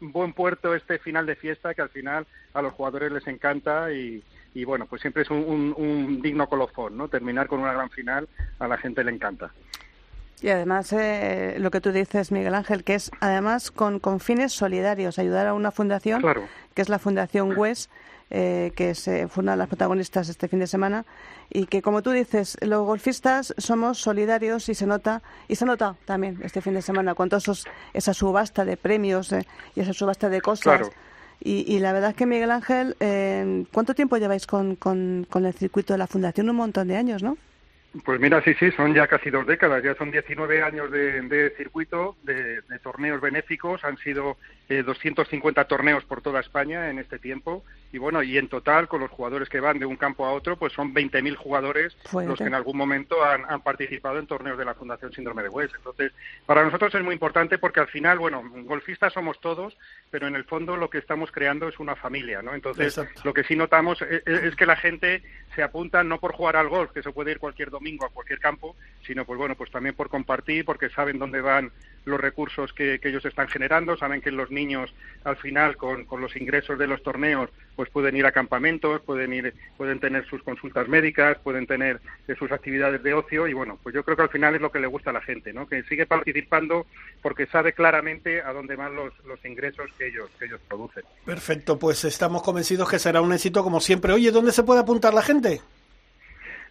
buen 0.00 0.32
puerto 0.32 0.74
este 0.74 0.98
final 0.98 1.26
de 1.26 1.36
fiesta 1.36 1.74
que 1.74 1.82
al 1.82 1.90
final 1.90 2.26
a 2.54 2.62
los 2.62 2.72
jugadores 2.72 3.12
les 3.12 3.26
encanta 3.26 3.92
y, 3.92 4.22
y 4.54 4.64
bueno, 4.64 4.86
pues 4.86 5.02
siempre 5.02 5.24
es 5.24 5.30
un, 5.30 5.38
un, 5.38 5.74
un, 5.76 6.22
digno 6.22 6.48
colofón, 6.48 6.96
¿no? 6.96 7.08
Terminar 7.08 7.48
con 7.48 7.60
una 7.60 7.72
gran 7.72 7.90
final 7.90 8.28
a 8.60 8.68
la 8.68 8.78
gente 8.78 9.02
le 9.02 9.10
encanta. 9.10 9.50
Y 10.44 10.50
además, 10.50 10.92
eh, 10.92 11.56
lo 11.58 11.70
que 11.70 11.80
tú 11.80 11.90
dices, 11.90 12.30
Miguel 12.30 12.54
Ángel, 12.54 12.84
que 12.84 12.96
es 12.96 13.10
además 13.20 13.70
con, 13.70 13.98
con 13.98 14.20
fines 14.20 14.52
solidarios, 14.52 15.18
ayudar 15.18 15.46
a 15.46 15.54
una 15.54 15.70
fundación, 15.70 16.20
claro. 16.20 16.42
que 16.74 16.82
es 16.82 16.90
la 16.90 16.98
Fundación 16.98 17.56
WES, 17.56 17.88
eh, 18.28 18.70
que 18.76 18.94
se 18.94 19.26
fue 19.28 19.40
una 19.42 19.52
de 19.52 19.56
las 19.56 19.68
protagonistas 19.68 20.28
este 20.28 20.46
fin 20.46 20.58
de 20.58 20.66
semana, 20.66 21.06
y 21.48 21.64
que, 21.64 21.80
como 21.80 22.02
tú 22.02 22.10
dices, 22.10 22.58
los 22.60 22.84
golfistas 22.84 23.54
somos 23.56 23.96
solidarios 24.02 24.68
y 24.68 24.74
se 24.74 24.84
nota, 24.86 25.22
y 25.48 25.56
se 25.56 25.64
nota 25.64 25.96
también 26.04 26.38
este 26.44 26.60
fin 26.60 26.74
de 26.74 26.82
semana 26.82 27.14
con 27.14 27.30
todos 27.30 27.66
esa 27.94 28.12
subasta 28.12 28.66
de 28.66 28.76
premios 28.76 29.32
eh, 29.32 29.46
y 29.74 29.80
esa 29.80 29.94
subasta 29.94 30.28
de 30.28 30.42
cosas. 30.42 30.64
Claro. 30.64 30.90
Y, 31.40 31.64
y, 31.74 31.78
la 31.78 31.94
verdad 31.94 32.10
es 32.10 32.16
que, 32.16 32.26
Miguel 32.26 32.50
Ángel, 32.50 32.96
eh, 33.00 33.64
¿cuánto 33.72 33.94
tiempo 33.94 34.18
lleváis 34.18 34.46
con, 34.46 34.76
con, 34.76 35.26
con, 35.30 35.46
el 35.46 35.54
circuito 35.54 35.94
de 35.94 35.98
la 35.98 36.06
Fundación? 36.06 36.50
Un 36.50 36.56
montón 36.56 36.88
de 36.88 36.98
años, 36.98 37.22
¿no? 37.22 37.38
Pues 38.02 38.18
mira, 38.18 38.42
sí, 38.42 38.54
sí, 38.54 38.72
son 38.72 38.92
ya 38.92 39.06
casi 39.06 39.30
dos 39.30 39.46
décadas, 39.46 39.82
ya 39.84 39.94
son 39.94 40.10
19 40.10 40.62
años 40.62 40.90
de, 40.90 41.20
de 41.22 41.50
circuito, 41.50 42.16
de, 42.24 42.60
de, 42.62 42.78
torneos 42.80 43.20
benéficos, 43.20 43.84
han 43.84 43.98
sido 43.98 44.36
eh, 44.68 44.82
250 44.82 45.64
torneos 45.66 46.04
por 46.04 46.20
toda 46.20 46.40
España 46.40 46.90
en 46.90 46.98
este 46.98 47.20
tiempo, 47.20 47.62
y 47.94 47.98
bueno, 47.98 48.24
y 48.24 48.36
en 48.38 48.48
total, 48.48 48.88
con 48.88 49.00
los 49.00 49.10
jugadores 49.12 49.48
que 49.48 49.60
van 49.60 49.78
de 49.78 49.86
un 49.86 49.94
campo 49.94 50.26
a 50.26 50.32
otro, 50.32 50.56
pues 50.56 50.72
son 50.72 50.92
20.000 50.92 51.36
jugadores 51.36 51.96
Fuerte. 52.06 52.28
los 52.28 52.38
que 52.40 52.46
en 52.46 52.54
algún 52.54 52.76
momento 52.76 53.24
han, 53.24 53.48
han, 53.48 53.60
participado 53.62 54.18
en 54.18 54.26
torneos 54.26 54.58
de 54.58 54.64
la 54.64 54.74
Fundación 54.74 55.12
Síndrome 55.12 55.44
de 55.44 55.48
West. 55.48 55.76
Entonces, 55.76 56.10
para 56.44 56.64
nosotros 56.64 56.92
es 56.92 57.04
muy 57.04 57.12
importante 57.12 57.56
porque 57.56 57.78
al 57.78 57.86
final, 57.86 58.18
bueno, 58.18 58.42
golfistas 58.64 59.12
somos 59.12 59.40
todos, 59.40 59.78
pero 60.10 60.26
en 60.26 60.34
el 60.34 60.42
fondo 60.42 60.76
lo 60.76 60.90
que 60.90 60.98
estamos 60.98 61.30
creando 61.30 61.68
es 61.68 61.78
una 61.78 61.94
familia, 61.94 62.42
¿no? 62.42 62.52
Entonces, 62.52 62.98
Exacto. 62.98 63.20
lo 63.22 63.32
que 63.32 63.44
sí 63.44 63.54
notamos 63.54 64.02
es, 64.02 64.26
es, 64.26 64.56
que 64.56 64.66
la 64.66 64.74
gente 64.74 65.22
se 65.54 65.62
apunta 65.62 66.02
no 66.02 66.18
por 66.18 66.32
jugar 66.32 66.56
al 66.56 66.68
golf, 66.68 66.90
que 66.90 67.02
se 67.04 67.12
puede 67.12 67.30
ir 67.30 67.38
cualquier 67.38 67.70
domingo 67.70 68.06
a 68.06 68.10
cualquier 68.10 68.40
campo, 68.40 68.74
sino 69.06 69.24
pues 69.24 69.38
bueno, 69.38 69.54
pues 69.54 69.70
también 69.70 69.94
por 69.94 70.08
compartir, 70.08 70.64
porque 70.64 70.88
saben 70.88 71.20
dónde 71.20 71.40
van 71.40 71.70
los 72.06 72.20
recursos 72.20 72.72
que, 72.72 72.98
que 72.98 73.10
ellos 73.10 73.24
están 73.24 73.46
generando, 73.46 73.96
saben 73.96 74.20
que 74.20 74.32
los 74.32 74.50
niños 74.50 74.92
al 75.22 75.36
final 75.36 75.76
con, 75.76 76.06
con 76.06 76.20
los 76.20 76.34
ingresos 76.34 76.76
de 76.76 76.88
los 76.88 77.00
torneos 77.04 77.50
pues 77.76 77.90
pueden 77.90 78.16
ir 78.16 78.26
a 78.26 78.32
campamentos, 78.32 79.00
pueden 79.02 79.32
ir, 79.32 79.54
pueden 79.76 80.00
tener 80.00 80.26
sus 80.26 80.42
consultas 80.42 80.88
médicas, 80.88 81.38
pueden 81.42 81.66
tener 81.66 82.00
eh, 82.28 82.34
sus 82.38 82.50
actividades 82.52 83.02
de 83.02 83.14
ocio 83.14 83.46
y 83.46 83.52
bueno, 83.52 83.78
pues 83.82 83.94
yo 83.94 84.04
creo 84.04 84.16
que 84.16 84.22
al 84.22 84.28
final 84.30 84.54
es 84.54 84.60
lo 84.60 84.70
que 84.70 84.80
le 84.80 84.86
gusta 84.86 85.10
a 85.10 85.14
la 85.14 85.20
gente, 85.20 85.52
¿no? 85.52 85.66
Que 85.66 85.82
sigue 85.84 86.06
participando 86.06 86.86
porque 87.22 87.46
sabe 87.46 87.72
claramente 87.72 88.42
a 88.42 88.52
dónde 88.52 88.76
van 88.76 88.94
los, 88.94 89.12
los 89.24 89.44
ingresos 89.44 89.90
que 89.98 90.08
ellos, 90.08 90.30
que 90.38 90.46
ellos 90.46 90.60
producen. 90.68 91.04
Perfecto, 91.24 91.78
pues 91.78 92.04
estamos 92.04 92.42
convencidos 92.42 92.88
que 92.88 92.98
será 92.98 93.20
un 93.20 93.32
éxito 93.32 93.62
como 93.62 93.80
siempre. 93.80 94.12
Oye, 94.12 94.30
¿dónde 94.30 94.52
se 94.52 94.62
puede 94.62 94.80
apuntar 94.80 95.14
la 95.14 95.22
gente? 95.22 95.60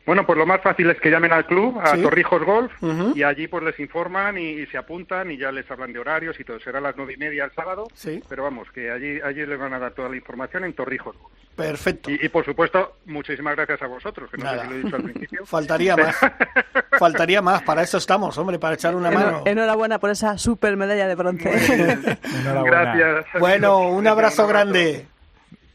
Bueno, 0.05 0.25
pues 0.25 0.37
lo 0.37 0.45
más 0.45 0.61
fácil 0.61 0.89
es 0.89 0.99
que 0.99 1.09
llamen 1.09 1.31
al 1.31 1.45
club, 1.45 1.79
a 1.81 1.95
¿Sí? 1.95 2.01
Torrijos 2.01 2.43
Golf, 2.43 2.71
Uh 2.81 2.87
-huh. 2.87 3.15
y 3.15 3.23
allí 3.23 3.47
pues 3.47 3.63
les 3.63 3.79
informan 3.79 4.37
y, 4.37 4.49
y, 4.49 4.65
se 4.67 4.77
apuntan 4.77 5.31
y 5.31 5.37
ya 5.37 5.51
les 5.51 5.69
hablan 5.71 5.93
de 5.93 5.99
horarios 5.99 6.37
y 6.39 6.43
todo. 6.43 6.59
Será 6.59 6.79
a 6.79 6.81
las 6.81 6.97
nueve 6.97 7.13
y 7.13 7.17
media 7.17 7.45
el 7.45 7.51
sábado, 7.53 7.87
sí. 7.93 8.21
pero 8.27 8.43
vamos, 8.43 8.69
que 8.71 8.91
allí, 8.91 9.21
allí 9.21 9.45
les 9.45 9.57
van 9.57 9.73
a 9.73 9.79
dar 9.79 9.93
toda 9.93 10.09
la 10.09 10.15
información 10.17 10.65
en 10.65 10.73
Torrijos 10.73 11.15
Golf. 11.17 11.33
Perfecto. 11.55 12.09
Y, 12.11 12.19
y, 12.25 12.29
por 12.29 12.43
supuesto, 12.43 12.97
muchísimas 13.05 13.55
gracias 13.55 13.81
a 13.81 13.87
vosotros, 13.87 14.29
que 14.31 14.37
no 14.37 14.43
Nada. 14.45 14.57
sé 14.57 14.63
si 14.63 14.69
lo 14.69 14.75
he 14.75 14.83
dicho 14.83 14.95
al 14.95 15.03
principio. 15.03 15.45
Faltaría 15.45 15.95
más. 15.95 16.15
Faltaría 16.99 17.41
más. 17.41 17.61
Para 17.61 17.83
eso 17.83 17.97
estamos, 17.97 18.37
hombre, 18.37 18.59
para 18.59 18.73
echar 18.75 18.95
una 18.95 19.09
mano. 19.11 19.43
Enhorabuena 19.45 19.99
por 19.99 20.09
esa 20.09 20.37
super 20.37 20.75
medalla 20.75 21.07
de 21.07 21.15
bronce. 21.15 21.49
gracias. 22.65 23.25
Bueno, 23.39 23.87
un 23.89 24.07
abrazo 24.07 24.47
grande. 24.47 25.05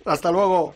Hasta 0.04 0.30
luego. 0.30 0.74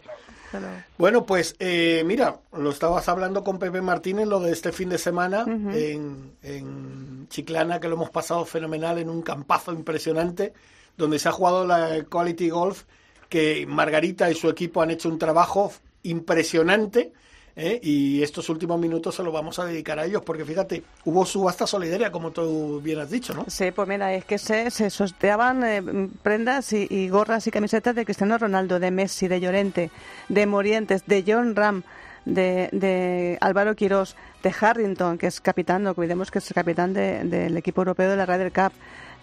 Bueno, 0.99 1.25
pues 1.25 1.57
eh, 1.59 2.03
mira, 2.05 2.41
lo 2.53 2.71
estabas 2.71 3.09
hablando 3.09 3.43
con 3.45 3.59
Pepe 3.59 3.81
Martínez, 3.81 4.27
lo 4.27 4.41
de 4.41 4.53
este 4.53 4.73
fin 4.73 4.89
de 4.89 4.99
semana 4.99 5.45
uh 5.47 5.51
-huh. 5.51 5.75
en, 5.75 6.33
en, 6.43 7.29
Chiclana, 7.29 7.81
que 7.81 7.89
lo 7.89 7.95
hemos 7.95 8.11
pasado 8.11 8.45
fenomenal 8.45 8.99
en 8.99 9.09
un 9.09 9.23
campazo 9.23 9.73
impresionante, 9.73 10.53
donde 10.97 11.19
se 11.19 11.29
ha 11.29 11.33
jugado 11.33 11.67
la 11.67 12.05
Quality 12.05 12.51
Golf, 12.51 12.85
que 13.29 13.67
Margarita 13.67 14.31
y 14.31 14.35
su 14.35 14.49
equipo 14.51 14.83
han 14.83 14.91
hecho 14.91 15.09
un 15.09 15.19
trabajo 15.19 15.73
impresionante. 16.03 17.13
¿Eh? 17.57 17.81
Y 17.83 18.23
estos 18.23 18.49
últimos 18.49 18.79
minutos 18.79 19.15
se 19.15 19.23
los 19.23 19.33
vamos 19.33 19.59
a 19.59 19.65
dedicar 19.65 19.99
a 19.99 20.05
ellos, 20.05 20.23
porque 20.23 20.45
fíjate, 20.45 20.83
hubo 21.05 21.25
subasta 21.27 21.67
solidaria, 21.67 22.11
como 22.11 22.31
tú 22.31 22.81
bien 22.83 22.99
has 23.01 23.11
dicho, 23.11 23.35
¿no? 23.35 23.45
Sí, 23.49 23.71
pues 23.71 23.89
mira, 23.89 24.13
es 24.15 24.25
que 24.25 24.39
se, 24.39 24.71
se 24.71 24.91
sorteaban 24.91 25.65
eh, 25.65 26.09
prendas 26.23 26.73
y, 26.73 27.09
gorras 27.09 27.47
y 27.47 27.51
camisetas 27.51 27.95
de 27.95 28.05
Cristiano 28.05 28.39
Ronaldo, 28.39 28.79
de 28.81 28.91
Messi, 28.91 29.29
de 29.29 29.41
Llorente, 29.41 29.91
de 30.29 30.47
Morientes, 30.47 31.07
de 31.07 31.25
John 31.27 31.55
Ram, 31.57 31.83
de, 32.25 32.69
de 32.73 33.39
Álvaro 33.41 33.75
Quirós, 33.75 34.17
de 34.43 34.55
Harrington, 34.59 35.19
que 35.19 35.27
es 35.27 35.41
capitán, 35.41 35.83
no 35.83 35.91
olvidemos 35.91 36.31
que 36.31 36.39
es 36.39 36.53
capitán 36.53 36.93
del 36.93 37.31
de, 37.31 37.59
equipo 37.59 37.81
europeo 37.81 38.11
de 38.11 38.17
la 38.17 38.27
Ryder 38.27 38.53
Cup 38.53 38.73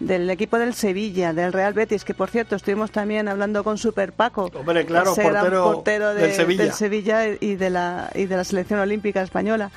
del 0.00 0.28
equipo 0.30 0.58
del 0.58 0.74
Sevilla, 0.74 1.32
del 1.32 1.52
Real 1.52 1.74
Betis, 1.74 2.04
que 2.04 2.14
por 2.14 2.30
cierto 2.30 2.56
estuvimos 2.56 2.90
también 2.90 3.28
hablando 3.28 3.62
con 3.62 3.78
Super 3.78 4.12
Paco, 4.12 4.50
Hombre, 4.54 4.84
claro, 4.86 5.14
portero, 5.14 5.64
portero 5.64 6.14
de, 6.14 6.22
del, 6.22 6.32
Sevilla. 6.32 6.64
del, 6.64 6.72
Sevilla. 6.72 7.26
y 7.38 7.54
de 7.54 7.70
la 7.70 8.10
y 8.14 8.24
de 8.24 8.36
la 8.36 8.44
selección 8.44 8.80
olímpica 8.80 9.22
española. 9.22 9.70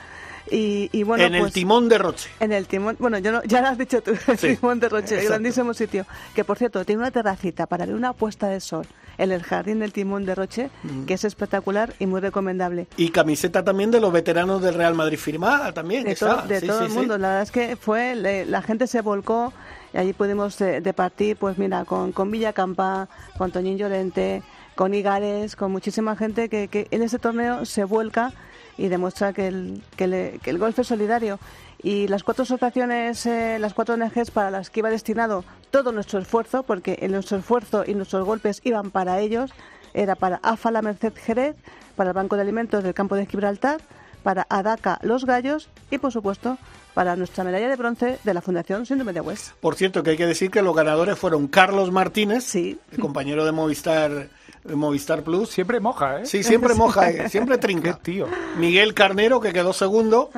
Y, 0.52 0.90
y 0.92 1.04
bueno, 1.04 1.24
en 1.24 1.32
pues, 1.32 1.46
el 1.46 1.52
timón 1.52 1.88
de 1.88 1.98
Roche. 1.98 2.30
En 2.40 2.52
el 2.52 2.68
timón, 2.68 2.98
bueno, 3.00 3.18
yo 3.18 3.32
no, 3.32 3.44
ya 3.44 3.62
lo 3.62 3.68
has 3.68 3.78
dicho 3.78 4.02
tú, 4.02 4.12
el 4.28 4.38
sí, 4.38 4.56
timón 4.56 4.80
de 4.80 4.90
Roche, 4.90 5.16
exacto. 5.16 5.30
grandísimo 5.30 5.74
sitio. 5.74 6.06
Que 6.36 6.44
por 6.44 6.58
cierto, 6.58 6.84
tiene 6.86 7.02
una 7.02 7.12
terracita 7.12 7.66
para 7.66 7.86
ver 7.86 7.96
una 7.96 8.14
puesta 8.14 8.48
de 8.48 8.60
sol 8.60 8.86
en 9.18 9.32
el 9.32 9.44
jardín 9.44 9.80
del 9.80 9.94
timón 9.94 10.26
de 10.26 10.36
Roche, 10.36 10.70
mm. 10.84 11.06
que 11.06 11.14
es 11.14 11.24
espectacular 11.24 11.94
y 12.00 12.08
muy 12.08 12.20
recomendable. 12.20 12.88
Y 12.98 13.10
camiseta 13.10 13.64
también 13.64 13.92
de 13.92 14.00
los 14.02 14.12
veteranos 14.12 14.62
del 14.62 14.74
Real 14.74 14.96
Madrid 14.96 15.18
firmada 15.18 15.72
también. 15.72 16.04
De, 16.04 16.16
to 16.16 16.42
de 16.48 16.60
sí, 16.60 16.68
todo 16.68 16.80
sí, 16.80 16.86
el 16.86 16.92
mundo, 16.92 17.18
la 17.18 17.28
verdad 17.30 17.44
es 17.44 17.52
que 17.52 17.76
fue, 17.76 18.16
le, 18.16 18.46
la 18.46 18.62
gente 18.62 18.88
se 18.88 19.02
volcó 19.02 19.54
y 19.94 19.98
allí 19.98 20.14
pudimos 20.14 20.58
de, 20.58 20.82
departir, 20.82 21.38
pues 21.38 21.58
mira, 21.58 21.86
con, 21.86 22.12
con 22.12 22.32
Villacampa, 22.32 23.08
con 23.38 23.52
Toñín 23.52 23.78
Llorente, 23.78 24.42
con 24.76 24.94
Igares, 24.94 25.56
con 25.56 25.72
muchísima 25.72 26.16
gente 26.16 26.50
que, 26.50 26.68
que 26.68 26.88
en 26.92 27.04
ese 27.04 27.20
torneo 27.20 27.66
se 27.66 27.84
vuelca 27.84 28.34
y 28.78 28.88
demuestra 28.88 29.34
que 29.34 29.48
el, 29.48 29.84
que, 29.96 30.40
el 30.44 30.58
golf 30.58 30.80
es 30.80 30.88
solidario. 30.88 31.40
Y 31.82 32.08
las 32.08 32.24
cuatro 32.24 32.44
asociaciones, 32.44 33.26
eh, 33.26 33.58
las 33.60 33.74
cuatro 33.74 33.96
ONGs 33.96 34.32
para 34.32 34.50
las 34.50 34.70
que 34.70 34.80
iba 34.80 34.90
destinado 34.90 35.44
todo 35.70 35.92
nuestro 35.92 36.20
esfuerzo, 36.20 36.64
porque 36.64 37.06
nuestro 37.10 37.38
esfuerzo 37.38 37.84
y 37.86 37.94
nuestros 37.94 38.26
golpes 38.26 38.62
iban 38.64 38.90
para 38.90 39.20
ellos, 39.20 39.52
era 39.94 40.16
para 40.16 40.40
AFA 40.44 40.72
La 40.72 40.82
Merced 40.82 41.14
Jerez, 41.16 41.56
para 41.96 42.12
el 42.12 42.14
Banco 42.16 42.36
de 42.36 42.42
Alimentos 42.42 42.84
del 42.84 42.94
Campo 42.94 43.16
de 43.16 43.26
Gibraltar, 43.26 43.82
para 44.24 44.48
ADACA 44.50 45.00
Los 45.04 45.26
Gallos 45.26 45.70
y, 45.92 45.98
por 45.98 46.12
supuesto, 46.12 46.58
para 46.94 47.16
nuestra 47.16 47.44
medalla 47.44 47.68
de 47.68 47.76
bronce 47.76 48.20
de 48.24 48.34
la 48.34 48.42
Fundación 48.42 48.86
Síndrome 48.86 49.14
de 49.14 49.22
West. 49.22 49.52
Por 49.60 49.76
cierto, 49.76 50.04
que 50.04 50.12
hay 50.12 50.18
que 50.18 50.28
decir 50.28 50.52
que 50.52 50.62
los 50.62 50.76
ganadores 50.76 51.18
fueron 51.18 51.48
Carlos 51.48 51.92
Martínez, 51.92 52.44
sí. 52.44 52.80
el 52.92 53.00
compañero 53.00 53.46
de 53.46 53.52
Movistar 53.52 54.30
Movistar 54.64 55.24
Plus. 55.24 55.50
Siempre 55.50 55.80
moja, 55.80 56.22
¿eh? 56.22 56.26
Sí, 56.26 56.44
siempre 56.44 56.74
moja, 56.74 57.10
¿eh? 57.10 57.30
siempre 57.30 57.58
trinca. 57.58 58.00
Tío. 58.02 58.28
Miguel 58.58 58.94
Carnero, 58.94 59.42
que 59.42 59.52
quedó 59.52 59.74
segundo. 59.74 60.30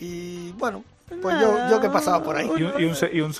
Y 0.00 0.52
bueno, 0.52 0.84
pues 1.20 1.40
yo, 1.40 1.56
yo 1.70 1.80
que 1.80 1.88
pasaba 1.88 2.22
por 2.22 2.36
ahí. 2.36 2.50
Y 2.56 2.62
un, 2.62 2.72
y 2.78 2.84
un, 2.84 2.96
y 3.12 3.20
un 3.20 3.32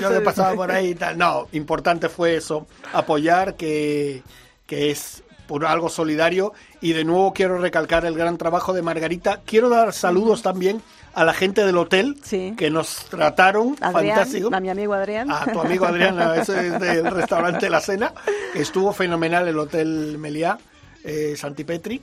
yo 0.00 0.10
que 0.10 0.20
pasaba 0.20 0.54
por 0.54 0.70
ahí 0.70 0.90
y 0.90 0.94
tal. 0.94 1.18
No, 1.18 1.48
importante 1.52 2.08
fue 2.08 2.36
eso, 2.36 2.66
apoyar 2.92 3.56
que, 3.56 4.22
que 4.66 4.90
es 4.90 5.24
por 5.46 5.64
algo 5.66 5.88
solidario. 5.88 6.52
Y 6.80 6.92
de 6.92 7.04
nuevo 7.04 7.32
quiero 7.32 7.58
recalcar 7.58 8.04
el 8.04 8.14
gran 8.14 8.38
trabajo 8.38 8.72
de 8.72 8.82
Margarita. 8.82 9.40
Quiero 9.44 9.68
dar 9.68 9.92
saludos 9.92 10.42
también 10.42 10.80
a 11.14 11.24
la 11.24 11.34
gente 11.34 11.64
del 11.64 11.76
hotel 11.76 12.16
que 12.56 12.70
nos 12.70 13.06
trataron 13.06 13.76
Adrián, 13.80 14.16
fantástico. 14.16 14.50
a 14.52 14.60
mi 14.60 14.70
amigo 14.70 14.94
Adrián. 14.94 15.30
A 15.30 15.44
tu 15.52 15.60
amigo 15.60 15.86
Adrián, 15.86 16.18
ese 16.40 16.68
es 16.68 16.80
del 16.80 17.10
restaurante 17.10 17.68
La 17.68 17.80
Cena. 17.80 18.12
Estuvo 18.54 18.92
fenomenal 18.92 19.48
el 19.48 19.58
Hotel 19.58 20.16
Meliá, 20.18 20.58
eh, 21.04 21.34
Santipetri. 21.36 22.00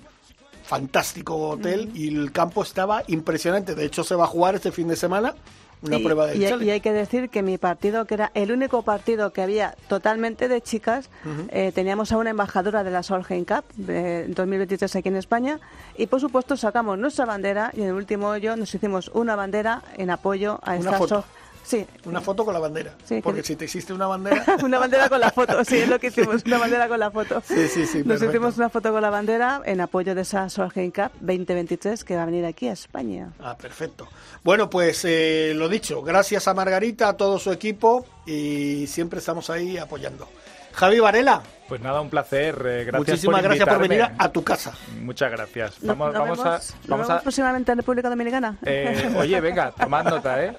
Fantástico 0.64 1.36
hotel 1.50 1.90
y 1.96 2.16
el 2.16 2.32
campo 2.32 2.62
estaba 2.62 3.02
impresionante. 3.08 3.74
De 3.74 3.86
hecho, 3.86 4.04
se 4.04 4.14
va 4.14 4.26
a 4.26 4.28
jugar 4.28 4.54
este 4.54 4.72
fin 4.72 4.88
de 4.88 4.96
semana 4.96 5.34
una 5.82 5.98
y, 5.98 6.04
prueba 6.04 6.28
de 6.28 6.38
y, 6.38 6.64
y 6.66 6.70
hay 6.72 6.82
que 6.82 6.92
decir 6.92 7.30
que 7.30 7.42
mi 7.42 7.58
partido, 7.58 8.06
que 8.06 8.16
era 8.16 8.32
el 8.34 8.52
único 8.52 8.82
partido 8.82 9.32
que 9.32 9.42
había 9.42 9.76
totalmente 9.88 10.48
de 10.48 10.62
chicas, 10.62 11.10
eh, 11.50 11.72
teníamos 11.74 12.12
a 12.12 12.18
una 12.18 12.32
embajadora 12.32 12.84
de 12.84 12.92
la 12.92 13.04
Solheim 13.04 13.46
Cup 13.46 13.64
de 13.76 14.28
2023 14.28 14.96
aquí 14.96 15.10
en 15.10 15.16
España 15.16 15.60
y 15.98 16.08
por 16.08 16.20
supuesto 16.20 16.58
sacamos 16.58 16.98
nuestra 16.98 17.26
bandera 17.26 17.72
y 17.74 17.82
en 17.82 17.88
el 17.90 17.94
último 17.94 18.28
hoyo 18.28 18.56
nos 18.56 18.74
hicimos 18.76 19.10
una 19.14 19.36
bandera 19.36 19.82
en 19.98 20.10
apoyo 20.10 20.60
a 20.64 20.72
Una 20.72 20.80
esta 20.80 20.98
foto. 20.98 21.16
Sol- 21.16 21.24
Sí, 21.70 21.86
Una 22.06 22.20
foto 22.20 22.44
con 22.46 22.54
la 22.56 22.60
bandera. 22.60 22.96
Sí, 23.06 23.22
Porque 23.22 23.42
que- 23.42 23.48
si 23.48 23.56
te 23.56 23.66
existe 23.66 23.94
una 23.94 24.08
bandera. 24.08 24.44
una 24.64 24.80
bandera 24.80 25.08
con 25.08 25.20
la 25.20 25.30
foto, 25.30 25.64
sí, 25.64 25.78
es 25.78 25.88
lo 25.88 26.00
que 26.00 26.08
hicimos, 26.14 26.42
una 26.44 26.58
bandera 26.58 26.88
con 26.88 27.00
la 27.00 27.12
foto. 27.12 27.44
Sí, 27.48 27.68
sí, 27.68 27.86
sí. 27.86 28.00
Nos 28.00 28.08
perfecto. 28.08 28.26
hicimos 28.32 28.58
una 28.58 28.70
foto 28.70 28.92
con 28.92 29.02
la 29.04 29.12
bandera 29.12 29.62
en 29.66 29.80
apoyo 29.80 30.16
de 30.16 30.22
esa 30.22 30.50
Solheim 30.50 30.90
Cup 30.90 31.12
2023 31.22 32.04
que 32.04 32.16
va 32.16 32.24
a 32.24 32.26
venir 32.26 32.44
aquí 32.46 32.68
a 32.68 32.72
España. 32.74 33.32
Ah, 33.40 33.56
perfecto. 33.56 34.08
Bueno, 34.44 34.68
pues 34.68 35.06
eh, 35.06 35.54
lo 35.56 35.70
dicho, 35.70 36.02
gracias 36.02 36.48
a 36.48 36.56
Margarita, 36.56 37.10
a 37.10 37.14
todo 37.18 37.38
su 37.38 37.52
equipo 37.52 38.04
y 38.26 38.88
siempre 38.88 39.20
estamos 39.20 39.52
ahí 39.52 39.78
apoyando. 39.78 40.28
Javi 40.74 41.00
Varela, 41.00 41.42
Pues 41.68 41.82
nada, 41.82 42.02
un 42.02 42.10
placer. 42.10 42.56
eh, 42.66 42.84
gracias 42.86 42.94
muchísimas 42.98 43.42
por 43.42 43.44
gracias 43.50 43.68
por 43.70 43.80
venir 43.80 44.02
a, 44.04 44.14
a 44.18 44.32
tu 44.32 44.44
casa. 44.44 44.74
Muchas 45.02 45.30
gracias. 45.32 45.82
¿No- 45.84 45.96
Vamos, 45.96 46.14
¿Nos 46.14 46.22
vamos 46.22 46.38
vemos, 46.44 46.72
a... 46.74 46.88
Vamos 46.88 47.10
a 47.10 47.22
próximamente 47.22 47.72
en 47.72 47.78
República 47.80 48.10
Dominicana? 48.10 48.58
eh, 48.66 49.14
oye, 49.18 49.40
venga, 49.42 49.72
tomad 49.72 50.04
nota, 50.06 50.44
¿eh? 50.44 50.56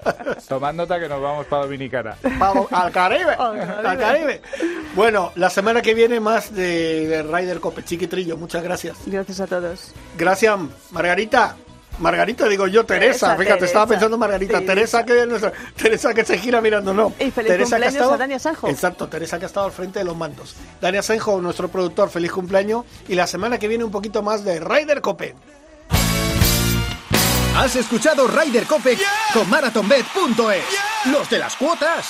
Tomad 0.47 0.73
nota 0.73 0.99
que 0.99 1.09
nos 1.09 1.21
vamos 1.21 1.45
para 1.47 1.63
Dominicana. 1.63 2.15
Vamos 2.37 2.71
al 2.71 2.91
Caribe, 2.91 3.33
Al 3.33 3.57
Caribe. 3.59 3.87
al 3.87 3.97
Caribe. 3.97 4.41
Bueno, 4.95 5.31
la 5.35 5.49
semana 5.49 5.81
que 5.81 5.93
viene 5.93 6.19
más 6.19 6.53
de, 6.53 7.07
de 7.07 7.23
Ryder 7.23 7.59
Cope, 7.59 7.83
Chiquitrillo, 7.83 8.37
muchas 8.37 8.63
gracias. 8.63 8.97
Gracias 9.05 9.39
a 9.41 9.47
todos. 9.47 9.93
Gracias, 10.17 10.57
Margarita. 10.91 11.55
Margarita, 12.01 12.47
digo 12.47 12.67
yo, 12.67 12.85
Teresa, 12.85 13.35
Teresa, 13.35 13.37
fíjate, 13.37 13.65
estaba 13.65 13.87
pensando 13.87 14.17
Margarita, 14.17 14.59
Sí, 14.59 14.65
Teresa 14.65 15.05
que, 15.05 15.21
es 15.21 15.27
nuestra- 15.27 15.53
Teresa 15.75 16.13
que 16.13 16.25
se 16.25 16.37
gira 16.37 16.59
mirando, 16.61 16.93
no. 16.93 17.13
Y 17.19 17.31
feliz 17.31 17.33
Teresa 17.51 17.53
que 17.53 17.61
ha 17.61 17.63
cumpleaños 17.63 17.93
estado- 17.95 18.13
a 18.13 18.17
Dani 18.17 18.33
Asenjo. 18.33 18.67
Exacto, 18.67 19.07
Teresa 19.07 19.37
que 19.39 19.45
ha 19.45 19.47
estado 19.47 19.65
al 19.67 19.71
frente 19.71 19.99
de 19.99 20.05
los 20.05 20.17
mandos. 20.17 20.55
Dani 20.81 20.97
Asenjo, 20.97 21.39
nuestro 21.39 21.67
productor, 21.69 22.09
feliz 22.09 22.31
cumpleaños. 22.31 22.85
Y 23.07 23.15
la 23.15 23.27
semana 23.27 23.57
que 23.59 23.67
viene 23.67 23.83
un 23.83 23.91
poquito 23.91 24.21
más 24.23 24.43
de 24.43 24.59
Ryder 24.59 25.01
Cope. 25.01 25.35
Has 27.55 27.75
escuchado 27.75 28.27
Ryder 28.27 28.65
Cope 28.65 28.97
con 29.33 29.49
MarathonBet.es. 29.49 30.63
Los 31.11 31.29
de 31.29 31.37
las 31.39 31.55
cuotas. 31.55 32.07